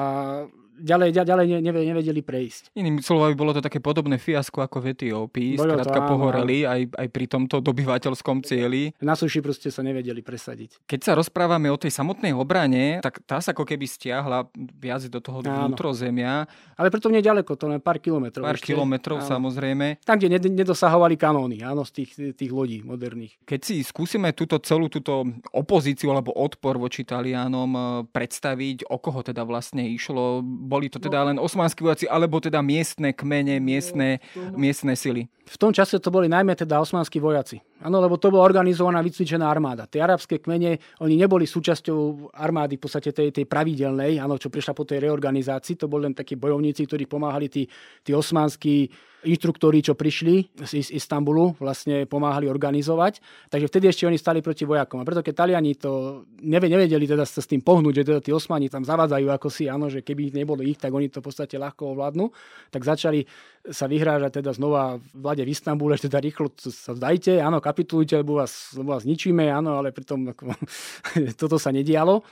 ďalej, 0.78 1.08
ďalej 1.12 1.46
nevedeli 1.62 2.20
prejsť. 2.22 2.74
Inými 2.78 3.02
slovami, 3.02 3.34
bolo 3.34 3.54
to 3.54 3.62
také 3.62 3.82
podobné 3.82 4.16
fiasko 4.16 4.62
ako 4.62 4.80
v 4.80 4.86
Etiópii. 4.94 5.58
Bolo 5.58 5.76
Skrátka 5.78 6.00
to, 6.00 6.08
pohoreli 6.08 6.64
aj, 6.64 6.80
aj 6.94 7.08
pri 7.10 7.26
tomto 7.26 7.58
dobyvateľskom 7.60 8.46
cieli. 8.46 8.94
Na 9.02 9.18
suši 9.18 9.42
proste 9.42 9.68
sa 9.68 9.82
nevedeli 9.82 10.22
presadiť. 10.22 10.86
Keď 10.86 11.00
sa 11.02 11.12
rozprávame 11.18 11.68
o 11.68 11.76
tej 11.76 11.92
samotnej 11.94 12.32
obrane, 12.32 13.02
tak 13.02 13.22
tá 13.26 13.42
sa 13.42 13.52
ako 13.52 13.66
keby 13.66 13.84
stiahla 13.84 14.46
viac 14.78 15.02
do 15.10 15.18
toho 15.18 15.42
áno. 15.42 15.72
vnútrozemia. 15.72 16.46
Ale 16.78 16.88
preto 16.88 17.10
ďaleko, 17.10 17.58
to 17.58 17.66
len 17.66 17.82
pár 17.82 17.98
kilometrov. 17.98 18.46
Pár 18.46 18.58
ešte. 18.58 18.70
kilometrov, 18.70 19.24
áno. 19.24 19.28
samozrejme. 19.28 20.00
Tam, 20.06 20.16
kde 20.16 20.38
nedosahovali 20.38 21.18
kanóny, 21.18 21.66
áno, 21.66 21.82
z 21.82 22.02
tých, 22.02 22.10
tých 22.38 22.50
lodí 22.54 22.80
moderných. 22.86 23.34
Keď 23.42 23.60
si 23.60 23.82
skúsime 23.82 24.30
túto 24.32 24.60
celú 24.62 24.86
túto 24.86 25.26
opozíciu 25.50 26.14
alebo 26.14 26.30
odpor 26.36 26.78
voči 26.78 27.02
Talianom 27.02 27.70
eh, 27.74 27.82
predstaviť, 28.08 28.86
o 28.88 28.96
koho 29.00 29.20
teda 29.24 29.42
vlastne 29.42 29.88
išlo, 29.88 30.44
boli 30.68 30.92
to 30.92 31.00
teda 31.00 31.24
len 31.24 31.40
osmanskí 31.40 31.80
vojaci, 31.80 32.04
alebo 32.04 32.36
teda 32.44 32.60
miestne 32.60 33.16
kmene, 33.16 33.56
miestne, 33.56 34.20
miestne 34.52 34.92
sily? 34.92 35.32
V 35.48 35.56
tom 35.56 35.72
čase 35.72 35.96
to 35.96 36.12
boli 36.12 36.28
najmä 36.28 36.52
teda 36.52 36.76
osmanskí 36.76 37.16
vojaci. 37.16 37.64
Áno, 37.78 38.02
lebo 38.02 38.18
to 38.18 38.34
bola 38.34 38.42
organizovaná, 38.42 38.98
vycvičená 39.06 39.46
armáda. 39.46 39.86
Tie 39.86 40.02
arabské 40.02 40.42
kmene, 40.42 40.82
oni 40.98 41.14
neboli 41.14 41.46
súčasťou 41.46 42.34
armády 42.34 42.74
v 42.74 42.82
podstate 42.82 43.14
tej, 43.14 43.30
tej 43.30 43.46
pravidelnej, 43.46 44.18
áno, 44.18 44.34
čo 44.34 44.50
prišla 44.50 44.74
po 44.74 44.82
tej 44.82 45.06
reorganizácii. 45.06 45.78
To 45.78 45.86
boli 45.86 46.10
len 46.10 46.14
takí 46.18 46.34
bojovníci, 46.34 46.90
ktorí 46.90 47.06
pomáhali 47.06 47.46
tí, 47.46 47.70
tí 48.02 48.10
osmanskí 48.10 48.90
inštruktori, 49.26 49.82
čo 49.82 49.98
prišli 49.98 50.62
z 50.62 50.94
Istanbulu, 50.94 51.58
vlastne 51.58 52.06
pomáhali 52.06 52.46
organizovať. 52.46 53.18
Takže 53.50 53.66
vtedy 53.66 53.84
ešte 53.90 54.06
oni 54.06 54.14
stali 54.14 54.38
proti 54.38 54.62
vojakom. 54.62 55.02
A 55.02 55.06
preto 55.06 55.26
keď 55.26 55.34
Taliani 55.42 55.74
to 55.74 56.22
nevedeli 56.38 57.02
teda 57.02 57.26
sa 57.26 57.42
s 57.42 57.50
tým 57.50 57.58
pohnúť, 57.58 58.02
že 58.02 58.06
teda 58.06 58.20
tí 58.22 58.30
osmani 58.30 58.70
tam 58.70 58.86
zavádzajú 58.86 59.26
ako 59.26 59.48
si, 59.50 59.66
áno, 59.66 59.90
že 59.90 60.06
keby 60.06 60.30
nebolo 60.30 60.62
ich, 60.62 60.78
tak 60.78 60.94
oni 60.94 61.10
to 61.10 61.18
v 61.18 61.26
podstate 61.30 61.58
ľahko 61.58 61.98
ovládnu, 61.98 62.30
tak 62.70 62.86
začali 62.86 63.26
sa 63.70 63.86
vyhrážať 63.88 64.40
teda 64.40 64.56
znova 64.56 65.02
vlade 65.12 65.44
v 65.44 65.52
Istambule, 65.52 65.96
že 65.96 66.08
teda 66.08 66.24
rýchlo 66.24 66.52
sa 66.56 66.96
vzdajte, 66.96 67.40
áno, 67.40 67.60
kapitulujte, 67.60 68.20
lebo 68.20 68.40
vás, 68.40 68.72
lebo 68.76 68.96
vás 68.96 69.04
ničíme, 69.04 69.48
áno, 69.48 69.78
ale 69.80 69.92
pritom 69.92 70.32
ako, 70.32 70.52
toto 71.40 71.56
sa 71.60 71.72
nedialo. 71.72 72.24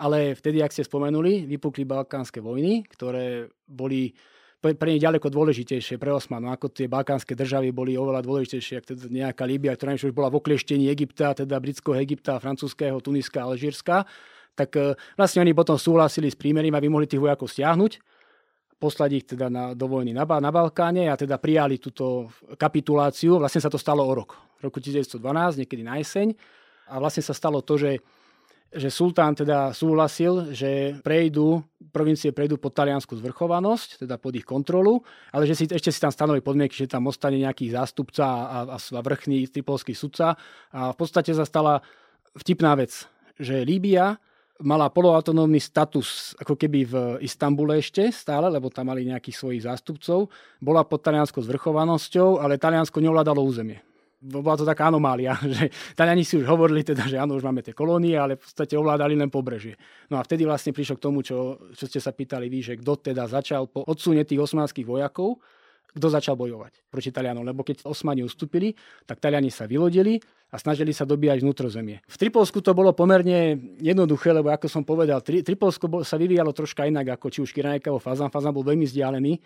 Ale 0.00 0.34
vtedy, 0.34 0.64
ak 0.64 0.74
ste 0.74 0.82
spomenuli, 0.82 1.46
vypukli 1.46 1.86
balkánske 1.86 2.42
vojny, 2.42 2.82
ktoré 2.90 3.46
boli 3.68 4.16
pre 4.62 4.94
nich 4.94 5.02
ďaleko 5.02 5.26
dôležitejšie 5.26 5.98
pre 5.98 6.14
Osmanov, 6.14 6.54
ako 6.54 6.70
tie 6.70 6.86
balkánske 6.86 7.34
državy 7.34 7.74
boli 7.74 7.98
oveľa 7.98 8.22
dôležitejšie, 8.22 8.78
ako 8.78 8.86
teda 8.94 9.06
nejaká 9.10 9.42
Líbia, 9.42 9.74
ktorá 9.74 9.98
už 9.98 10.14
bola 10.14 10.30
v 10.30 10.38
okleštení 10.38 10.86
Egypta, 10.86 11.34
teda 11.34 11.58
britského 11.58 11.98
Egypta, 11.98 12.38
francúzského, 12.38 13.02
Tuniska, 13.02 13.42
Alžírska, 13.42 14.06
tak 14.54 14.70
e, 14.78 14.94
vlastne 15.18 15.42
oni 15.42 15.50
potom 15.50 15.74
súhlasili 15.74 16.30
s 16.30 16.38
prímerím, 16.38 16.78
aby 16.78 16.86
mohli 16.86 17.10
tých 17.10 17.18
vojakov 17.18 17.50
stiahnuť, 17.50 17.98
poslať 18.82 19.10
ich 19.14 19.24
teda 19.30 19.46
na, 19.46 19.64
do 19.78 19.86
vojny 19.86 20.10
na, 20.10 20.26
na 20.26 20.50
Balkáne 20.50 21.06
a 21.06 21.14
teda 21.14 21.38
prijali 21.38 21.78
túto 21.78 22.34
kapituláciu. 22.58 23.38
Vlastne 23.38 23.62
sa 23.62 23.70
to 23.70 23.78
stalo 23.78 24.02
o 24.02 24.10
rok, 24.10 24.34
roku 24.58 24.82
1912, 24.82 25.62
niekedy 25.62 25.86
na 25.86 26.02
jeseň. 26.02 26.34
A 26.90 26.98
vlastne 26.98 27.22
sa 27.22 27.30
stalo 27.30 27.62
to, 27.62 27.78
že 27.78 28.02
že 28.72 28.88
sultán 28.88 29.36
teda 29.36 29.76
súhlasil, 29.76 30.56
že 30.56 30.96
prejdú, 31.04 31.60
provincie 31.92 32.32
prejdú 32.32 32.56
pod 32.56 32.72
taliansku 32.72 33.12
zvrchovanosť, 33.20 34.08
teda 34.08 34.16
pod 34.16 34.32
ich 34.32 34.48
kontrolu, 34.48 35.04
ale 35.28 35.44
že 35.44 35.52
si, 35.52 35.64
ešte 35.68 35.92
si 35.92 36.00
tam 36.00 36.08
stanoví 36.08 36.40
podmienky, 36.40 36.72
že 36.72 36.88
tam 36.88 37.04
ostane 37.04 37.36
nejaký 37.36 37.68
zástupca 37.68 38.24
a, 38.24 38.58
a, 38.64 38.76
a 38.80 39.00
vrchný 39.04 39.44
tripolský 39.52 39.92
sudca. 39.92 40.40
A 40.72 40.96
v 40.96 40.96
podstate 40.96 41.36
sa 41.36 41.44
stala 41.44 41.84
vtipná 42.32 42.72
vec, 42.72 43.04
že 43.36 43.60
Líbia 43.60 44.16
mala 44.62 44.88
poloautonómny 44.88 45.58
status 45.58 46.32
ako 46.38 46.54
keby 46.54 46.80
v 46.86 46.94
Istambule 47.22 47.82
ešte 47.82 48.08
stále, 48.14 48.48
lebo 48.48 48.70
tam 48.70 48.88
mali 48.88 49.06
nejakých 49.06 49.36
svojich 49.36 49.62
zástupcov. 49.66 50.30
Bola 50.62 50.86
pod 50.86 51.02
talianskou 51.02 51.42
zvrchovanosťou, 51.42 52.40
ale 52.40 52.56
Taliansko 52.56 53.02
neovládalo 53.02 53.42
územie 53.42 53.82
bola 54.22 54.54
to 54.54 54.62
taká 54.62 54.86
anomália, 54.86 55.34
že 55.58 55.66
Taliani 55.98 56.22
si 56.22 56.38
už 56.38 56.46
hovorili 56.46 56.86
teda, 56.86 57.10
že 57.10 57.18
áno, 57.18 57.34
už 57.34 57.42
máme 57.42 57.58
tie 57.66 57.74
kolónie, 57.74 58.14
ale 58.14 58.38
v 58.38 58.46
podstate 58.46 58.78
ovládali 58.78 59.18
len 59.18 59.26
pobrežie. 59.26 59.74
No 60.06 60.22
a 60.22 60.22
vtedy 60.22 60.46
vlastne 60.46 60.70
prišlo 60.70 60.94
k 60.96 61.04
tomu, 61.10 61.26
čo, 61.26 61.58
čo 61.74 61.84
ste 61.90 61.98
sa 61.98 62.14
pýtali 62.14 62.46
vy, 62.46 62.62
že 62.62 62.78
kto 62.78 63.02
teda 63.02 63.26
začal 63.26 63.66
po 63.66 63.82
odsune 63.82 64.22
tých 64.22 64.38
osmanských 64.38 64.86
vojakov, 64.86 65.42
kto 65.92 66.06
začal 66.08 66.34
bojovať 66.36 66.88
proti 66.88 67.12
Talianom. 67.12 67.44
Lebo 67.44 67.60
keď 67.60 67.84
Osmani 67.84 68.24
ustúpili, 68.24 68.72
tak 69.04 69.20
Taliani 69.20 69.52
sa 69.52 69.68
vylodili 69.68 70.16
a 70.52 70.56
snažili 70.60 70.92
sa 70.92 71.08
dobíjať 71.08 71.40
vnútrozemie. 71.44 72.04
V 72.04 72.16
Tripolsku 72.16 72.60
to 72.60 72.76
bolo 72.76 72.92
pomerne 72.92 73.56
jednoduché, 73.80 74.32
lebo 74.36 74.52
ako 74.52 74.68
som 74.68 74.84
povedal, 74.84 75.24
Tri, 75.24 75.40
Tripolsko 75.40 76.04
sa 76.04 76.20
vyvíjalo 76.20 76.52
troška 76.52 76.84
inak 76.88 77.16
ako 77.16 77.26
či 77.32 77.40
už 77.44 77.52
Kiranajka 77.52 77.88
alebo 77.88 78.00
Fazan. 78.00 78.32
Fazan 78.32 78.52
bol 78.52 78.64
veľmi 78.64 78.84
vzdialený 78.84 79.40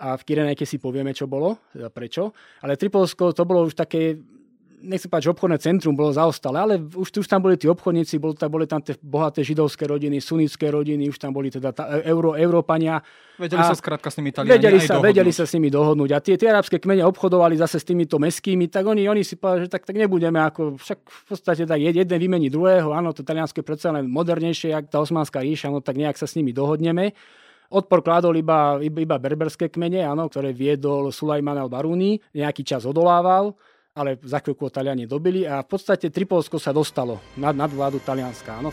a 0.00 0.16
v 0.16 0.22
Kirenajke 0.24 0.64
si 0.64 0.80
povieme, 0.80 1.12
čo 1.12 1.28
bolo, 1.28 1.70
prečo. 1.92 2.32
Ale 2.64 2.78
Tripolsko 2.78 3.36
to 3.36 3.42
bolo 3.44 3.68
už 3.68 3.76
také 3.76 4.16
nechcem 4.80 5.08
povedať, 5.12 5.24
že 5.28 5.32
obchodné 5.36 5.58
centrum 5.60 5.92
bolo 5.92 6.10
zaostalé, 6.10 6.58
ale 6.58 6.74
už, 6.80 7.12
už 7.12 7.28
tam 7.28 7.44
boli 7.44 7.60
tí 7.60 7.68
obchodníci, 7.68 8.16
boli 8.16 8.34
tam, 8.34 8.48
boli 8.48 8.64
tam 8.64 8.80
tie 8.80 8.96
bohaté 8.98 9.44
židovské 9.44 9.84
rodiny, 9.84 10.18
sunnické 10.18 10.72
rodiny, 10.72 11.12
už 11.12 11.20
tam 11.20 11.36
boli 11.36 11.52
teda 11.52 11.70
tá, 11.76 12.00
Euro, 12.02 12.32
Európania. 12.34 13.04
Vedeli 13.36 13.60
sa 13.60 13.76
skrátka 13.76 14.08
s 14.08 14.20
nimi 14.20 14.32
Taliani 14.32 14.56
vedeli 14.56 14.78
sa, 14.80 15.00
vedeli 15.00 15.32
sa 15.32 15.44
s 15.44 15.52
nimi 15.56 15.68
dohodnúť. 15.68 16.10
A 16.12 16.18
tie, 16.20 16.34
tie 16.40 16.48
arabské 16.48 16.80
kmene 16.80 17.04
obchodovali 17.08 17.56
zase 17.60 17.80
s 17.80 17.84
týmito 17.84 18.16
meskými, 18.16 18.68
tak 18.68 18.88
oni, 18.88 19.04
oni 19.08 19.24
si 19.24 19.36
povedali, 19.36 19.68
že 19.68 19.70
tak, 19.72 19.84
tak 19.84 19.96
nebudeme 19.96 20.40
ako, 20.40 20.80
však 20.80 20.98
v 21.04 21.22
podstate 21.28 21.62
tak 21.68 21.78
jeden 21.80 22.04
vymení 22.04 22.48
druhého, 22.48 22.92
áno, 22.96 23.12
to 23.12 23.20
Taliansko 23.20 23.60
je 23.60 23.66
predsa 23.66 23.92
len 23.92 24.08
modernejšie, 24.08 24.72
jak 24.72 24.88
tá 24.88 25.00
osmanská 25.00 25.44
ríša, 25.44 25.68
no 25.68 25.84
tak 25.84 25.96
nejak 26.00 26.16
sa 26.16 26.24
s 26.24 26.36
nimi 26.36 26.52
dohodneme. 26.56 27.12
Odpor 27.70 28.02
kládol 28.02 28.34
iba, 28.34 28.82
iba 28.82 29.14
berberské 29.14 29.70
kmene, 29.70 30.02
áno, 30.02 30.26
ktoré 30.26 30.50
viedol 30.50 31.14
Sulajman 31.14 31.54
al-Baruni, 31.54 32.18
nejaký 32.34 32.66
čas 32.66 32.82
odolával, 32.82 33.54
ale 34.00 34.16
za 34.24 34.40
chvíľku 34.40 34.64
ho 34.64 34.72
Taliani 34.72 35.04
dobili 35.04 35.44
a 35.44 35.60
v 35.60 35.68
podstate 35.68 36.08
Tripolsko 36.08 36.56
sa 36.56 36.72
dostalo 36.72 37.20
nad, 37.36 37.52
nad 37.52 37.68
vládu 37.68 38.00
Talianska. 38.00 38.56
Áno. 38.56 38.72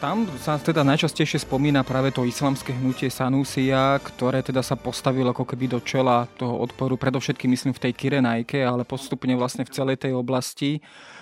Tam 0.00 0.24
sa 0.40 0.56
teda 0.56 0.80
najčastejšie 0.80 1.44
spomína 1.44 1.84
práve 1.84 2.08
to 2.08 2.24
islamské 2.24 2.72
hnutie 2.72 3.12
Sanusia, 3.12 4.00
ktoré 4.00 4.40
teda 4.40 4.64
sa 4.64 4.72
postavilo 4.72 5.36
ako 5.36 5.44
keby 5.44 5.76
do 5.76 5.78
čela 5.84 6.24
toho 6.40 6.56
odporu, 6.56 6.96
predovšetkým 6.96 7.52
myslím 7.52 7.76
v 7.76 7.84
tej 7.84 7.92
Kirenajke, 7.92 8.64
ale 8.64 8.88
postupne 8.88 9.36
vlastne 9.36 9.68
v 9.68 9.70
celej 9.76 10.00
tej 10.00 10.16
oblasti. 10.16 10.80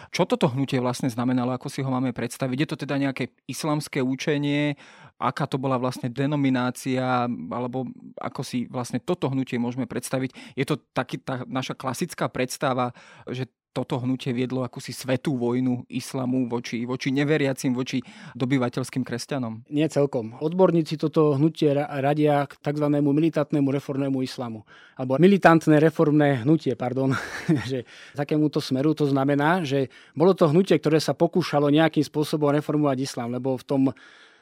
Čo 0.09 0.25
toto 0.25 0.49
hnutie 0.49 0.81
vlastne 0.81 1.11
znamenalo, 1.13 1.53
ako 1.53 1.69
si 1.69 1.85
ho 1.85 1.91
máme 1.91 2.15
predstaviť? 2.15 2.57
Je 2.65 2.69
to 2.69 2.77
teda 2.81 2.97
nejaké 2.97 3.35
islamské 3.45 4.01
učenie, 4.01 4.79
aká 5.19 5.51
to 5.51 5.59
bola 5.59 5.77
vlastne 5.77 6.07
denominácia, 6.07 7.27
alebo 7.51 7.91
ako 8.17 8.41
si 8.47 8.71
vlastne 8.71 9.03
toto 9.03 9.27
hnutie 9.29 9.59
môžeme 9.59 9.85
predstaviť? 9.85 10.55
Je 10.55 10.65
to 10.65 10.79
taký, 10.95 11.19
tá 11.19 11.43
naša 11.45 11.75
klasická 11.75 12.31
predstava, 12.31 12.95
že 13.27 13.51
toto 13.79 14.03
hnutie 14.03 14.35
viedlo 14.35 14.67
akúsi 14.67 14.91
svetú 14.91 15.39
vojnu 15.39 15.87
islamu 15.87 16.51
voči, 16.51 16.83
voči 16.83 17.15
neveriacim, 17.15 17.71
voči 17.71 18.03
dobyvateľským 18.35 19.07
kresťanom? 19.07 19.71
Nie 19.71 19.87
celkom. 19.87 20.35
Odborníci 20.43 20.99
toto 20.99 21.39
hnutie 21.39 21.71
radia 21.79 22.51
k 22.51 22.59
tzv. 22.59 22.87
militantnému 22.91 23.71
reformnému 23.71 24.19
islamu. 24.27 24.67
Alebo 24.99 25.15
militantné 25.23 25.79
reformné 25.79 26.43
hnutie, 26.43 26.75
pardon. 26.75 27.15
že 27.71 27.87
takémuto 28.19 28.59
smeru 28.59 28.99
to 28.99 29.07
znamená, 29.07 29.63
že 29.63 29.87
bolo 30.19 30.35
to 30.35 30.51
hnutie, 30.51 30.75
ktoré 30.75 30.99
sa 30.99 31.15
pokúšalo 31.15 31.71
nejakým 31.71 32.03
spôsobom 32.03 32.51
reformovať 32.51 33.07
islám, 33.07 33.31
lebo 33.31 33.55
v 33.55 33.63
tom 33.63 33.83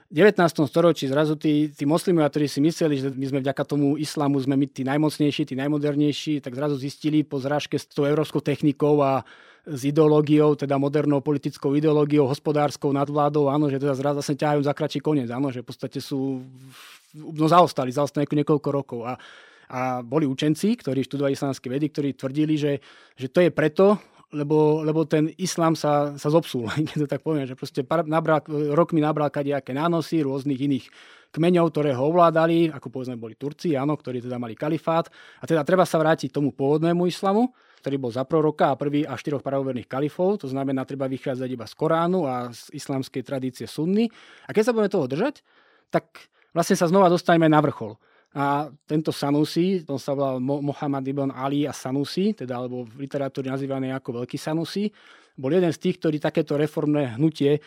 19. 0.07 0.39
storočí 0.71 1.11
zrazu 1.11 1.35
tí, 1.35 1.67
tí 1.75 1.83
moslimovia, 1.83 2.31
ktorí 2.31 2.47
si 2.47 2.63
mysleli, 2.63 2.95
že 3.03 3.09
my 3.11 3.27
sme 3.27 3.39
vďaka 3.43 3.63
tomu 3.67 3.99
islamu 3.99 4.39
sme 4.39 4.55
my 4.55 4.71
tí 4.71 4.87
najmocnejší, 4.87 5.43
tí 5.51 5.59
najmodernejší, 5.59 6.39
tak 6.39 6.55
zrazu 6.55 6.79
zistili 6.79 7.27
po 7.27 7.43
zrážke 7.43 7.75
s 7.75 7.91
tou 7.91 8.07
európskou 8.07 8.39
technikou 8.39 9.03
a 9.03 9.27
s 9.67 9.83
ideológiou, 9.83 10.55
teda 10.55 10.79
modernou 10.79 11.19
politickou 11.19 11.75
ideológiou, 11.75 12.31
hospodárskou 12.31 12.95
nadvládou, 12.95 13.51
áno, 13.51 13.67
že 13.67 13.83
teda 13.83 13.99
zrazu 13.99 14.23
zase 14.23 14.39
ťahajú 14.39 14.63
za 14.63 14.71
kračí 14.71 15.03
koniec, 15.03 15.27
áno, 15.27 15.51
že 15.51 15.67
v 15.67 15.75
podstate 15.75 15.99
sú, 15.99 16.39
no 17.19 17.47
zaostali, 17.51 17.91
zaostali 17.91 18.31
niekoľko 18.31 18.69
rokov. 18.71 19.01
A, 19.03 19.19
a 19.67 20.07
boli 20.07 20.23
učenci, 20.23 20.79
ktorí 20.79 21.03
študovali 21.03 21.35
islamské 21.35 21.67
vedy, 21.67 21.91
ktorí 21.91 22.15
tvrdili, 22.15 22.55
že, 22.55 22.79
že 23.19 23.27
to 23.27 23.43
je 23.43 23.51
preto, 23.51 23.99
lebo, 24.35 24.83
lebo 24.83 25.07
ten 25.07 25.31
islám 25.39 25.79
sa, 25.79 26.19
sa 26.19 26.29
zopsul, 26.31 26.67
keď 26.91 27.07
to 27.07 27.09
tak 27.11 27.23
poviem, 27.23 27.47
že 27.47 27.55
proste 27.55 27.87
nabral, 27.87 28.43
rokmi 28.75 28.99
nabral 28.99 29.31
kadejaké 29.31 29.71
nánosy 29.71 30.27
rôznych 30.27 30.59
iných 30.59 30.87
kmeňov, 31.31 31.69
ktoré 31.71 31.93
ho 31.93 32.09
ovládali, 32.09 32.73
ako 32.73 32.89
povedzme 32.89 33.21
boli 33.21 33.37
Turci, 33.37 33.77
áno, 33.77 33.95
ktorí 33.95 34.25
teda 34.25 34.41
mali 34.41 34.57
kalifát. 34.57 35.13
A 35.39 35.45
teda 35.45 35.63
treba 35.63 35.85
sa 35.85 36.01
vrátiť 36.01 36.33
tomu 36.33 36.57
pôvodnému 36.57 37.05
islamu, 37.05 37.53
ktorý 37.85 37.97
bol 38.01 38.11
za 38.11 38.25
proroka 38.25 38.73
a 38.73 38.79
prvý 38.79 39.05
a 39.05 39.15
štyroch 39.15 39.45
pravoverných 39.45 39.87
kalifov, 39.87 40.43
to 40.43 40.49
znamená, 40.51 40.83
treba 40.89 41.07
vychádzať 41.07 41.49
iba 41.53 41.69
z 41.69 41.75
Koránu 41.77 42.25
a 42.27 42.51
z 42.51 42.73
islamskej 42.73 43.23
tradície 43.23 43.69
sunny. 43.69 44.09
A 44.49 44.57
keď 44.57 44.63
sa 44.67 44.73
budeme 44.73 44.91
toho 44.91 45.07
držať, 45.07 45.45
tak 45.93 46.27
vlastne 46.57 46.75
sa 46.75 46.89
znova 46.89 47.13
dostaneme 47.13 47.47
na 47.47 47.61
vrchol. 47.61 48.01
A 48.35 48.69
tento 48.85 49.15
Sanusi, 49.15 49.85
on 49.87 50.01
sa 50.01 50.13
volal 50.13 50.43
Mohamed 50.43 51.05
ibn 51.09 51.31
Ali 51.33 51.65
a 51.65 51.73
Sanusi, 51.73 52.35
teda 52.35 52.61
alebo 52.61 52.85
v 52.85 53.07
literatúre 53.07 53.49
nazývaný 53.49 53.95
ako 53.95 54.23
Veľký 54.23 54.37
Sanusi, 54.37 54.91
bol 55.37 55.53
jeden 55.53 55.73
z 55.73 55.79
tých, 55.79 55.97
ktorý 56.01 56.17
takéto 56.21 56.57
reformné 56.57 57.17
hnutie 57.17 57.61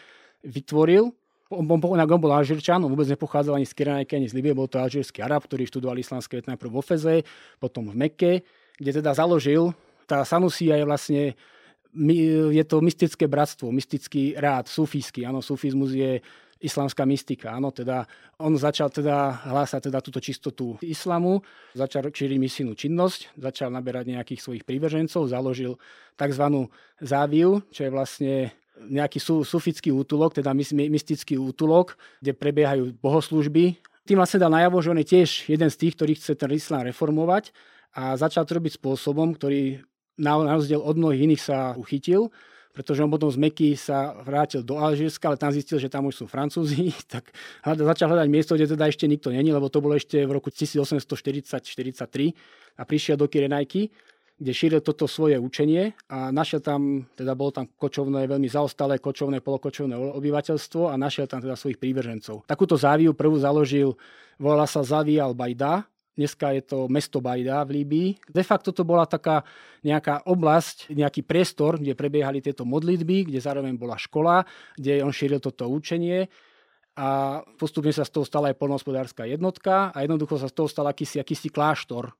vytvoril. 0.45 1.09
On, 1.49 1.65
on, 1.65 1.81
on 1.81 2.21
bol 2.21 2.33
Alžírčan, 2.33 2.81
on 2.85 2.93
vôbec 2.93 3.09
nepochádzal 3.09 3.57
ani 3.57 3.65
z 3.65 3.73
Kiranajky, 3.73 4.13
ani 4.17 4.29
z 4.29 4.37
Libie, 4.37 4.53
bol 4.53 4.69
to 4.69 4.77
alžírsky 4.77 5.25
Arab, 5.25 5.49
ktorý 5.49 5.65
študoval 5.65 5.97
islamské 5.97 6.45
najprv 6.45 6.69
vo 6.69 6.85
Feze, 6.85 7.25
potom 7.57 7.89
v 7.89 7.97
Mekke, 7.97 8.33
kde 8.77 9.01
teda 9.01 9.17
založil 9.17 9.73
tá 10.09 10.25
Sanusia 10.25 10.73
je 10.73 10.85
vlastne 10.89 11.21
je 12.53 12.63
to 12.65 12.81
mystické 12.81 13.25
bratstvo, 13.29 13.69
mystický 13.73 14.33
rád, 14.37 14.69
sufijský. 14.69 15.25
Áno, 15.25 15.41
sufizmus 15.41 15.93
je 15.93 16.21
islamská 16.59 17.07
mystika. 17.07 17.55
Áno, 17.55 17.71
teda 17.71 18.03
on 18.39 18.55
začal 18.59 18.91
teda 18.91 19.47
hlásať 19.47 19.87
teda 19.87 19.99
túto 20.03 20.19
čistotu 20.19 20.75
islamu, 20.83 21.39
začal 21.71 22.11
šíriť 22.11 22.37
misijnú 22.39 22.75
činnosť, 22.75 23.39
začal 23.39 23.71
naberať 23.71 24.11
nejakých 24.11 24.43
svojich 24.43 24.63
prívržencov, 24.67 25.31
založil 25.31 25.79
tzv. 26.19 26.45
záviu, 26.99 27.63
čo 27.71 27.87
je 27.87 27.91
vlastne 27.91 28.33
nejaký 28.79 29.19
su, 29.19 29.43
sufický 29.43 29.91
útulok, 29.91 30.39
teda 30.39 30.55
mystický 30.55 31.35
útulok, 31.35 31.99
kde 32.23 32.31
prebiehajú 32.31 32.95
bohoslužby. 32.99 33.75
Tým 34.07 34.17
vlastne 34.19 34.39
dal 34.39 34.51
najavo, 34.51 34.79
že 34.79 34.91
on 34.95 34.99
je 35.03 35.07
tiež 35.15 35.29
jeden 35.51 35.67
z 35.67 35.79
tých, 35.79 35.93
ktorý 35.99 36.11
chce 36.15 36.39
ten 36.39 36.51
islám 36.55 36.87
reformovať 36.87 37.51
a 37.95 38.15
začal 38.15 38.47
to 38.47 38.55
robiť 38.55 38.79
spôsobom, 38.79 39.35
ktorý 39.35 39.83
na, 40.19 40.35
rozdiel 40.55 40.79
od 40.79 40.95
mnohých 40.95 41.23
iných 41.27 41.41
sa 41.43 41.57
uchytil, 41.79 42.31
pretože 42.73 43.03
on 43.03 43.11
potom 43.11 43.27
z 43.27 43.37
Meky 43.41 43.75
sa 43.75 44.13
vrátil 44.21 44.61
do 44.61 44.77
Alžírska, 44.77 45.29
ale 45.29 45.41
tam 45.41 45.51
zistil, 45.51 45.81
že 45.81 45.89
tam 45.89 46.07
už 46.07 46.23
sú 46.23 46.25
Francúzi, 46.29 46.93
tak 47.13 47.33
začal 47.65 48.13
hľadať 48.13 48.29
miesto, 48.29 48.55
kde 48.55 48.77
teda 48.77 48.87
ešte 48.87 49.09
nikto 49.09 49.33
není, 49.33 49.51
lebo 49.51 49.67
to 49.67 49.81
bolo 49.81 49.97
ešte 49.97 50.23
v 50.23 50.31
roku 50.31 50.53
1840-43 50.53 52.79
a 52.79 52.81
prišiel 52.85 53.19
do 53.19 53.27
Kirenajky, 53.27 53.91
kde 54.39 54.55
šíril 54.55 54.79
toto 54.79 55.03
svoje 55.03 55.35
učenie 55.35 55.91
a 56.07 56.31
našiel 56.31 56.63
tam, 56.63 57.03
teda 57.19 57.35
bolo 57.35 57.51
tam 57.51 57.67
kočovné, 57.67 58.23
veľmi 58.23 58.47
zaostalé 58.47 59.03
kočovné, 59.03 59.43
polokočovné 59.43 59.99
obyvateľstvo 59.99 60.87
a 60.87 60.95
našiel 60.95 61.27
tam 61.27 61.43
teda 61.43 61.59
svojich 61.59 61.75
prívržencov. 61.75 62.47
Takúto 62.47 62.79
záviu 62.79 63.11
prvú 63.11 63.35
založil, 63.35 63.99
volala 64.39 64.63
sa 64.63 64.79
Zavia 64.79 65.27
al-Bajda 65.27 65.83
Dneska 66.19 66.51
je 66.51 66.63
to 66.67 66.77
mesto 66.91 67.23
Bajda 67.23 67.63
v 67.63 67.79
Líbii. 67.79 68.09
De 68.27 68.43
facto 68.43 68.75
to 68.75 68.83
bola 68.83 69.07
taká 69.07 69.47
nejaká 69.87 70.27
oblasť, 70.27 70.91
nejaký 70.91 71.23
priestor, 71.23 71.79
kde 71.79 71.95
prebiehali 71.95 72.43
tieto 72.43 72.67
modlitby, 72.67 73.31
kde 73.31 73.39
zároveň 73.39 73.79
bola 73.79 73.95
škola, 73.95 74.43
kde 74.75 74.99
on 74.99 75.15
šíril 75.15 75.39
toto 75.39 75.71
učenie. 75.71 76.27
A 76.99 77.39
postupne 77.55 77.95
sa 77.95 78.03
z 78.03 78.11
toho 78.11 78.27
stala 78.27 78.51
aj 78.51 78.59
polnohospodárska 78.59 79.23
jednotka 79.23 79.95
a 79.95 80.03
jednoducho 80.03 80.35
sa 80.35 80.51
z 80.51 80.59
toho 80.59 80.67
stal 80.67 80.91
akýsi, 80.91 81.23
akýsi 81.23 81.47
kláštor, 81.47 82.11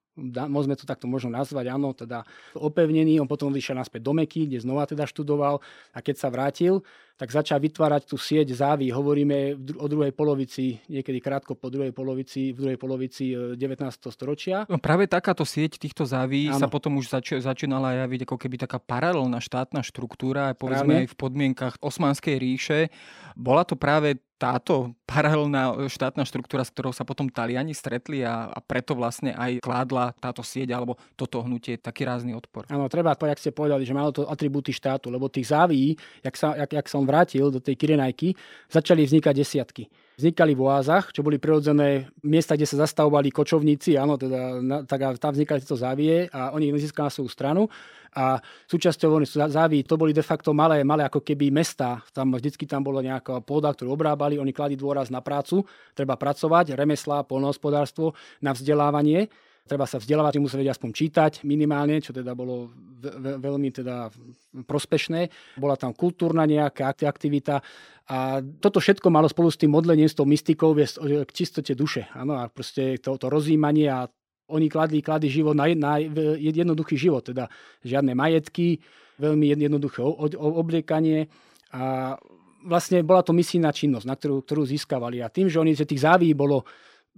môžeme 0.48 0.76
to 0.80 0.88
takto 0.88 1.08
možno 1.08 1.36
nazvať, 1.36 1.68
áno, 1.68 1.92
teda 1.92 2.24
opevnený, 2.56 3.20
on 3.20 3.28
potom 3.28 3.52
vyšiel 3.52 3.76
naspäť 3.76 4.08
do 4.08 4.16
Meky, 4.16 4.48
kde 4.48 4.64
znova 4.64 4.88
teda 4.88 5.04
študoval 5.04 5.60
a 5.92 6.00
keď 6.00 6.16
sa 6.16 6.28
vrátil, 6.32 6.84
tak 7.20 7.36
začal 7.36 7.60
vytvárať 7.60 8.08
tú 8.08 8.16
sieť 8.16 8.56
záví. 8.56 8.96
Hovoríme 8.96 9.60
o 9.76 9.92
druhej 9.92 10.16
polovici, 10.16 10.80
niekedy 10.88 11.20
krátko 11.20 11.52
po 11.52 11.68
druhej 11.68 11.92
polovici, 11.92 12.56
v 12.56 12.58
druhej 12.64 12.80
polovici 12.80 13.36
19. 13.36 13.60
E, 13.60 14.08
storočia. 14.08 14.64
No 14.72 14.80
práve 14.80 15.04
takáto 15.04 15.44
sieť 15.44 15.76
týchto 15.76 16.08
záví 16.08 16.48
ano. 16.48 16.56
sa 16.56 16.72
potom 16.72 16.96
už 16.96 17.12
zač- 17.12 17.44
začínala 17.44 18.08
javiť 18.08 18.24
ako 18.24 18.40
keby 18.40 18.56
taká 18.64 18.80
paralelná 18.80 19.44
štátna 19.44 19.84
štruktúra, 19.84 20.56
povedzme 20.56 20.96
Práve. 20.96 21.02
aj 21.04 21.08
v 21.12 21.16
podmienkach 21.20 21.76
Osmanskej 21.84 22.40
ríše. 22.40 22.80
Bola 23.36 23.68
to 23.68 23.76
práve 23.76 24.16
táto 24.40 24.96
paralelná 25.04 25.76
štátna 25.92 26.24
štruktúra, 26.24 26.64
s 26.64 26.72
ktorou 26.72 26.96
sa 26.96 27.04
potom 27.04 27.28
Taliani 27.28 27.76
stretli 27.76 28.24
a, 28.24 28.48
a 28.48 28.60
preto 28.64 28.96
vlastne 28.96 29.36
aj 29.36 29.60
kládla 29.60 30.16
táto 30.16 30.40
sieť 30.40 30.72
alebo 30.72 30.96
toto 31.20 31.44
hnutie 31.44 31.76
taký 31.76 32.08
rázny 32.08 32.32
odpor. 32.32 32.64
Áno, 32.72 32.88
treba 32.88 33.12
povedať, 33.20 33.36
ak 33.36 33.44
ste 33.44 33.52
povedali, 33.52 33.84
že 33.84 33.92
malo 33.92 34.16
to 34.16 34.24
atribúty 34.32 34.72
štátu, 34.72 35.12
lebo 35.12 35.28
tých 35.28 35.52
záví, 35.52 36.00
jak, 36.24 36.36
sa, 36.40 36.56
jak, 36.56 36.72
jak 36.72 36.88
som 36.88 37.04
vrátil 37.10 37.50
do 37.50 37.58
tej 37.58 37.74
Kirenajky, 37.74 38.38
začali 38.70 39.10
vznikať 39.10 39.34
desiatky 39.34 39.90
vznikali 40.20 40.52
v 40.52 40.68
oázach, 40.68 41.16
čo 41.16 41.24
boli 41.24 41.40
prirodzené 41.40 42.12
miesta, 42.28 42.60
kde 42.60 42.68
sa 42.68 42.84
zastavovali 42.84 43.32
kočovníci, 43.32 43.96
áno, 43.96 44.20
teda, 44.20 44.60
na, 44.60 44.84
tak 44.84 45.16
tam 45.16 45.32
vznikali 45.32 45.64
tieto 45.64 45.80
závie 45.80 46.28
a 46.36 46.52
oni 46.52 46.76
získali 46.76 47.08
na 47.08 47.16
svoju 47.16 47.32
stranu. 47.32 47.72
A 48.20 48.42
súčasťou 48.68 49.22
záví 49.48 49.86
to 49.88 49.96
boli 49.96 50.12
de 50.12 50.26
facto 50.26 50.52
malé, 50.52 50.84
malé 50.84 51.08
ako 51.08 51.24
keby 51.24 51.54
mesta. 51.54 52.04
Tam 52.12 52.36
vždycky 52.36 52.68
tam 52.68 52.84
bolo 52.84 53.00
nejaká 53.00 53.40
pôda, 53.46 53.72
ktorú 53.72 53.96
obrábali, 53.96 54.36
oni 54.36 54.52
kladli 54.52 54.76
dôraz 54.76 55.08
na 55.08 55.24
prácu, 55.24 55.64
treba 55.96 56.20
pracovať, 56.20 56.76
remesla, 56.76 57.24
polnohospodárstvo, 57.24 58.12
na 58.44 58.52
vzdelávanie 58.52 59.32
treba 59.68 59.90
sa 59.90 59.98
vzdelávať, 59.98 60.40
musí 60.40 60.56
vedieť 60.56 60.78
aspoň 60.78 60.90
čítať 60.94 61.32
minimálne, 61.44 62.00
čo 62.00 62.14
teda 62.16 62.38
bolo 62.38 62.70
veľmi 63.40 63.70
teda 63.72 64.12
prospešné. 64.68 65.56
Bola 65.56 65.80
tam 65.80 65.96
kultúrna 65.96 66.44
nejaká 66.44 66.92
aktivita 66.92 67.64
a 68.10 68.42
toto 68.60 68.82
všetko 68.82 69.08
malo 69.08 69.30
spolu 69.30 69.48
s 69.54 69.60
tým 69.62 69.72
modlením, 69.72 70.10
s 70.10 70.18
tou 70.18 70.26
mystikou 70.26 70.74
viesť 70.74 71.26
k 71.26 71.32
čistote 71.32 71.74
duše. 71.78 72.10
Áno, 72.18 72.42
a 72.42 72.50
proste 72.50 72.98
to, 73.00 73.16
to 73.16 73.30
rozjímanie 73.32 73.88
a 73.88 74.10
oni 74.50 74.66
kladli, 74.68 75.06
kladli 75.06 75.30
život 75.30 75.54
na, 75.54 75.70
na 75.78 76.02
jednoduchý 76.42 76.98
život, 76.98 77.22
teda 77.22 77.48
žiadne 77.86 78.18
majetky, 78.18 78.82
veľmi 79.22 79.54
jednoduché 79.54 80.02
obliekanie 80.36 81.30
a 81.70 82.18
vlastne 82.66 83.06
bola 83.06 83.22
to 83.22 83.32
misijná 83.32 83.70
činnosť, 83.72 84.06
na 84.10 84.16
ktorú, 84.18 84.42
ktorú 84.44 84.64
získavali. 84.66 85.22
A 85.24 85.32
tým, 85.32 85.48
že 85.48 85.62
oni, 85.62 85.78
tých 85.78 86.02
záví 86.04 86.34
bolo 86.34 86.66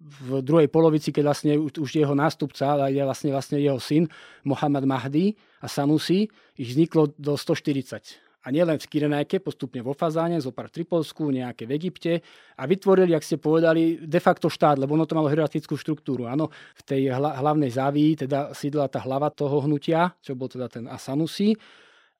v 0.02 0.42
druhej 0.42 0.68
polovici, 0.68 1.14
keď 1.14 1.24
vlastne 1.24 1.54
už 1.62 1.90
jeho 1.94 2.18
nástupca, 2.18 2.74
ale 2.74 2.92
je 2.92 3.04
vlastne, 3.06 3.30
vlastne 3.30 3.58
jeho 3.62 3.78
syn, 3.78 4.10
Mohamed 4.42 4.86
Mahdi 4.90 5.38
a 5.62 5.70
Sanusi, 5.70 6.26
ich 6.58 6.74
vzniklo 6.74 7.14
do 7.16 7.38
140 7.38 8.32
a 8.42 8.48
nielen 8.50 8.82
v 8.82 8.90
Kirenajke, 8.90 9.38
postupne 9.38 9.86
vo 9.86 9.94
Fazáne, 9.94 10.42
zo 10.42 10.50
pár 10.50 10.74
v 10.74 10.82
Tripolsku, 10.82 11.30
nejaké 11.30 11.70
v 11.70 11.78
Egypte. 11.78 12.14
A 12.58 12.66
vytvorili, 12.66 13.14
ak 13.14 13.22
ste 13.22 13.38
povedali, 13.38 14.02
de 14.02 14.18
facto 14.18 14.50
štát, 14.50 14.82
lebo 14.82 14.98
ono 14.98 15.06
to 15.06 15.14
malo 15.14 15.30
hierarchickú 15.30 15.78
štruktúru. 15.78 16.26
Áno, 16.26 16.50
v 16.50 16.82
tej 16.82 17.02
hlavnej 17.14 17.70
závii 17.70 18.26
teda 18.26 18.58
sídla 18.58 18.90
tá 18.90 18.98
hlava 19.06 19.30
toho 19.30 19.62
hnutia, 19.62 20.18
čo 20.26 20.34
bol 20.34 20.50
teda 20.50 20.66
ten 20.74 20.90
Asanusi 20.90 21.54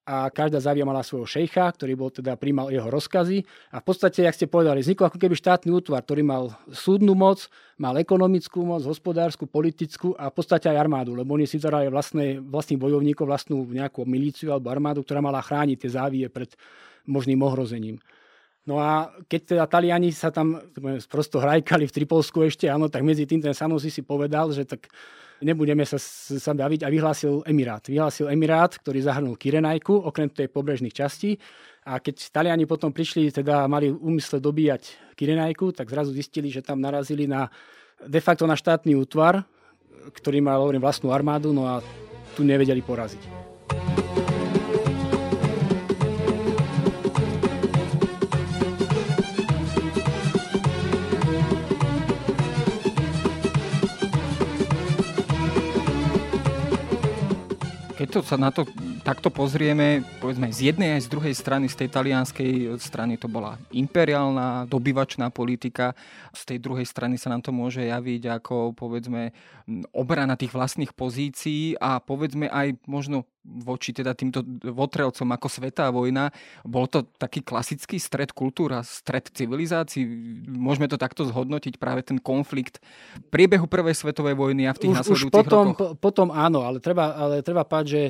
a 0.02 0.34
každá 0.34 0.58
závia 0.58 0.82
mala 0.82 1.06
svojho 1.06 1.30
šejcha, 1.30 1.70
ktorý 1.78 1.94
bol 1.94 2.10
teda 2.10 2.34
príjmal 2.34 2.74
jeho 2.74 2.90
rozkazy 2.90 3.46
a 3.70 3.78
v 3.78 3.86
podstate, 3.86 4.26
jak 4.26 4.34
ste 4.34 4.50
povedali, 4.50 4.82
vznikol 4.82 5.14
ako 5.14 5.22
keby 5.22 5.38
štátny 5.38 5.70
útvar, 5.70 6.02
ktorý 6.02 6.26
mal 6.26 6.44
súdnu 6.74 7.14
moc, 7.14 7.46
mal 7.78 7.94
ekonomickú 8.02 8.66
moc, 8.66 8.82
hospodárskú, 8.82 9.46
politickú 9.46 10.18
a 10.18 10.34
v 10.34 10.36
podstate 10.36 10.74
aj 10.74 10.82
armádu, 10.82 11.14
lebo 11.14 11.38
oni 11.38 11.46
si 11.46 11.62
vyzerali 11.62 11.94
vlastné, 11.94 12.42
vlastných 12.42 12.82
bojovníkov, 12.82 13.30
vlastnú 13.30 13.62
nejakú 13.70 14.02
milíciu 14.10 14.50
alebo 14.50 14.74
armádu, 14.74 15.06
ktorá 15.06 15.22
mala 15.22 15.38
chrániť 15.38 15.78
tie 15.78 15.92
závie 15.94 16.26
pred 16.34 16.50
možným 17.06 17.38
ohrozením. 17.46 18.02
No 18.66 18.78
a 18.78 19.10
keď 19.26 19.42
teda 19.58 19.64
Taliani 19.66 20.14
sa 20.14 20.30
tam 20.30 20.62
prosto 21.10 21.42
hrajkali 21.42 21.90
v 21.90 21.96
Tripolsku 21.98 22.46
ešte, 22.46 22.70
áno, 22.70 22.94
tak 22.94 23.02
medzi 23.02 23.26
tým 23.26 23.42
ten 23.42 23.58
Sanusi 23.58 23.90
si 23.90 24.06
povedal, 24.06 24.54
že 24.54 24.70
tak 24.70 24.86
nebudeme 25.42 25.84
sa, 25.84 25.98
sa 25.98 26.52
baviť 26.54 26.86
a 26.86 26.90
vyhlásil 26.90 27.44
Emirát. 27.46 27.84
Vyhlásil 27.86 28.30
Emirát, 28.30 28.74
ktorý 28.78 29.02
zahrnul 29.02 29.36
Kirenajku, 29.36 29.94
okrem 29.94 30.30
tej 30.30 30.48
pobrežných 30.48 30.94
častí. 30.94 31.36
A 31.86 31.98
keď 31.98 32.30
Taliani 32.30 32.70
potom 32.70 32.94
prišli, 32.94 33.34
teda 33.34 33.66
mali 33.66 33.90
úmysle 33.90 34.38
dobíjať 34.38 35.14
Kirenajku, 35.18 35.74
tak 35.74 35.90
zrazu 35.90 36.14
zistili, 36.14 36.54
že 36.54 36.62
tam 36.62 36.78
narazili 36.78 37.26
na 37.26 37.50
de 38.02 38.22
facto 38.22 38.46
na 38.50 38.58
štátny 38.58 38.98
útvar, 38.98 39.46
ktorý 40.14 40.42
mal 40.42 40.62
hovorím, 40.62 40.82
vlastnú 40.82 41.14
armádu, 41.14 41.54
no 41.54 41.70
a 41.70 41.82
tu 42.34 42.42
nevedeli 42.42 42.82
poraziť. 42.82 43.22
Keď 58.02 58.10
to 58.18 58.22
sa 58.26 58.34
na 58.34 58.50
to 58.50 58.66
takto 59.02 59.34
pozrieme, 59.34 60.06
povedzme 60.22 60.54
z 60.54 60.72
jednej 60.72 60.98
aj 60.98 61.10
z 61.10 61.10
druhej 61.10 61.34
strany, 61.34 61.66
z 61.66 61.86
tej 61.86 61.90
talianskej 61.90 62.78
strany 62.78 63.18
to 63.18 63.26
bola 63.26 63.58
imperiálna, 63.74 64.70
dobyvačná 64.70 65.34
politika, 65.34 65.98
z 66.32 66.56
tej 66.56 66.58
druhej 66.62 66.86
strany 66.86 67.18
sa 67.18 67.34
nám 67.34 67.42
to 67.42 67.50
môže 67.50 67.82
javiť 67.82 68.42
ako 68.42 68.78
povedzme 68.78 69.34
obrana 69.92 70.38
tých 70.38 70.54
vlastných 70.54 70.94
pozícií 70.94 71.76
a 71.82 71.98
povedzme 71.98 72.46
aj 72.48 72.78
možno 72.86 73.26
voči 73.42 73.90
teda 73.90 74.14
týmto 74.14 74.46
votrelcom 74.62 75.26
ako 75.34 75.48
Svetá 75.50 75.90
vojna. 75.90 76.30
Bol 76.62 76.86
to 76.86 77.10
taký 77.18 77.42
klasický 77.42 77.98
stred 77.98 78.38
kultúra, 78.38 78.86
stred 78.86 79.34
civilizácií. 79.34 80.06
Môžeme 80.46 80.86
to 80.86 81.02
takto 81.02 81.26
zhodnotiť, 81.26 81.82
práve 81.82 82.06
ten 82.06 82.22
konflikt 82.22 82.78
priebehu 83.34 83.66
Prvej 83.66 83.98
svetovej 83.98 84.38
vojny 84.38 84.70
a 84.70 84.78
v 84.78 84.82
tých 84.86 84.94
už, 84.94 84.98
nasledujúcich 85.02 85.34
už 85.34 85.42
potom, 85.42 85.66
rokoch? 85.74 85.98
potom 85.98 86.28
áno, 86.30 86.62
ale 86.62 86.78
treba, 86.78 87.18
ale 87.18 87.42
treba 87.42 87.66
páť, 87.66 87.86
že 87.90 88.02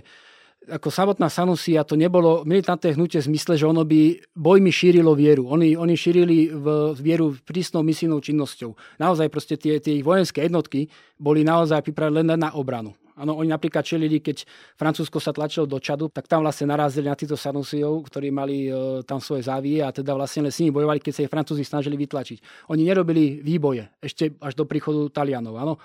ako 0.69 0.93
samotná 0.93 1.26
Sanusia 1.26 1.82
to 1.82 1.97
nebolo 1.97 2.45
militantné 2.45 2.93
hnutie 2.93 3.17
v 3.17 3.34
zmysle, 3.34 3.58
že 3.58 3.65
ono 3.65 3.82
by 3.82 4.21
bojmi 4.38 4.69
šírilo 4.69 5.17
vieru. 5.17 5.50
Oni, 5.50 5.74
oni 5.74 5.97
šírili 5.97 6.54
v 6.54 6.93
vieru 7.02 7.34
prísnou 7.41 7.82
misijnou 7.82 8.21
činnosťou. 8.21 9.02
Naozaj 9.02 9.28
proste 9.34 9.58
tie, 9.58 9.82
tie 9.82 9.97
ich 9.97 10.06
vojenské 10.06 10.45
jednotky 10.45 10.86
boli 11.17 11.41
naozaj 11.41 11.82
pripravené 11.82 12.38
len 12.38 12.45
na 12.45 12.54
obranu. 12.54 12.93
Ano, 13.21 13.38
oni 13.38 13.54
napríklad 13.54 13.86
čelili, 13.86 14.17
keď 14.17 14.47
Francúzsko 14.80 15.21
sa 15.21 15.30
tlačilo 15.30 15.69
do 15.69 15.78
Čadu, 15.78 16.10
tak 16.10 16.26
tam 16.26 16.41
vlastne 16.41 16.65
narazili 16.65 17.06
na 17.06 17.13
týchto 17.13 17.38
Sanusijov, 17.38 18.10
ktorí 18.10 18.34
mali 18.34 18.65
e, 18.65 19.06
tam 19.06 19.21
svoje 19.21 19.45
závie 19.45 19.78
a 19.84 19.93
teda 19.93 20.17
vlastne 20.17 20.50
len 20.50 20.54
s 20.54 20.58
nimi 20.58 20.74
bojovali, 20.74 20.97
keď 20.97 21.13
sa 21.13 21.21
ich 21.21 21.30
Francúzi 21.30 21.62
snažili 21.62 22.02
vytlačiť. 22.02 22.71
Oni 22.74 22.82
nerobili 22.82 23.43
výboje 23.45 23.86
ešte 24.02 24.34
až 24.41 24.58
do 24.58 24.65
príchodu 24.65 25.06
Talianov. 25.13 25.54
Ano. 25.54 25.78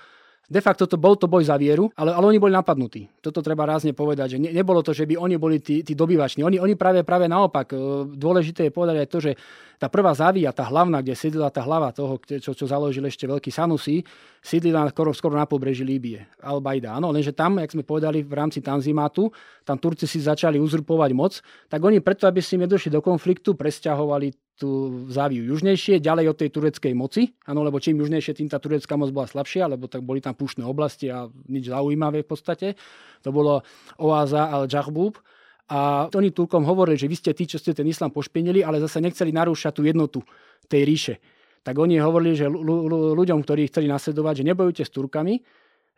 De 0.47 0.63
facto 0.63 0.87
to 0.87 0.95
bol 0.95 1.19
to 1.19 1.27
boj 1.27 1.43
za 1.43 1.59
vieru, 1.59 1.91
ale, 1.99 2.15
ale 2.15 2.23
oni 2.23 2.39
boli 2.39 2.55
napadnutí. 2.55 3.11
Toto 3.19 3.43
treba 3.43 3.67
rázne 3.67 3.91
povedať, 3.91 4.35
že 4.35 4.37
ne, 4.39 4.55
nebolo 4.55 4.79
to, 4.79 4.95
že 4.95 5.03
by 5.03 5.19
oni 5.19 5.35
boli 5.35 5.59
tí, 5.59 5.83
tí 5.83 5.91
dobyvační. 5.91 6.39
Oni, 6.39 6.55
oni 6.55 6.79
práve, 6.79 7.03
práve 7.03 7.27
naopak. 7.27 7.75
E, 7.75 7.75
dôležité 8.15 8.63
je 8.63 8.71
povedať 8.71 8.95
aj 8.95 9.07
to, 9.11 9.19
že 9.19 9.31
tá 9.75 9.91
prvá 9.91 10.15
závia, 10.15 10.55
tá 10.55 10.63
hlavná, 10.63 11.03
kde 11.03 11.19
sídlila 11.19 11.51
tá 11.51 11.67
hlava 11.67 11.91
toho, 11.91 12.15
čo, 12.23 12.55
čo 12.55 12.63
založil 12.63 13.03
ešte 13.03 13.27
veľký 13.27 13.51
Sanusi, 13.51 14.07
sídlila 14.39 14.87
skoro, 14.87 15.11
skoro 15.11 15.35
na 15.35 15.43
pobreží 15.43 15.83
Líbie, 15.83 16.23
Al-Baida. 16.39 16.95
Áno, 16.95 17.11
lenže 17.11 17.35
tam, 17.35 17.59
jak 17.59 17.75
sme 17.75 17.83
povedali 17.83 18.23
v 18.23 18.31
rámci 18.31 18.63
Tanzimátu, 18.63 19.27
tam 19.67 19.75
Turci 19.75 20.07
si 20.07 20.23
začali 20.23 20.63
uzurpovať 20.63 21.11
moc, 21.11 21.43
tak 21.67 21.83
oni 21.83 21.99
preto, 21.99 22.23
aby 22.23 22.39
si 22.39 22.55
nedošli 22.55 22.87
do 22.87 23.03
konfliktu, 23.03 23.51
presťahovali 23.51 24.46
tú 24.57 25.05
záviu 25.13 25.45
južnejšie, 25.53 26.01
ďalej 26.01 26.33
od 26.33 26.37
tej 26.41 26.49
tureckej 26.49 26.93
moci, 26.97 27.29
áno, 27.45 27.61
lebo 27.61 27.77
čím 27.77 28.01
južnejšie, 28.01 28.41
tým 28.41 28.49
tá 28.49 28.57
turecká 28.57 28.97
moc 28.97 29.13
bola 29.13 29.29
slabšia, 29.29 29.69
lebo 29.69 29.85
tak 29.85 30.01
boli 30.01 30.17
tam 30.17 30.33
púštne 30.33 30.65
oblasti 30.65 31.13
a 31.13 31.29
nič 31.29 31.69
zaujímavé 31.69 32.25
v 32.25 32.29
podstate. 32.33 32.67
To 33.21 33.29
bolo 33.29 33.61
oáza 34.01 34.49
al-Jahbub. 34.49 35.21
A 35.67 36.07
oni 36.15 36.31
Turkom 36.31 36.63
hovorili, 36.63 36.95
že 36.95 37.11
vy 37.11 37.15
ste 37.19 37.31
tí, 37.35 37.43
čo 37.43 37.59
ste 37.59 37.75
ten 37.75 37.83
islám 37.85 38.15
pošpienili, 38.15 38.63
ale 38.63 38.79
zase 38.79 39.03
nechceli 39.03 39.35
narúšať 39.35 39.75
tú 39.75 39.83
jednotu 39.83 40.23
tej 40.71 40.87
ríše. 40.87 41.15
Tak 41.61 41.75
oni 41.75 41.99
hovorili, 41.99 42.39
že 42.39 42.47
ľuďom, 42.47 43.43
ktorí 43.43 43.67
chceli 43.67 43.91
nasledovať, 43.91 44.41
že 44.41 44.47
nebojujte 44.47 44.83
s 44.87 44.91
Turkami, 44.95 45.43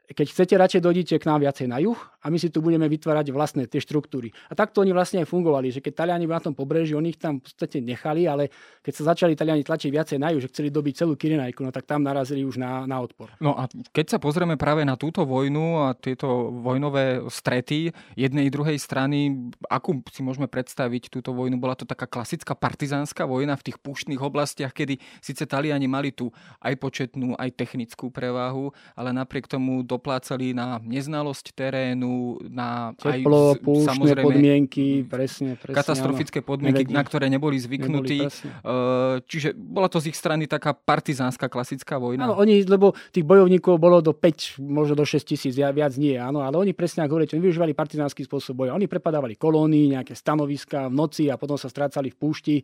keď 0.09 0.25
chcete, 0.33 0.53
radšej 0.57 0.81
dojdite 0.81 1.15
k 1.21 1.27
nám 1.29 1.45
viacej 1.45 1.69
na 1.69 1.77
juh 1.77 1.97
a 2.19 2.33
my 2.33 2.37
si 2.41 2.49
tu 2.49 2.65
budeme 2.65 2.89
vytvárať 2.89 3.29
vlastné 3.29 3.69
tie 3.69 3.77
štruktúry. 3.77 4.33
A 4.49 4.57
takto 4.57 4.81
oni 4.81 4.89
vlastne 4.89 5.21
aj 5.21 5.29
fungovali, 5.29 5.69
že 5.69 5.85
keď 5.85 6.03
Taliani 6.03 6.25
na 6.25 6.41
tom 6.41 6.57
pobreží, 6.57 6.97
oni 6.97 7.13
ich 7.13 7.21
tam 7.21 7.37
v 7.37 7.45
podstate 7.45 7.77
nechali, 7.77 8.25
ale 8.25 8.49
keď 8.81 8.93
sa 8.97 9.03
začali 9.13 9.37
Taliani 9.37 9.61
tlačiť 9.61 9.89
viacej 9.93 10.17
na 10.17 10.33
juh, 10.33 10.41
že 10.41 10.49
chceli 10.49 10.73
dobiť 10.73 11.05
celú 11.05 11.13
Kirinajku, 11.13 11.61
no 11.61 11.69
tak 11.69 11.85
tam 11.85 12.01
narazili 12.01 12.41
už 12.41 12.57
na, 12.57 12.89
na 12.89 12.97
odpor. 13.05 13.29
No 13.37 13.53
a 13.53 13.69
keď 13.93 14.17
sa 14.17 14.19
pozrieme 14.19 14.57
práve 14.57 14.81
na 14.81 14.97
túto 14.97 15.21
vojnu 15.29 15.85
a 15.85 15.93
tieto 15.93 16.49
vojnové 16.57 17.21
strety 17.29 17.93
jednej 18.17 18.49
i 18.49 18.53
druhej 18.53 18.81
strany, 18.81 19.53
akú 19.69 20.01
si 20.09 20.25
môžeme 20.25 20.49
predstaviť 20.49 21.13
túto 21.13 21.37
vojnu? 21.37 21.61
Bola 21.61 21.77
to 21.77 21.85
taká 21.85 22.09
klasická 22.09 22.57
partizánska 22.57 23.29
vojna 23.29 23.53
v 23.61 23.69
tých 23.69 23.77
púštnych 23.77 24.19
oblastiach, 24.19 24.73
kedy 24.73 24.97
síce 25.21 25.45
Taliani 25.45 25.85
mali 25.85 26.09
tu 26.09 26.33
aj 26.65 26.73
početnú, 26.81 27.37
aj 27.37 27.53
technickú 27.53 28.09
prevahu, 28.09 28.73
ale 28.97 29.13
napriek 29.13 29.45
tomu 29.45 29.85
do 29.85 29.98
doplácali 29.99 30.55
na 30.55 30.79
neznalosť 30.79 31.51
terénu, 31.51 32.39
na 32.47 32.95
Teplo, 32.95 33.59
aj 33.59 33.91
samozrejme, 33.91 34.23
podmienky, 34.23 35.03
presne, 35.03 35.59
presne, 35.59 35.75
katastrofické 35.75 36.39
podmienky, 36.39 36.88
Nevedí. 36.88 36.95
na 36.95 37.03
ktoré 37.03 37.27
neboli 37.27 37.59
zvyknutí. 37.59 38.23
Neboli, 38.23 38.63
uh, 38.63 39.19
čiže 39.27 39.51
bola 39.59 39.91
to 39.91 39.99
z 39.99 40.15
ich 40.15 40.17
strany 40.17 40.47
taká 40.47 40.71
partizánska 40.71 41.51
klasická 41.51 41.99
vojna. 41.99 42.31
Áno, 42.31 42.39
oni, 42.39 42.63
lebo 42.63 42.95
tých 43.12 43.27
bojovníkov 43.27 43.75
bolo 43.75 43.99
do 43.99 44.15
5, 44.15 44.63
možno 44.63 44.95
do 44.95 45.03
6 45.03 45.19
tisíc, 45.27 45.53
ja, 45.59 45.67
viac 45.75 45.91
nie, 45.99 46.15
áno, 46.15 46.39
ale 46.39 46.55
oni 46.55 46.71
presne 46.71 47.03
ako 47.03 47.19
hovoríte, 47.19 47.35
oni 47.35 47.43
využívali 47.43 47.75
partizánsky 47.75 48.23
spôsob 48.23 48.63
boja. 48.63 48.71
Oni 48.71 48.88
prepadávali 48.88 49.35
kolóny, 49.35 49.99
nejaké 49.99 50.15
stanoviska 50.15 50.88
v 50.88 50.95
noci 50.95 51.27
a 51.27 51.35
potom 51.35 51.59
sa 51.59 51.67
strácali 51.67 52.15
v 52.15 52.17
púšti 52.17 52.55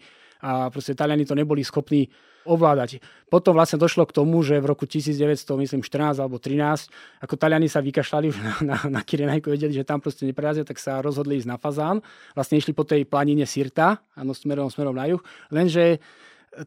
a 0.41 0.71
proste 0.71 0.98
Taliani 0.98 1.24
to 1.24 1.36
neboli 1.36 1.63
schopní 1.63 2.08
ovládať. 2.45 3.02
Potom 3.28 3.58
vlastne 3.58 3.82
došlo 3.82 4.06
k 4.06 4.13
tomu, 4.13 4.45
že 4.45 4.62
v 4.62 4.69
roku 4.69 4.86
1914 4.86 6.21
alebo 6.21 6.38
13, 6.38 7.26
ako 7.26 7.34
Taliani 7.36 7.65
sa 7.65 7.82
vykašľali 7.82 8.28
na, 8.38 8.54
na, 8.62 8.78
na 8.88 9.02
Kirenajku, 9.02 9.50
vedeli, 9.50 9.74
že 9.74 9.84
tam 9.84 10.00
proste 10.00 10.30
neprerazia, 10.30 10.63
tak 10.63 10.78
sa 10.78 11.02
rozhodli 11.02 11.41
ísť 11.41 11.50
na 11.50 11.58
Fazán. 11.58 12.00
Vlastne 12.38 12.62
išli 12.62 12.71
po 12.71 12.86
tej 12.86 13.04
planine 13.10 13.43
Sirta, 13.50 14.00
áno, 14.13 14.38
smerom, 14.38 14.69
smerom 14.69 14.93
na 14.93 15.10
juh. 15.10 15.21
Lenže 15.50 16.00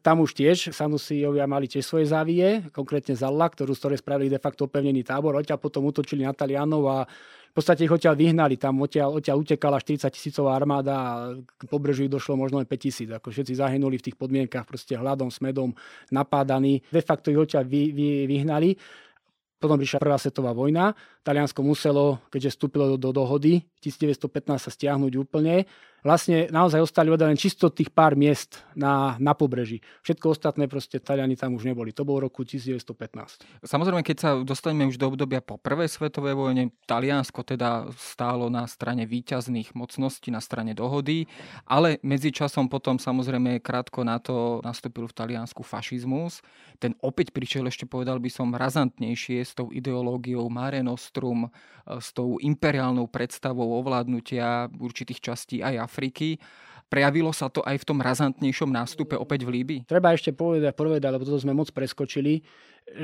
tam 0.04 0.20
už 0.20 0.36
tiež 0.36 0.76
Sanusijovia 0.76 1.48
mali 1.48 1.64
tiež 1.64 1.80
svoje 1.80 2.12
závie, 2.12 2.68
konkrétne 2.76 3.16
Zalla, 3.16 3.48
ktorú 3.48 3.72
z 3.72 3.80
ktorej 3.80 3.98
spravili 4.04 4.28
de 4.28 4.36
facto 4.36 4.68
opevnený 4.68 5.00
tábor. 5.00 5.40
Odtiaľ 5.40 5.56
potom 5.56 5.88
utočili 5.88 6.28
na 6.28 6.36
Talianov 6.36 6.84
a 6.84 6.98
v 7.48 7.54
podstate 7.56 7.84
ich 7.84 7.92
odtiaľ 7.92 8.14
vyhnali. 8.14 8.60
Tam 8.60 8.78
odtiaľ, 8.78 9.18
odtiaľ 9.18 9.42
utekala 9.42 9.80
40 9.80 10.08
tisícová 10.12 10.54
armáda 10.54 10.92
a 10.94 11.10
k 11.34 11.62
pobrežiu 11.66 12.06
došlo 12.06 12.36
možno 12.36 12.60
len 12.60 12.68
5 12.68 12.76
tisíc. 12.78 13.08
Ako 13.08 13.32
všetci 13.32 13.58
zahynuli 13.58 13.96
v 13.98 14.06
tých 14.10 14.16
podmienkach, 14.16 14.68
proste 14.68 14.94
hľadom, 14.94 15.32
smedom, 15.32 15.72
napádaní. 16.12 16.84
De 16.92 17.02
facto 17.02 17.32
ich 17.32 17.40
odtiaľ 17.40 17.64
vy, 17.66 17.90
vy, 17.90 18.06
vyhnali. 18.28 18.76
Potom 19.58 19.74
prišla 19.74 19.98
prvá 19.98 20.14
svetová 20.22 20.54
vojna. 20.54 20.94
Taliansko 21.26 21.66
muselo, 21.66 22.22
keďže 22.30 22.54
vstúpilo 22.54 22.94
do 22.94 23.10
dohody, 23.10 23.66
1915 23.82 24.54
sa 24.54 24.70
stiahnuť 24.70 25.12
úplne 25.18 25.66
vlastne 26.02 26.46
naozaj 26.48 26.82
ostali 26.82 27.10
len 27.10 27.38
čisto 27.38 27.70
tých 27.72 27.90
pár 27.90 28.14
miest 28.14 28.62
na, 28.78 29.18
na 29.18 29.34
pobreží. 29.34 29.82
Všetko 30.06 30.34
ostatné 30.34 30.70
proste 30.70 31.02
Taliani 31.02 31.34
tam 31.34 31.58
už 31.58 31.66
neboli. 31.66 31.90
To 31.94 32.06
bol 32.06 32.22
roku 32.22 32.46
1915. 32.46 33.66
Samozrejme, 33.66 34.02
keď 34.06 34.16
sa 34.16 34.30
dostaneme 34.40 34.86
už 34.86 35.00
do 35.00 35.10
obdobia 35.10 35.42
po 35.42 35.58
prvej 35.58 35.90
svetovej 35.90 36.38
vojne, 36.38 36.70
Taliansko 36.86 37.42
teda 37.42 37.90
stálo 37.98 38.46
na 38.52 38.68
strane 38.70 39.04
výťazných 39.08 39.74
mocností, 39.74 40.30
na 40.30 40.38
strane 40.38 40.72
dohody, 40.76 41.26
ale 41.66 41.98
medzičasom 42.06 42.70
potom 42.70 43.02
samozrejme 43.02 43.58
krátko 43.58 44.06
na 44.06 44.22
to 44.22 44.62
nastúpil 44.62 45.10
v 45.10 45.16
Taliansku 45.16 45.66
fašizmus. 45.66 46.44
Ten 46.78 46.94
opäť 47.02 47.34
prišiel 47.34 47.66
ešte 47.66 47.90
povedal 47.90 48.22
by 48.22 48.30
som 48.30 48.54
razantnejšie 48.54 49.42
s 49.42 49.52
tou 49.58 49.74
ideológiou 49.74 50.46
Mare 50.46 50.78
Nostrum, 50.84 51.50
s 51.88 52.12
tou 52.12 52.36
imperiálnou 52.36 53.08
predstavou 53.08 53.80
ovládnutia 53.80 54.68
určitých 54.76 55.20
častí 55.24 55.56
aj 55.64 55.87
Afriky. 55.88 56.36
Prejavilo 56.88 57.32
sa 57.32 57.48
to 57.52 57.60
aj 57.64 57.80
v 57.80 57.88
tom 57.88 58.00
razantnejšom 58.00 58.68
nástupe 58.72 59.12
opäť 59.16 59.44
v 59.44 59.60
Líbii? 59.60 59.80
Treba 59.84 60.12
ešte 60.12 60.32
povedať, 60.32 60.72
povedať, 60.72 61.04
lebo 61.04 61.24
toto 61.24 61.40
sme 61.40 61.52
moc 61.52 61.68
preskočili, 61.72 62.40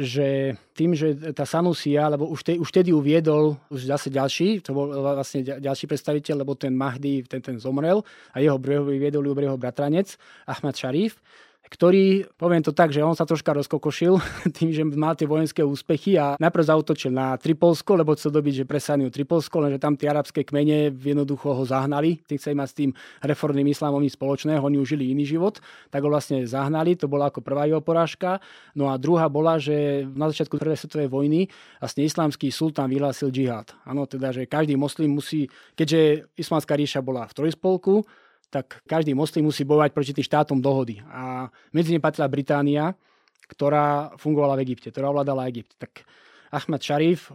že 0.01 0.57
tým, 0.73 0.97
že 0.97 1.12
tá 1.37 1.44
Sanusia, 1.44 2.09
lebo 2.09 2.25
už, 2.25 2.40
te, 2.40 2.53
už 2.57 2.73
tedy 2.73 2.97
uviedol 2.97 3.61
už 3.68 3.85
zase 3.85 4.09
ďalší, 4.09 4.64
to 4.64 4.73
bol 4.73 4.88
vlastne 4.88 5.44
ďalší 5.44 5.85
predstaviteľ, 5.85 6.40
lebo 6.40 6.57
ten 6.57 6.73
Mahdi, 6.73 7.29
ten, 7.29 7.44
ten 7.44 7.61
zomrel 7.61 8.01
a 8.33 8.40
jeho 8.40 8.57
viedol 8.88 9.29
jeho 9.37 9.61
bratranec 9.61 10.16
Ahmad 10.49 10.81
Sharif 10.81 11.20
ktorý, 11.68 12.29
poviem 12.37 12.61
to 12.61 12.77
tak, 12.77 12.92
že 12.92 13.00
on 13.00 13.16
sa 13.16 13.24
troška 13.24 13.57
rozkokošil 13.57 14.20
tým, 14.57 14.70
že 14.70 14.85
mal 14.85 15.16
tie 15.16 15.24
vojenské 15.24 15.64
úspechy 15.64 16.20
a 16.20 16.37
najprv 16.37 16.64
zautočil 16.64 17.11
na 17.11 17.35
Tripolsko, 17.40 17.96
lebo 17.96 18.12
chcel 18.12 18.31
dobiť, 18.37 18.62
že 18.62 18.64
presadnil 18.68 19.09
Tripolsko, 19.09 19.64
lenže 19.64 19.81
tam 19.81 19.96
tie 19.96 20.12
arabské 20.12 20.44
kmene 20.44 20.92
jednoducho 20.92 21.57
ho 21.57 21.64
zahnali, 21.64 22.20
tí 22.29 22.37
chceli 22.37 22.55
mať 22.59 22.68
s 22.68 22.77
tým 22.77 22.90
reformným 23.24 23.68
islámom 23.72 24.00
nič 24.00 24.14
spoločného, 24.14 24.61
oni 24.61 24.77
už 24.77 24.96
žili 24.96 25.11
iný 25.16 25.24
život, 25.24 25.59
tak 25.88 26.05
ho 26.05 26.12
vlastne 26.12 26.44
zahnali, 26.44 26.94
to 26.94 27.09
bola 27.09 27.33
ako 27.33 27.40
prvá 27.40 27.64
jeho 27.64 27.81
porážka. 27.81 28.38
No 28.77 28.92
a 28.92 29.00
druhá 29.00 29.27
bola, 29.33 29.57
že 29.57 30.05
na 30.12 30.29
začiatku 30.29 30.61
prvej 30.61 30.79
svetovej 30.79 31.09
vojny 31.09 31.48
vlastne 31.81 32.05
islamský 32.05 32.53
sultán 32.53 32.92
vyhlásil 32.92 33.33
džihad. 33.33 33.72
Áno, 33.88 34.05
teda, 34.05 34.31
že 34.31 34.44
každý 34.44 34.77
moslim 34.77 35.11
musí, 35.11 35.48
keďže 35.74 36.29
islamská 36.37 36.77
ríša 36.77 37.00
bola 37.00 37.24
v 37.27 37.35
trojspolku, 37.35 38.05
tak 38.55 38.87
každý 38.87 39.19
moslim 39.19 39.51
musí 39.51 39.67
bojovať 39.67 39.90
proti 39.90 40.14
tým 40.14 40.23
štátom 40.23 40.62
dohody. 40.62 41.03
A 41.11 41.51
medzi 41.75 41.90
ne 41.90 41.99
patrila 41.99 42.31
Británia, 42.31 42.95
ktorá 43.51 44.14
fungovala 44.14 44.55
v 44.62 44.71
Egypte, 44.71 44.95
ktorá 44.95 45.11
ovládala 45.11 45.51
Egypt. 45.51 45.75
Tak 45.75 46.07
Ahmad 46.55 46.79
Sharif, 46.79 47.35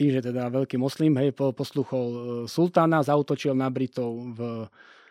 tým, 0.00 0.16
že 0.16 0.24
teda 0.24 0.48
veľký 0.48 0.80
moslim, 0.80 1.12
hej, 1.20 1.36
posluchol 1.36 2.06
e, 2.08 2.18
sultána, 2.48 3.04
zautočil 3.04 3.52
na 3.52 3.68
Britov 3.68 4.32
v, 4.32 4.64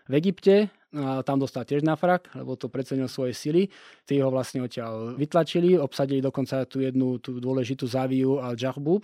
v 0.09 0.13
Egypte, 0.17 0.73
a 0.95 1.19
tam 1.27 1.43
dostal 1.43 1.67
tiež 1.67 1.83
na 1.83 1.99
frak, 1.99 2.31
lebo 2.39 2.55
to 2.55 2.71
precenil 2.71 3.11
svoje 3.11 3.35
sily. 3.35 3.67
Tí 4.07 4.15
ho 4.23 4.31
vlastne 4.31 4.63
odtiaľ 4.63 5.19
vytlačili, 5.19 5.75
obsadili 5.75 6.23
dokonca 6.23 6.63
tú 6.63 6.79
jednu 6.79 7.19
tú 7.19 7.35
dôležitú 7.43 7.83
záviu 7.83 8.39
al-Jahbub 8.39 9.03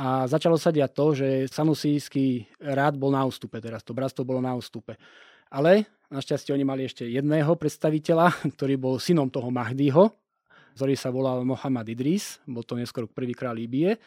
A 0.00 0.24
začalo 0.24 0.56
sa 0.56 0.72
diať 0.72 0.96
to, 0.96 1.06
že 1.12 1.28
sanusíjský 1.52 2.56
rád 2.72 2.96
bol 2.96 3.12
na 3.12 3.20
ústupe, 3.28 3.60
teraz 3.60 3.84
to 3.84 3.92
bratstvo 3.92 4.24
bolo 4.24 4.40
na 4.40 4.56
ústupe. 4.56 4.96
Ale 5.50 5.90
našťastie 6.14 6.54
oni 6.54 6.62
mali 6.62 6.86
ešte 6.86 7.02
jedného 7.06 7.50
predstaviteľa, 7.58 8.38
ktorý 8.54 8.78
bol 8.78 9.02
synom 9.02 9.26
toho 9.26 9.50
Mahdiho, 9.50 10.14
ktorý 10.78 10.94
sa 10.94 11.10
volal 11.10 11.42
Mohamed 11.42 11.92
Idris, 11.92 12.38
bol 12.46 12.62
to 12.62 12.78
neskôr 12.78 13.10
prvý 13.10 13.34
král 13.34 13.58
Líbie. 13.58 13.98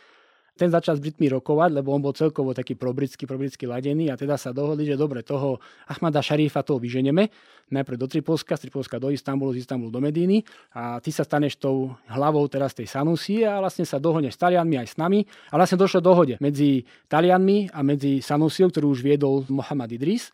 Ten 0.53 0.69
začal 0.69 0.97
s 0.97 1.01
Britmi 1.01 1.33
rokovať, 1.33 1.73
lebo 1.73 1.89
on 1.97 2.01
bol 2.01 2.13
celkovo 2.13 2.53
taký 2.53 2.77
probritsky, 2.77 3.25
probritsky 3.25 3.65
ladený 3.65 4.13
a 4.13 4.15
teda 4.17 4.37
sa 4.37 4.53
dohodli, 4.53 4.85
že 4.85 4.93
dobre, 4.93 5.25
toho 5.25 5.57
Ahmada 5.89 6.21
Šarífa 6.21 6.61
toho 6.61 6.77
vyženeme, 6.77 7.25
najprv 7.73 7.97
do 7.97 8.05
Tripolska, 8.05 8.53
z 8.53 8.69
Tripolska 8.69 9.01
do 9.01 9.09
Istanbulu, 9.09 9.57
z 9.57 9.65
Istanbulu 9.65 9.89
do 9.89 9.97
Medíny 9.97 10.45
a 10.77 11.01
ty 11.01 11.09
sa 11.09 11.25
staneš 11.25 11.57
tou 11.57 11.97
hlavou 12.05 12.45
teraz 12.45 12.77
tej 12.77 12.85
Sanusi 12.85 13.41
a 13.41 13.57
vlastne 13.65 13.81
sa 13.81 13.97
dohodneš 13.97 14.37
s 14.37 14.41
Talianmi 14.45 14.77
aj 14.77 14.87
s 14.93 14.95
nami. 15.01 15.25
A 15.49 15.57
vlastne 15.57 15.81
došlo 15.81 16.05
dohode 16.05 16.37
medzi 16.37 16.85
Talianmi 17.09 17.73
a 17.73 17.81
medzi 17.81 18.21
Sanusiou, 18.21 18.69
ktorú 18.69 18.93
už 18.93 19.01
viedol 19.01 19.49
Mohamed 19.49 19.97
Idris 19.97 20.29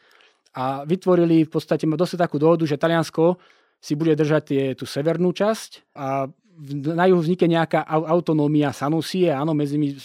a 0.56 0.84
vytvorili 0.86 1.46
v 1.46 1.52
podstate 1.52 1.86
dosť 1.86 2.18
takú 2.18 2.42
dohodu, 2.42 2.66
že 2.66 2.80
Taliansko 2.80 3.38
si 3.80 3.96
bude 3.96 4.18
držať 4.18 4.42
tie, 4.44 4.64
tú 4.76 4.84
severnú 4.84 5.32
časť 5.32 5.96
a 5.96 6.28
na 6.60 7.08
juhu 7.08 7.24
vznikne 7.24 7.56
nejaká 7.56 7.88
autonómia 7.88 8.76
Sanusie, 8.76 9.32
áno, 9.32 9.56
medzi 9.56 9.80
nimi 9.80 9.96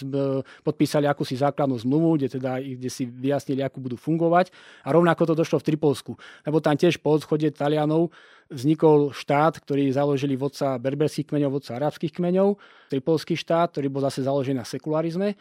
podpísali 0.63 1.11
akúsi 1.11 1.35
základnú 1.35 1.75
zmluvu, 1.83 2.15
kde, 2.15 2.39
teda, 2.39 2.63
kde 2.63 2.91
si 2.91 3.11
vyjasnili, 3.11 3.67
ako 3.67 3.83
budú 3.83 3.97
fungovať. 3.99 4.55
A 4.87 4.95
rovnako 4.95 5.27
to 5.27 5.35
došlo 5.35 5.59
v 5.59 5.75
Tripolsku. 5.75 6.13
Lebo 6.47 6.63
tam 6.63 6.79
tiež 6.79 7.03
po 7.03 7.19
odchode 7.19 7.51
Talianov 7.51 8.15
vznikol 8.55 9.11
štát, 9.11 9.59
ktorý 9.67 9.91
založili 9.91 10.39
vodca 10.39 10.79
berberských 10.79 11.27
kmeňov, 11.27 11.59
vodca 11.59 11.75
arabských 11.75 12.15
kmeňov, 12.15 12.55
tripolský 12.87 13.35
štát, 13.35 13.75
ktorý 13.75 13.91
bol 13.91 14.07
zase 14.07 14.23
založený 14.23 14.63
na 14.63 14.67
sekularizme. 14.69 15.35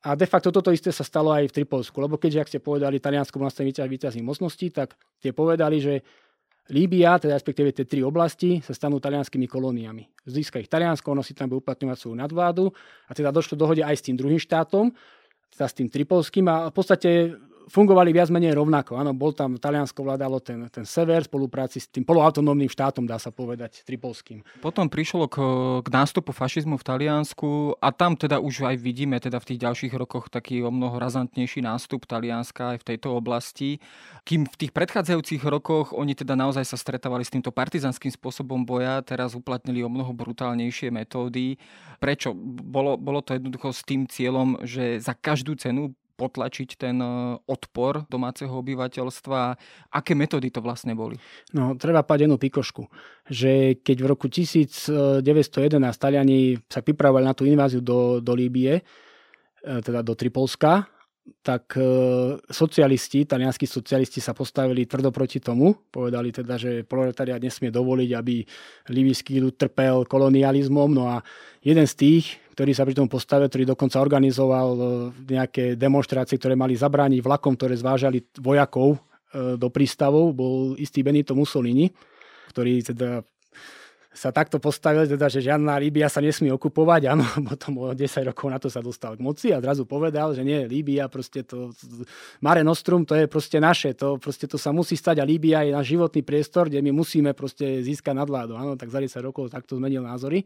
A 0.00 0.16
de 0.16 0.24
facto 0.24 0.48
toto 0.48 0.72
isté 0.72 0.88
sa 0.88 1.04
stalo 1.04 1.28
aj 1.28 1.52
v 1.52 1.56
Tripolsku, 1.60 2.00
lebo 2.00 2.16
keďže, 2.16 2.40
ak 2.40 2.48
ste 2.48 2.60
povedali, 2.64 2.96
Taliansko 2.96 3.36
bol 3.36 3.52
nastavený 3.52 3.76
výťazných 3.76 4.24
mocností, 4.24 4.72
tak 4.72 4.96
tie 5.20 5.36
povedali, 5.36 5.76
že 5.76 5.94
Líbia, 6.70 7.18
teda 7.18 7.34
respektíve 7.34 7.74
tie 7.74 7.82
tri 7.84 8.00
oblasti, 8.00 8.62
sa 8.62 8.70
stanú 8.70 9.02
talianskými 9.02 9.50
kolóniami. 9.50 10.06
Získa 10.22 10.62
ich 10.62 10.70
Taliansko, 10.70 11.10
ono 11.10 11.26
si 11.26 11.34
tam 11.34 11.50
bude 11.50 11.66
uplatňovať 11.66 11.98
svoju 11.98 12.14
nadvládu 12.14 12.70
a 13.10 13.12
teda 13.12 13.34
došlo 13.34 13.58
dohode 13.58 13.82
aj 13.82 13.98
s 13.98 14.06
tým 14.06 14.14
druhým 14.14 14.38
štátom, 14.38 14.94
teda 15.50 15.66
s 15.66 15.74
tým 15.74 15.90
tripolským 15.90 16.46
a 16.46 16.70
v 16.70 16.74
podstate 16.74 17.10
fungovali 17.70 18.10
viac 18.10 18.28
menej 18.34 18.58
rovnako. 18.58 18.98
Áno, 18.98 19.14
bol 19.14 19.30
tam, 19.30 19.54
Taliansko 19.54 20.02
vládalo 20.02 20.42
ten, 20.42 20.66
ten 20.68 20.82
sever, 20.82 21.22
spolupráci 21.22 21.78
s 21.78 21.86
tým 21.86 22.02
poloautonómnym 22.02 22.66
štátom, 22.66 23.06
dá 23.06 23.16
sa 23.22 23.30
povedať, 23.30 23.86
tripolským. 23.86 24.42
Potom 24.58 24.90
prišlo 24.90 25.30
k, 25.30 25.38
k 25.80 25.88
nástupu 25.88 26.34
fašizmu 26.34 26.74
v 26.74 26.84
Taliansku 26.84 27.78
a 27.78 27.94
tam 27.94 28.18
teda 28.18 28.42
už 28.42 28.74
aj 28.74 28.76
vidíme 28.82 29.22
teda 29.22 29.38
v 29.38 29.54
tých 29.54 29.62
ďalších 29.62 29.94
rokoch 29.94 30.26
taký 30.26 30.66
o 30.66 30.74
mnoho 30.74 30.98
razantnejší 30.98 31.62
nástup 31.62 32.10
Talianska 32.10 32.74
aj 32.74 32.82
v 32.82 32.86
tejto 32.94 33.14
oblasti. 33.14 33.78
Kým 34.26 34.50
v 34.50 34.56
tých 34.66 34.72
predchádzajúcich 34.74 35.46
rokoch 35.46 35.94
oni 35.94 36.18
teda 36.18 36.34
naozaj 36.34 36.66
sa 36.66 36.74
stretávali 36.74 37.22
s 37.22 37.30
týmto 37.30 37.54
partizanským 37.54 38.10
spôsobom 38.10 38.66
boja, 38.66 38.98
teraz 39.06 39.38
uplatnili 39.38 39.86
o 39.86 39.92
mnoho 39.92 40.10
brutálnejšie 40.10 40.90
metódy. 40.90 41.54
Prečo? 42.02 42.34
Bolo, 42.34 42.98
bolo 42.98 43.22
to 43.22 43.38
jednoducho 43.38 43.70
s 43.70 43.86
tým 43.86 44.10
cieľom, 44.10 44.58
že 44.66 44.98
za 44.98 45.14
každú 45.14 45.54
cenu 45.54 45.94
potlačiť 46.20 46.76
ten 46.76 47.00
e, 47.00 47.40
odpor 47.48 48.04
domáceho 48.12 48.52
obyvateľstva? 48.52 49.40
Aké 49.96 50.12
metódy 50.12 50.52
to 50.52 50.60
vlastne 50.60 50.92
boli? 50.92 51.16
No, 51.56 51.72
treba 51.80 52.04
pať 52.04 52.28
jednu 52.28 52.36
pikošku, 52.36 52.84
že 53.24 53.80
keď 53.80 53.96
v 54.04 54.06
roku 54.12 54.28
1911 54.28 55.24
Taliani 55.96 56.60
sa 56.68 56.84
pripravovali 56.84 57.24
na 57.24 57.32
tú 57.32 57.48
inváziu 57.48 57.80
do, 57.80 58.20
do 58.20 58.36
Líbie, 58.36 58.76
e, 58.76 58.82
teda 59.80 60.04
do 60.04 60.12
Tripolska, 60.12 60.99
tak 61.40 61.76
e, 61.76 61.84
socialisti, 62.48 63.24
talianskí 63.24 63.64
socialisti 63.64 64.20
sa 64.20 64.36
postavili 64.36 64.84
tvrdo 64.84 65.08
proti 65.08 65.40
tomu. 65.40 65.72
Povedali 65.88 66.32
teda, 66.32 66.60
že 66.60 66.84
proletariat 66.84 67.40
nesmie 67.40 67.72
dovoliť, 67.72 68.10
aby 68.12 68.44
libijský 68.92 69.40
ľud 69.40 69.54
trpel 69.56 70.04
kolonializmom. 70.04 70.90
No 70.92 71.08
a 71.08 71.24
jeden 71.64 71.86
z 71.88 71.94
tých, 71.96 72.24
ktorý 72.56 72.72
sa 72.76 72.84
pri 72.84 72.94
tom 72.96 73.08
postavil, 73.08 73.48
ktorý 73.48 73.72
dokonca 73.72 74.02
organizoval 74.02 74.68
e, 74.76 74.82
nejaké 75.32 75.64
demonstrácie, 75.80 76.36
ktoré 76.36 76.56
mali 76.58 76.76
zabrániť 76.76 77.20
vlakom, 77.24 77.56
ktoré 77.56 77.76
zvážali 77.76 78.20
vojakov 78.40 78.96
e, 78.96 78.98
do 79.56 79.68
prístavov, 79.72 80.36
bol 80.36 80.76
istý 80.76 81.00
Benito 81.00 81.32
Mussolini, 81.32 81.88
ktorý 82.52 82.84
teda 82.84 83.24
sa 84.10 84.34
takto 84.34 84.58
postavil, 84.58 85.06
teda, 85.06 85.30
že 85.30 85.38
žiadna 85.38 85.78
Líbia 85.78 86.10
sa 86.10 86.18
nesmie 86.18 86.50
okupovať, 86.50 87.14
áno, 87.14 87.22
potom 87.50 87.78
o 87.78 87.94
10 87.94 88.26
rokov 88.26 88.46
na 88.50 88.58
to 88.58 88.66
sa 88.66 88.82
dostal 88.82 89.14
k 89.14 89.22
moci 89.22 89.54
a 89.54 89.62
zrazu 89.62 89.86
povedal, 89.86 90.34
že 90.34 90.42
nie, 90.42 90.66
Líbia, 90.66 91.06
proste 91.06 91.46
to, 91.46 91.70
Mare 92.42 92.66
Nostrum, 92.66 93.06
to 93.06 93.14
je 93.14 93.30
proste 93.30 93.62
naše, 93.62 93.94
to, 93.94 94.18
proste 94.18 94.50
to 94.50 94.58
sa 94.58 94.74
musí 94.74 94.98
stať 94.98 95.22
a 95.22 95.24
Líbia 95.24 95.62
je 95.62 95.70
náš 95.70 95.94
životný 95.94 96.26
priestor, 96.26 96.66
kde 96.66 96.82
my 96.82 96.90
musíme 96.90 97.30
proste 97.38 97.86
získať 97.86 98.18
nadvládu, 98.18 98.58
áno, 98.58 98.74
tak 98.74 98.90
za 98.90 98.98
10 98.98 99.14
rokov 99.22 99.46
takto 99.46 99.78
zmenil 99.78 100.02
názory. 100.02 100.42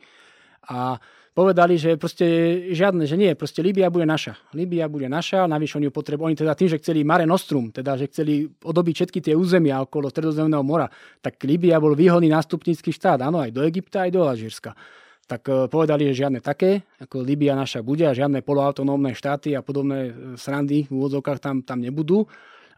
A 0.68 0.96
povedali, 1.34 1.74
že 1.74 1.98
proste 1.98 2.24
žiadne, 2.70 3.10
že 3.10 3.18
nie, 3.18 3.34
proste 3.34 3.58
Líbia 3.58 3.90
bude 3.90 4.06
naša. 4.06 4.38
Líbia 4.54 4.86
bude 4.86 5.10
naša, 5.10 5.50
navyše 5.50 5.82
oni 5.82 5.90
ju 5.90 5.92
potrebujú, 5.92 6.30
oni 6.30 6.38
teda 6.38 6.54
tým, 6.54 6.70
že 6.70 6.78
chceli 6.78 7.02
Mare 7.02 7.26
Nostrum, 7.26 7.74
teda 7.74 7.98
že 7.98 8.06
chceli 8.06 8.46
odobiť 8.46 8.94
všetky 8.94 9.18
tie 9.18 9.34
územia 9.34 9.82
okolo 9.82 10.08
Stredozemného 10.14 10.62
mora, 10.62 10.86
tak 11.18 11.42
Líbia 11.42 11.82
bol 11.82 11.98
výhodný 11.98 12.30
nástupnícky 12.30 12.94
štát, 12.94 13.26
áno, 13.26 13.42
aj 13.42 13.50
do 13.50 13.66
Egypta, 13.66 14.06
aj 14.06 14.14
do 14.14 14.22
Alžírska. 14.22 14.78
Tak 15.26 15.42
e, 15.50 15.52
povedali, 15.66 16.06
že 16.12 16.22
žiadne 16.22 16.38
také, 16.38 16.86
ako 17.02 17.26
Líbia 17.26 17.58
naša 17.58 17.82
bude 17.82 18.06
a 18.06 18.14
žiadne 18.14 18.44
poloautonómne 18.46 19.10
štáty 19.16 19.58
a 19.58 19.64
podobné 19.66 19.98
e, 20.08 20.12
srandy 20.38 20.86
v 20.86 20.92
úvodzovkách 20.94 21.42
tam, 21.42 21.66
tam 21.66 21.82
nebudú. 21.82 22.30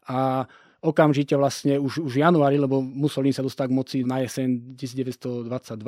A 0.09 0.49
okamžite 0.81 1.35
vlastne 1.35 1.77
už, 1.83 2.07
už 2.07 2.23
januári, 2.23 2.57
lebo 2.63 2.79
Mussolini 2.79 3.35
sa 3.35 3.43
dostal 3.43 3.67
k 3.67 3.75
moci 3.75 3.97
na 4.07 4.23
jeseň 4.23 4.79
1922, 4.79 5.83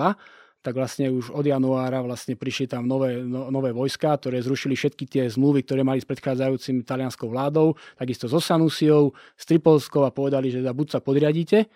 tak 0.59 0.75
vlastne 0.75 1.09
už 1.09 1.31
od 1.31 1.47
januára 1.47 2.03
vlastne 2.03 2.35
prišli 2.35 2.67
tam 2.67 2.91
nové, 2.91 3.23
no, 3.23 3.49
nové 3.49 3.71
vojska, 3.71 4.19
ktoré 4.19 4.43
zrušili 4.43 4.75
všetky 4.75 5.05
tie 5.07 5.25
zmluvy, 5.31 5.63
ktoré 5.63 5.87
mali 5.87 6.03
s 6.03 6.09
predchádzajúcim 6.11 6.83
talianskou 6.83 7.31
vládou, 7.31 7.79
takisto 7.95 8.27
so 8.27 8.43
Sanusiou, 8.43 9.15
s 9.39 9.45
Tripolskou 9.47 10.03
a 10.03 10.11
povedali, 10.11 10.51
že 10.51 10.61
buď 10.61 10.99
sa 10.99 11.01
podriadíte, 11.01 11.71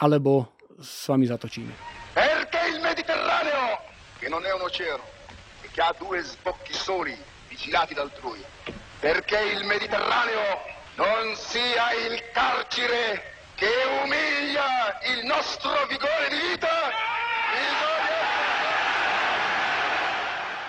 alebo 0.00 0.56
s 0.80 1.10
vami 1.10 1.26
zatočíme. 1.28 1.72
Perché 2.14 2.60
il 2.72 2.80
Mediterraneo, 2.80 3.82
che 4.18 4.28
non 4.28 4.46
è 4.46 4.52
un 4.54 4.62
oceano, 4.62 5.04
e 5.62 5.68
che 5.68 5.80
ha 5.82 5.94
due 5.98 6.22
sbocchi 6.22 6.72
soli, 6.72 7.14
vigilati 7.48 7.94
d'altrui, 7.94 8.40
perché 9.00 9.38
il 9.58 9.64
Mediterraneo 9.66 10.58
non 10.96 11.34
sia 11.36 11.94
il 12.08 12.18
carcere 12.32 13.36
che 13.54 13.70
umilia 14.02 14.98
il 15.14 15.26
nostro 15.26 15.74
vigore 15.90 16.28
di 16.30 16.38
vita, 16.50 16.90
il 17.58 17.87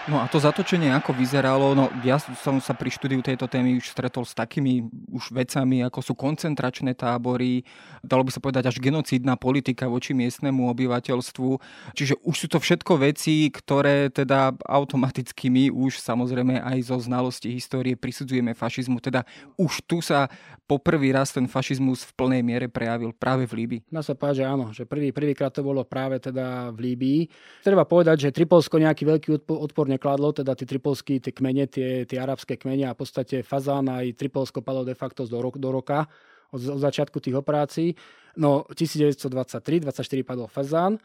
No 0.10 0.18
a 0.18 0.26
to 0.26 0.41
zatočenie 0.41 0.89
ako 0.89 1.14
vyzeralo, 1.14 1.78
no 1.78 1.93
ja 2.01 2.18
som 2.18 2.57
sa 2.57 2.74
pri 2.74 2.89
štúdiu 2.89 3.22
tejto 3.22 3.45
témy 3.45 3.78
už 3.78 3.93
stretol 3.93 4.26
s 4.26 4.34
takými 4.34 4.89
už 5.14 5.30
vecami, 5.30 5.86
ako 5.86 6.01
sú 6.01 6.14
koncentračné 6.18 6.97
tábory, 6.97 7.62
dalo 8.01 8.26
by 8.26 8.34
sa 8.34 8.41
povedať 8.41 8.74
až 8.74 8.82
genocídna 8.82 9.38
politika 9.38 9.86
voči 9.86 10.18
miestnemu 10.18 10.66
obyvateľstvu. 10.74 11.49
Čiže 11.93 12.26
už 12.26 12.36
sú 12.41 12.47
to 12.49 12.57
všetko 12.57 13.05
veci, 13.05 13.53
ktoré 13.53 14.10
teda 14.10 14.57
automaticky 14.66 15.53
my 15.53 15.70
už 15.70 16.01
samozrejme 16.01 16.57
aj 16.57 16.89
zo 16.89 16.97
znalosti 16.97 17.53
histórie 17.53 17.93
prisudzujeme 17.93 18.57
fašizmu. 18.57 18.97
Teda 19.05 19.30
už 19.62 19.86
tu 19.86 20.01
sa 20.01 20.26
poprvý 20.66 21.14
raz 21.14 21.38
ten 21.38 21.45
fašizmus 21.45 22.01
v 22.10 22.12
plnej 22.18 22.41
miere 22.41 22.66
prejavil 22.66 23.14
práve 23.14 23.45
v 23.45 23.62
Líbii. 23.62 23.82
Dá 23.93 24.01
sa 24.01 24.18
povedať, 24.18 24.41
že 24.41 24.45
áno, 24.49 24.66
že 24.74 24.89
prvý, 24.89 25.14
prvýkrát 25.14 25.53
to 25.53 25.62
bolo 25.62 25.86
práve 25.86 26.18
teda 26.18 26.74
v 26.74 26.93
Líbii. 26.93 27.22
Treba 27.62 27.86
povedať, 27.86 28.26
že 28.26 28.34
Tripolsko 28.34 28.82
nejaký 28.82 29.05
veľký 29.05 29.30
odpor 29.49 29.86
nekladlo, 30.00 30.32
teda 30.32 30.56
tie 30.56 30.64
tripolské 30.64 31.20
tie 31.20 31.36
kmene, 31.36 31.68
tie, 31.68 32.08
tie 32.08 32.16
arabské 32.16 32.56
kmene 32.56 32.88
a 32.88 32.95
v 32.95 33.04
podstate 33.04 33.43
Fazán 33.43 33.91
aj 33.91 34.16
Tripolsko 34.16 34.64
padlo 34.64 34.88
de 34.88 34.95
facto 34.95 35.28
do, 35.28 35.43
rok, 35.43 35.60
do 35.60 35.68
roka 35.68 36.08
od, 36.56 36.64
od 36.64 36.80
začiatku 36.80 37.20
tých 37.20 37.36
operácií. 37.36 37.91
No 38.39 38.64
1923, 38.72 39.84
24 39.84 40.24
padol 40.24 40.47
Fazán 40.47 40.95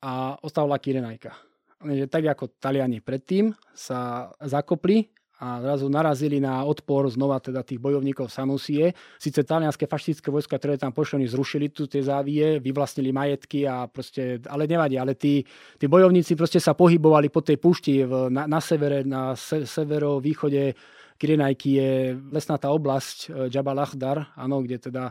a 0.00 0.40
ostala 0.40 0.80
Kirenajka. 0.80 1.36
Lenže 1.84 2.08
tak 2.08 2.24
ako 2.24 2.56
Taliani 2.56 3.04
predtým 3.04 3.52
sa 3.76 4.32
zakopli 4.40 5.12
a 5.38 5.62
zrazu 5.62 5.86
narazili 5.86 6.42
na 6.42 6.66
odpor 6.66 7.06
znova 7.06 7.38
teda 7.38 7.62
tých 7.62 7.78
bojovníkov 7.78 8.26
Sanusie. 8.26 8.90
Sice 9.22 9.46
talianské 9.46 9.86
fašistické 9.86 10.34
vojska, 10.34 10.58
ktoré 10.58 10.74
tam 10.74 10.90
pošli, 10.90 11.30
zrušili 11.30 11.70
tu 11.70 11.86
tie 11.86 12.02
závie, 12.02 12.58
vyvlastnili 12.58 13.14
majetky 13.14 13.62
a 13.62 13.86
proste, 13.86 14.42
ale 14.50 14.66
nevadí, 14.66 14.98
ale 14.98 15.14
tí, 15.14 15.46
tí 15.78 15.86
bojovníci 15.86 16.34
proste 16.34 16.58
sa 16.58 16.74
pohybovali 16.74 17.30
po 17.30 17.38
tej 17.38 17.54
púšti 17.62 18.02
v, 18.02 18.26
na, 18.34 18.50
na 18.50 18.58
severe, 18.58 19.06
na 19.06 19.38
se, 19.38 19.62
severo-východe 19.62 20.74
Kirinajky 21.18 21.70
je 21.74 21.90
lesnatá 22.30 22.70
oblasť 22.70 23.18
e, 23.18 23.50
Jabal 23.50 23.78
Akhdar, 23.82 24.34
áno, 24.38 24.62
kde 24.62 24.90
teda 24.90 25.10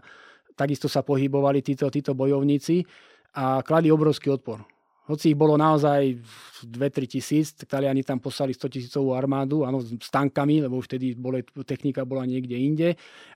takisto 0.55 0.87
sa 0.87 1.03
pohybovali 1.03 1.59
títo, 1.63 1.87
títo 1.91 2.15
bojovníci 2.15 2.83
a 3.35 3.63
kladli 3.63 3.91
obrovský 3.91 4.31
odpor 4.31 4.76
Hoci 5.07 5.31
ich 5.31 5.39
bolo 5.39 5.55
naozaj 5.55 6.19
2-3 6.67 7.07
tisíc, 7.07 7.55
Taliani 7.63 8.03
tam 8.03 8.19
poslali 8.19 8.51
100 8.51 8.67
tisícovú 8.67 9.15
armádu, 9.15 9.63
áno, 9.63 9.79
s 9.79 10.11
tankami, 10.11 10.59
lebo 10.59 10.83
už 10.83 10.91
vtedy 10.91 11.15
bolo, 11.15 11.39
technika 11.63 12.03
bola 12.03 12.27
niekde 12.27 12.59
inde. 12.59 12.89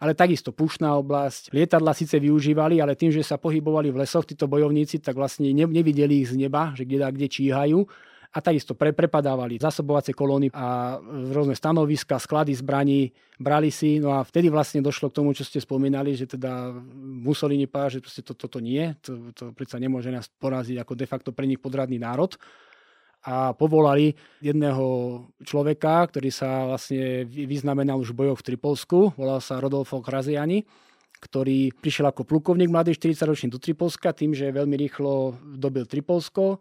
Ale 0.03 0.11
takisto 0.11 0.51
pušná 0.51 0.91
oblasť. 0.99 1.55
Lietadla 1.55 1.95
síce 1.95 2.19
využívali, 2.19 2.84
ale 2.84 2.99
tým, 2.99 3.15
že 3.15 3.24
sa 3.24 3.39
pohybovali 3.39 3.88
v 3.88 4.03
lesoch 4.03 4.28
títo 4.28 4.51
bojovníci, 4.51 4.99
tak 4.99 5.15
vlastne 5.15 5.47
nevideli 5.55 6.28
ich 6.28 6.36
z 6.36 6.36
neba, 6.36 6.76
že 6.76 6.84
kde, 6.84 7.07
kde 7.07 7.28
číhajú 7.32 7.88
a 8.32 8.39
takisto 8.39 8.79
pre, 8.79 8.95
prepadávali 8.95 9.59
zasobovacie 9.59 10.15
kolóny 10.15 10.47
a 10.55 10.95
rôzne 11.36 11.51
stanoviska, 11.51 12.15
sklady 12.15 12.55
zbraní, 12.55 13.11
brali 13.36 13.67
si. 13.67 13.99
No 13.99 14.15
a 14.15 14.23
vtedy 14.23 14.47
vlastne 14.47 14.79
došlo 14.79 15.11
k 15.11 15.19
tomu, 15.19 15.36
čo 15.36 15.43
ste 15.43 15.59
spomínali, 15.59 16.15
že 16.15 16.32
teda 16.32 16.71
Mussolini 16.95 17.67
povedal, 17.67 17.99
že 17.99 18.03
proste 18.03 18.23
to, 18.23 18.32
toto 18.32 18.63
nie, 18.63 18.95
to, 19.03 19.36
to 19.36 19.51
predsa 19.51 19.75
nemôže 19.84 20.07
nás 20.15 20.32
poraziť 20.32 20.79
ako 20.79 20.93
de 20.95 21.07
facto 21.07 21.29
pre 21.36 21.43
nich 21.43 21.59
podradný 21.59 21.99
národ 21.99 22.39
a 23.21 23.53
povolali 23.53 24.17
jedného 24.41 24.86
človeka, 25.45 26.09
ktorý 26.09 26.34
sa 26.34 26.65
vlastne 26.65 27.27
vyznamenal 27.29 28.01
už 28.01 28.15
v 28.15 28.25
bojoch 28.25 28.41
v 28.41 28.47
Tripolsku, 28.53 29.13
volal 29.13 29.38
sa 29.43 29.61
Rodolfo 29.61 30.01
Graziani, 30.01 30.65
ktorý 31.21 31.69
prišiel 31.77 32.09
ako 32.09 32.25
plukovník 32.25 32.73
mladý 32.73 32.97
40-ročný 32.97 33.53
do 33.53 33.61
Tripolska 33.61 34.09
tým, 34.09 34.34
že 34.34 34.49
veľmi 34.49 34.73
rýchlo 34.73 35.38
dobil 35.53 35.86
Tripolsko, 35.86 36.57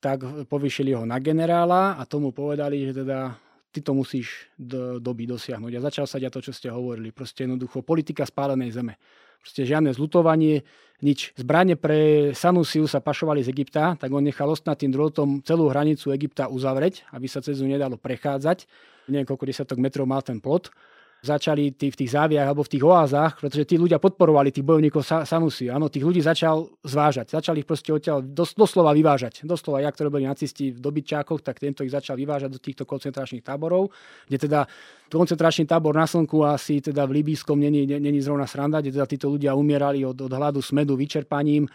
tak 0.00 0.48
povýšili 0.48 0.96
ho 0.96 1.04
na 1.04 1.20
generála 1.20 2.00
a 2.00 2.02
tomu 2.08 2.32
povedali, 2.32 2.88
že 2.88 3.04
teda 3.04 3.36
ty 3.70 3.84
to 3.84 3.92
musíš 3.94 4.50
do, 4.58 4.98
doby 4.98 5.28
dosiahnuť. 5.28 5.72
A 5.76 5.84
začal 5.86 6.06
sa 6.08 6.18
ďať 6.18 6.32
to, 6.32 6.40
čo 6.50 6.52
ste 6.56 6.68
hovorili. 6.72 7.12
Proste 7.14 7.46
jednoducho 7.46 7.84
politika 7.84 8.26
spálenej 8.26 8.74
zeme. 8.74 8.98
Proste 9.40 9.64
žiadne 9.64 9.92
zlutovanie, 9.96 10.64
nič. 11.00 11.32
Zbranie 11.32 11.76
pre 11.76 12.32
Sanusiu 12.36 12.84
sa 12.84 13.00
pašovali 13.00 13.40
z 13.40 13.48
Egypta, 13.48 13.96
tak 13.96 14.12
on 14.12 14.20
nechal 14.20 14.52
ostnatým 14.52 14.92
drôtom 14.92 15.40
celú 15.40 15.72
hranicu 15.72 16.12
Egypta 16.12 16.52
uzavrieť, 16.52 17.08
aby 17.16 17.24
sa 17.24 17.40
cez 17.40 17.56
ňu 17.64 17.72
nedalo 17.72 17.96
prechádzať. 17.96 18.68
Neviem, 19.08 19.24
koľko 19.24 19.48
desiatok 19.48 19.80
metrov 19.80 20.04
mal 20.04 20.20
ten 20.20 20.44
plot 20.44 20.68
začali 21.20 21.76
tí, 21.76 21.92
v 21.92 21.98
tých 22.04 22.16
záviach 22.16 22.48
alebo 22.48 22.64
v 22.64 22.72
tých 22.76 22.84
oázach, 22.84 23.36
pretože 23.40 23.68
tí 23.68 23.76
ľudia 23.76 24.00
podporovali 24.00 24.48
tých 24.48 24.64
bojovníkov 24.64 25.04
Sanusi. 25.28 25.68
Áno, 25.68 25.92
tých 25.92 26.04
ľudí 26.04 26.24
začal 26.24 26.64
zvážať. 26.80 27.36
Začali 27.36 27.60
ich 27.60 27.68
proste 27.68 27.92
odtiaľ 27.92 28.24
dos, 28.24 28.56
doslova 28.56 28.96
vyvážať. 28.96 29.44
Doslova, 29.44 29.84
jak 29.84 29.96
to 29.96 30.08
robili 30.08 30.24
nacisti 30.24 30.72
v 30.72 30.80
dobyčákoch, 30.80 31.44
tak 31.44 31.60
tento 31.60 31.84
ich 31.84 31.92
začal 31.92 32.16
vyvážať 32.16 32.50
do 32.56 32.60
týchto 32.60 32.88
koncentračných 32.88 33.44
táborov, 33.44 33.92
kde 34.26 34.48
teda 34.48 34.60
koncentračný 35.12 35.68
tábor 35.68 35.92
na 35.92 36.08
slnku 36.08 36.40
asi 36.46 36.80
teda 36.80 37.04
v 37.04 37.20
Libískom 37.20 37.60
není, 37.60 37.84
není 37.84 38.20
zrovna 38.24 38.48
sranda, 38.48 38.80
kde 38.80 38.96
teda 38.96 39.06
títo 39.06 39.28
ľudia 39.28 39.52
umierali 39.52 40.00
od, 40.06 40.16
od 40.16 40.32
hladu, 40.32 40.64
smedu, 40.64 40.96
vyčerpaním 40.96 41.68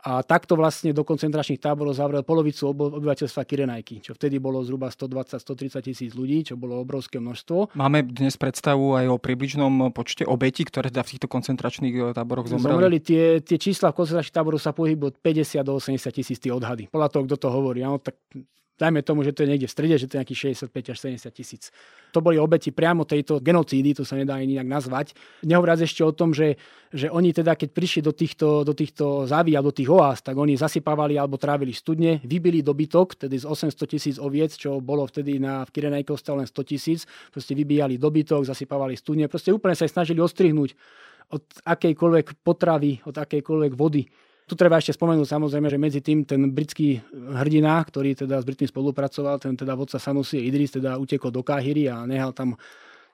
a 0.00 0.24
takto 0.24 0.56
vlastne 0.56 0.96
do 0.96 1.04
koncentračných 1.04 1.60
táborov 1.60 1.92
zavrel 1.92 2.24
polovicu 2.24 2.72
obyvateľstva 2.72 3.42
Kirenajky, 3.44 4.00
čo 4.00 4.16
vtedy 4.16 4.40
bolo 4.40 4.64
zhruba 4.64 4.88
120-130 4.88 5.84
tisíc 5.84 6.10
ľudí, 6.16 6.42
čo 6.44 6.56
bolo 6.56 6.80
obrovské 6.80 7.20
množstvo. 7.20 7.76
Máme 7.76 8.08
dnes 8.08 8.40
predstavu 8.40 8.96
aj 8.96 9.06
o 9.12 9.16
približnom 9.20 9.92
počte 9.92 10.24
obetí, 10.24 10.64
ktoré 10.64 10.88
teda 10.88 11.04
v 11.04 11.10
týchto 11.16 11.28
koncentračných 11.28 11.94
e, 11.94 12.00
táboroch 12.16 12.48
zomreli? 12.48 12.72
Zomreli 12.72 12.98
tie, 13.04 13.44
tie 13.44 13.60
čísla 13.60 13.92
v 13.92 14.00
koncentračných 14.00 14.36
táboroch 14.36 14.62
sa 14.62 14.72
pohybujú 14.72 15.12
od 15.12 15.16
50 15.20 15.60
do 15.60 15.76
80 15.76 16.16
tisíc 16.16 16.38
tie 16.40 16.52
odhady. 16.52 16.88
Podľa 16.88 17.08
toho, 17.12 17.22
kto 17.28 17.36
to 17.36 17.48
hovorí. 17.52 17.84
Ano, 17.84 18.00
tak 18.00 18.16
dajme 18.80 19.04
tomu, 19.04 19.20
že 19.20 19.36
to 19.36 19.44
je 19.44 19.52
niekde 19.52 19.68
v 19.68 19.74
strede, 19.76 19.94
že 20.00 20.08
to 20.08 20.16
je 20.16 20.20
nejakých 20.24 20.40
65 20.72 20.96
až 20.96 20.98
70 21.20 21.36
tisíc. 21.36 21.68
To 22.16 22.24
boli 22.24 22.40
obeti 22.40 22.72
priamo 22.72 23.04
tejto 23.04 23.44
genocídy, 23.44 23.92
to 23.92 24.08
sa 24.08 24.16
nedá 24.16 24.40
ani 24.40 24.56
nejak 24.56 24.64
nazvať. 24.64 25.12
Nehovoriac 25.44 25.84
ešte 25.84 26.00
o 26.00 26.16
tom, 26.16 26.32
že, 26.32 26.56
že 26.88 27.12
oni 27.12 27.36
teda, 27.36 27.60
keď 27.60 27.76
prišli 27.76 28.00
do 28.00 28.16
týchto, 28.16 28.64
do 28.64 28.72
týchto 28.72 29.28
záví 29.28 29.52
a 29.52 29.60
do 29.60 29.70
tých 29.70 29.92
oáz, 29.92 30.24
tak 30.24 30.40
oni 30.40 30.56
zasypávali 30.56 31.20
alebo 31.20 31.36
trávili 31.36 31.76
studne, 31.76 32.24
vybili 32.24 32.64
dobytok, 32.64 33.28
tedy 33.28 33.36
z 33.36 33.44
800 33.44 33.76
tisíc 33.84 34.16
oviec, 34.16 34.56
čo 34.56 34.80
bolo 34.80 35.04
vtedy 35.04 35.36
na, 35.36 35.68
v 35.68 35.70
Kirenajkov 35.76 36.16
len 36.32 36.48
100 36.48 36.64
tisíc, 36.64 37.00
proste 37.28 37.52
vybíjali 37.52 38.00
dobytok, 38.00 38.48
zasypávali 38.48 38.96
studne, 38.96 39.28
proste 39.28 39.52
úplne 39.52 39.76
sa 39.76 39.84
snažili 39.84 40.24
ostrihnúť 40.24 40.72
od 41.30 41.42
akejkoľvek 41.62 42.42
potravy, 42.42 43.06
od 43.06 43.14
akejkoľvek 43.14 43.72
vody. 43.78 44.10
Tu 44.50 44.58
treba 44.58 44.82
ešte 44.82 44.98
spomenúť 44.98 45.30
samozrejme, 45.30 45.70
že 45.70 45.78
medzi 45.78 46.00
tým 46.02 46.26
ten 46.26 46.50
britský 46.50 46.98
hrdina, 47.14 47.78
ktorý 47.86 48.18
teda 48.18 48.42
s 48.42 48.44
Britmi 48.44 48.66
spolupracoval, 48.66 49.38
ten 49.38 49.54
teda 49.54 49.78
vodca 49.78 50.02
Sanusi 50.02 50.42
Idris, 50.42 50.74
teda 50.74 50.98
utekol 50.98 51.30
do 51.30 51.46
Káhyry 51.46 51.86
a 51.86 52.02
nehal 52.02 52.34
tam 52.34 52.58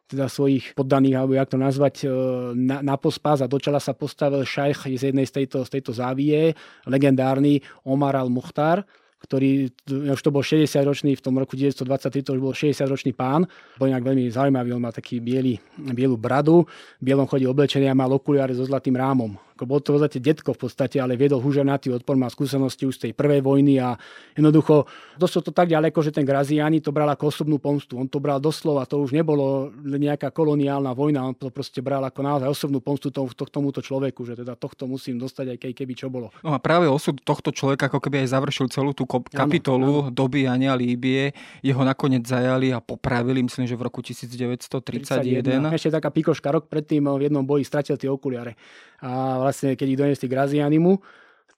teda 0.08 0.32
svojich 0.32 0.72
poddaných, 0.72 1.12
alebo 1.20 1.36
jak 1.36 1.52
to 1.52 1.60
nazvať, 1.60 1.94
e, 2.00 2.16
na, 2.56 2.80
na 2.80 2.96
pospas 2.96 3.44
a 3.44 3.50
do 3.52 3.60
čela 3.60 3.76
sa 3.76 3.92
postavil 3.92 4.48
šajch 4.48 4.88
z 4.88 5.12
jednej 5.12 5.28
z 5.28 5.44
tejto, 5.44 5.68
z 5.68 5.76
tejto 5.76 5.92
závie, 5.92 6.56
legendárny 6.88 7.60
Omar 7.84 8.16
al-Mukhtar, 8.16 8.88
ktorý 9.20 9.68
už 10.16 10.20
to 10.24 10.32
bol 10.32 10.40
60-ročný, 10.40 11.20
v 11.20 11.24
tom 11.26 11.36
roku 11.36 11.52
1923 11.52 12.24
to 12.24 12.32
už 12.32 12.40
bol 12.40 12.56
60-ročný 12.56 13.12
pán. 13.12 13.44
Bol 13.76 13.92
inak 13.92 14.08
veľmi 14.08 14.32
zaujímavý, 14.32 14.72
on 14.72 14.80
mal 14.80 14.96
taký 14.96 15.20
biely, 15.20 15.60
bielu 15.92 16.16
bradu, 16.16 16.64
bielom 16.96 17.28
chodí 17.28 17.44
oblečený 17.44 17.92
a 17.92 17.98
mal 17.98 18.08
okuliare 18.08 18.56
so 18.56 18.64
zlatým 18.64 18.96
rámom 18.96 19.36
ako 19.56 19.64
bol 19.64 19.80
to 19.80 19.96
v 19.96 20.04
podstate 20.04 20.18
detko 20.20 20.52
v 20.52 20.60
podstate, 20.60 20.96
ale 21.00 21.16
viedol 21.16 21.40
huženatý 21.40 21.96
odpor, 21.96 22.20
má 22.20 22.28
skúsenosti 22.28 22.84
už 22.84 23.00
z 23.00 23.02
tej 23.08 23.12
prvej 23.16 23.40
vojny 23.40 23.80
a 23.80 23.96
jednoducho 24.36 24.84
došlo 25.16 25.48
to 25.48 25.52
tak 25.56 25.72
ďaleko, 25.72 25.96
že 26.04 26.12
ten 26.12 26.28
Graziani 26.28 26.84
to 26.84 26.92
bral 26.92 27.08
ako 27.08 27.32
osobnú 27.32 27.56
pomstu. 27.56 27.96
On 27.96 28.04
to 28.04 28.20
bral 28.20 28.36
doslova, 28.36 28.84
to 28.84 29.00
už 29.00 29.16
nebolo 29.16 29.72
nejaká 29.80 30.28
koloniálna 30.28 30.92
vojna, 30.92 31.24
on 31.24 31.32
to 31.32 31.48
proste 31.48 31.80
bral 31.80 32.04
ako 32.04 32.20
naozaj 32.20 32.48
osobnú 32.52 32.84
pomstu 32.84 33.08
to, 33.08 33.24
to, 33.32 33.48
tomuto 33.48 33.80
človeku, 33.80 34.28
že 34.28 34.36
teda 34.36 34.52
tohto 34.60 34.84
musím 34.84 35.16
dostať 35.16 35.56
aj 35.56 35.58
keby, 35.64 35.72
keby 35.72 35.92
čo 35.96 36.06
bolo. 36.12 36.28
No 36.44 36.52
a 36.52 36.60
práve 36.60 36.84
osud 36.84 37.16
tohto 37.24 37.48
človeka 37.48 37.88
ako 37.88 38.04
keby 38.04 38.28
aj 38.28 38.36
završil 38.36 38.66
celú 38.68 38.92
tú 38.92 39.08
kapitolu 39.08 40.04
ano, 40.04 40.10
ano. 40.10 40.14
dobíjania 40.14 40.76
Líbie. 40.76 41.32
Jeho 41.64 41.80
nakoniec 41.80 42.28
zajali 42.28 42.74
a 42.74 42.84
popravili, 42.84 43.40
myslím, 43.40 43.64
že 43.64 43.78
v 43.78 43.82
roku 43.88 44.04
1931. 44.04 45.46
31. 45.62 45.78
Ešte 45.78 45.94
taká 45.94 46.10
pikoška, 46.10 46.50
rok 46.50 46.66
predtým 46.66 47.06
v 47.06 47.30
jednom 47.30 47.46
boji 47.46 47.62
stratil 47.62 47.94
tie 47.94 48.10
okuliare. 48.10 48.58
A 49.00 49.45
vlastne 49.46 49.78
keď 49.78 49.86
ich 49.86 50.00
doniesli 50.02 50.26
Grazianimu, 50.26 50.98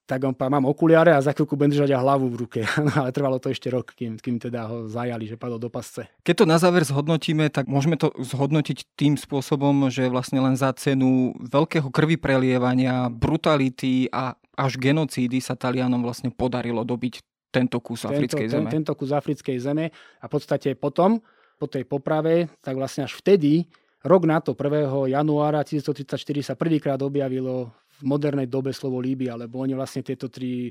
tak 0.09 0.24
on 0.24 0.32
mám 0.32 0.64
okuliare 0.64 1.12
a 1.12 1.20
za 1.20 1.36
chvíľku 1.36 1.53
budem 1.53 1.76
držať 1.76 1.93
aj 1.93 2.01
hlavu 2.01 2.26
v 2.32 2.36
ruke. 2.41 2.61
Ale 2.97 3.12
trvalo 3.12 3.36
to 3.36 3.53
ešte 3.53 3.68
rok, 3.68 3.93
kým, 3.93 4.16
kým 4.16 4.41
teda 4.41 4.64
ho 4.64 4.89
zajali, 4.89 5.28
že 5.28 5.36
padol 5.36 5.61
do 5.61 5.68
pasce. 5.68 6.09
Keď 6.24 6.34
to 6.34 6.45
na 6.49 6.57
záver 6.57 6.80
zhodnotíme, 6.89 7.53
tak 7.53 7.68
môžeme 7.68 8.01
to 8.01 8.09
zhodnotiť 8.16 8.97
tým 8.97 9.20
spôsobom, 9.20 9.93
že 9.93 10.09
vlastne 10.09 10.41
len 10.41 10.57
za 10.57 10.72
cenu 10.72 11.36
veľkého 11.45 11.93
krvi 11.93 12.16
prelievania, 12.16 13.12
brutality 13.12 14.09
a 14.09 14.32
až 14.57 14.80
genocídy 14.80 15.45
sa 15.45 15.61
Talianom 15.61 16.01
vlastne 16.01 16.32
podarilo 16.32 16.89
dobiť 16.89 17.20
tento 17.53 17.76
kus 17.84 18.09
africkej 18.09 18.49
tento, 18.49 18.55
zeme. 18.57 18.68
Ten, 18.72 18.80
tento 18.80 18.93
kus 18.97 19.12
africkej 19.12 19.57
zeme 19.61 19.93
a 19.93 20.24
v 20.24 20.32
podstate 20.32 20.72
potom, 20.72 21.20
po 21.61 21.68
tej 21.68 21.84
poprave, 21.84 22.49
tak 22.64 22.80
vlastne 22.80 23.05
až 23.05 23.12
vtedy 23.20 23.68
Rok 24.05 24.22
na 24.30 24.38
to, 24.38 24.55
1. 24.55 25.11
januára 25.11 25.66
1934 25.66 26.14
sa 26.42 26.55
prvýkrát 26.55 27.03
objavilo 27.03 27.74
v 27.99 28.03
modernej 28.07 28.46
dobe 28.46 28.70
slovo 28.70 29.03
Líbia, 29.03 29.34
lebo 29.34 29.59
oni 29.59 29.74
vlastne 29.74 30.07
tieto 30.07 30.30
tri 30.30 30.70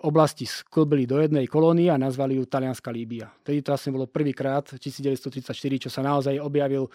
oblasti 0.00 0.44
sklbili 0.44 1.08
do 1.08 1.20
jednej 1.20 1.48
kolónie 1.48 1.88
a 1.88 2.00
nazvali 2.00 2.36
ju 2.36 2.44
Talianská 2.44 2.92
Líbia. 2.92 3.32
Tedy 3.44 3.64
to 3.64 3.72
vlastne 3.72 3.96
bolo 3.96 4.08
prvýkrát 4.08 4.64
1934, 4.76 5.52
čo 5.88 5.90
sa 5.92 6.04
naozaj 6.04 6.36
objavil 6.40 6.88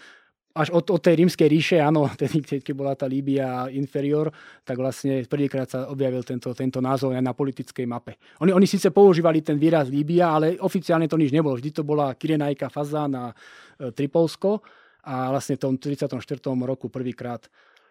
až 0.56 0.72
od, 0.72 0.88
od 0.88 1.02
tej 1.04 1.20
rímskej 1.20 1.48
ríše, 1.52 1.78
áno, 1.84 2.08
tedy, 2.22 2.40
keď 2.40 2.74
bola 2.78 2.94
tá 2.96 3.10
Líbia 3.10 3.68
inferior, 3.74 4.32
tak 4.64 4.80
vlastne 4.80 5.26
prvýkrát 5.28 5.68
sa 5.68 5.92
objavil 5.92 6.24
tento, 6.24 6.54
tento 6.56 6.80
názov 6.80 7.12
aj 7.12 7.26
na 7.26 7.36
politickej 7.36 7.84
mape. 7.90 8.16
Oni, 8.40 8.56
oni 8.56 8.64
síce 8.70 8.94
používali 8.94 9.44
ten 9.44 9.60
výraz 9.60 9.92
Líbia, 9.92 10.32
ale 10.32 10.56
oficiálne 10.62 11.12
to 11.12 11.20
nič 11.20 11.36
nebolo. 11.36 11.60
Vždy 11.60 11.72
to 11.76 11.84
bola 11.84 12.16
Kirenajka 12.16 12.72
Fazán 12.72 13.12
a 13.20 13.26
e, 13.30 13.92
Tripolsko 13.92 14.64
a 15.06 15.30
vlastne 15.30 15.56
v 15.56 15.62
tom 15.62 15.74
34. 15.78 16.18
roku 16.66 16.90
prvýkrát 16.90 17.46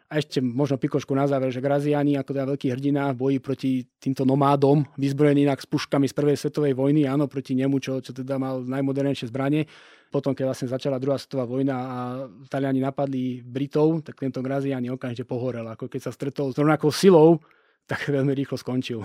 a 0.04 0.20
ešte 0.20 0.44
možno 0.44 0.76
pikošku 0.76 1.16
na 1.16 1.24
záver, 1.24 1.48
že 1.48 1.64
Graziani 1.64 2.20
ako 2.20 2.30
teda 2.36 2.46
veľký 2.52 2.68
hrdina 2.76 3.16
v 3.16 3.18
boji 3.18 3.38
proti 3.40 3.70
týmto 3.96 4.28
nomádom, 4.28 4.84
vyzbrojený 5.00 5.48
inak 5.48 5.64
s 5.64 5.66
puškami 5.66 6.04
z 6.04 6.14
prvej 6.14 6.36
svetovej 6.36 6.76
vojny, 6.76 7.08
áno, 7.08 7.24
proti 7.24 7.56
nemu, 7.56 7.80
čo, 7.80 8.04
čo 8.04 8.12
teda 8.12 8.36
mal 8.36 8.60
najmodernejšie 8.62 9.32
zbranie. 9.32 9.64
Potom, 10.12 10.36
keď 10.36 10.44
vlastne 10.52 10.68
začala 10.68 11.00
druhá 11.00 11.16
svetová 11.16 11.48
vojna 11.48 11.74
a 11.74 11.98
Taliani 12.52 12.84
napadli 12.84 13.40
Britov, 13.40 14.04
tak 14.04 14.20
tento 14.20 14.44
Graziani 14.44 14.92
okamžite 14.92 15.24
pohorel. 15.24 15.64
Ako 15.72 15.88
keď 15.88 16.06
sa 16.06 16.12
stretol 16.12 16.52
s 16.52 16.60
rovnakou 16.60 16.92
silou 16.92 17.40
tak 17.84 18.08
veľmi 18.16 18.32
rýchlo 18.32 18.56
skončil 18.56 19.04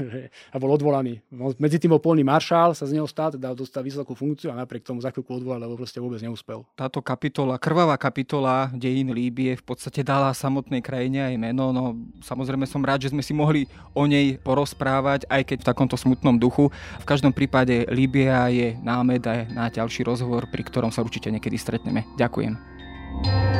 a 0.54 0.56
bol 0.56 0.70
odvolaný. 0.70 1.18
Medzi 1.58 1.82
tým 1.82 1.94
bol 1.94 2.02
polný 2.02 2.22
maršál, 2.22 2.74
sa 2.74 2.86
z 2.86 2.94
neho 2.94 3.06
stal, 3.06 3.34
teda 3.34 3.54
dostal 3.54 3.82
vysokú 3.82 4.14
funkciu 4.14 4.54
a 4.54 4.58
napriek 4.58 4.86
tomu 4.86 5.02
za 5.02 5.10
chvíľku 5.10 5.42
odvolal, 5.42 5.66
lebo 5.66 5.78
proste 5.78 5.98
vôbec 5.98 6.22
neúspel. 6.22 6.62
Táto 6.78 7.02
kapitola, 7.02 7.58
krvavá 7.58 7.98
kapitola 7.98 8.70
dejín 8.74 9.10
Líbie 9.10 9.58
v 9.58 9.64
podstate 9.64 10.06
dala 10.06 10.30
samotnej 10.30 10.80
krajine 10.82 11.26
aj 11.26 11.34
meno. 11.36 11.74
No, 11.74 11.98
samozrejme 12.22 12.64
som 12.70 12.82
rád, 12.82 13.06
že 13.06 13.12
sme 13.12 13.22
si 13.22 13.34
mohli 13.34 13.66
o 13.92 14.06
nej 14.06 14.38
porozprávať, 14.40 15.26
aj 15.26 15.42
keď 15.50 15.58
v 15.62 15.68
takomto 15.68 15.96
smutnom 15.98 16.38
duchu. 16.38 16.70
V 17.02 17.06
každom 17.06 17.34
prípade 17.34 17.84
Líbia 17.90 18.46
je 18.48 18.78
námed 18.80 19.22
aj 19.26 19.40
na 19.50 19.66
ďalší 19.68 20.06
rozhovor, 20.06 20.46
pri 20.48 20.62
ktorom 20.62 20.94
sa 20.94 21.02
určite 21.02 21.28
niekedy 21.28 21.58
stretneme. 21.58 22.06
Ďakujem. 22.14 23.59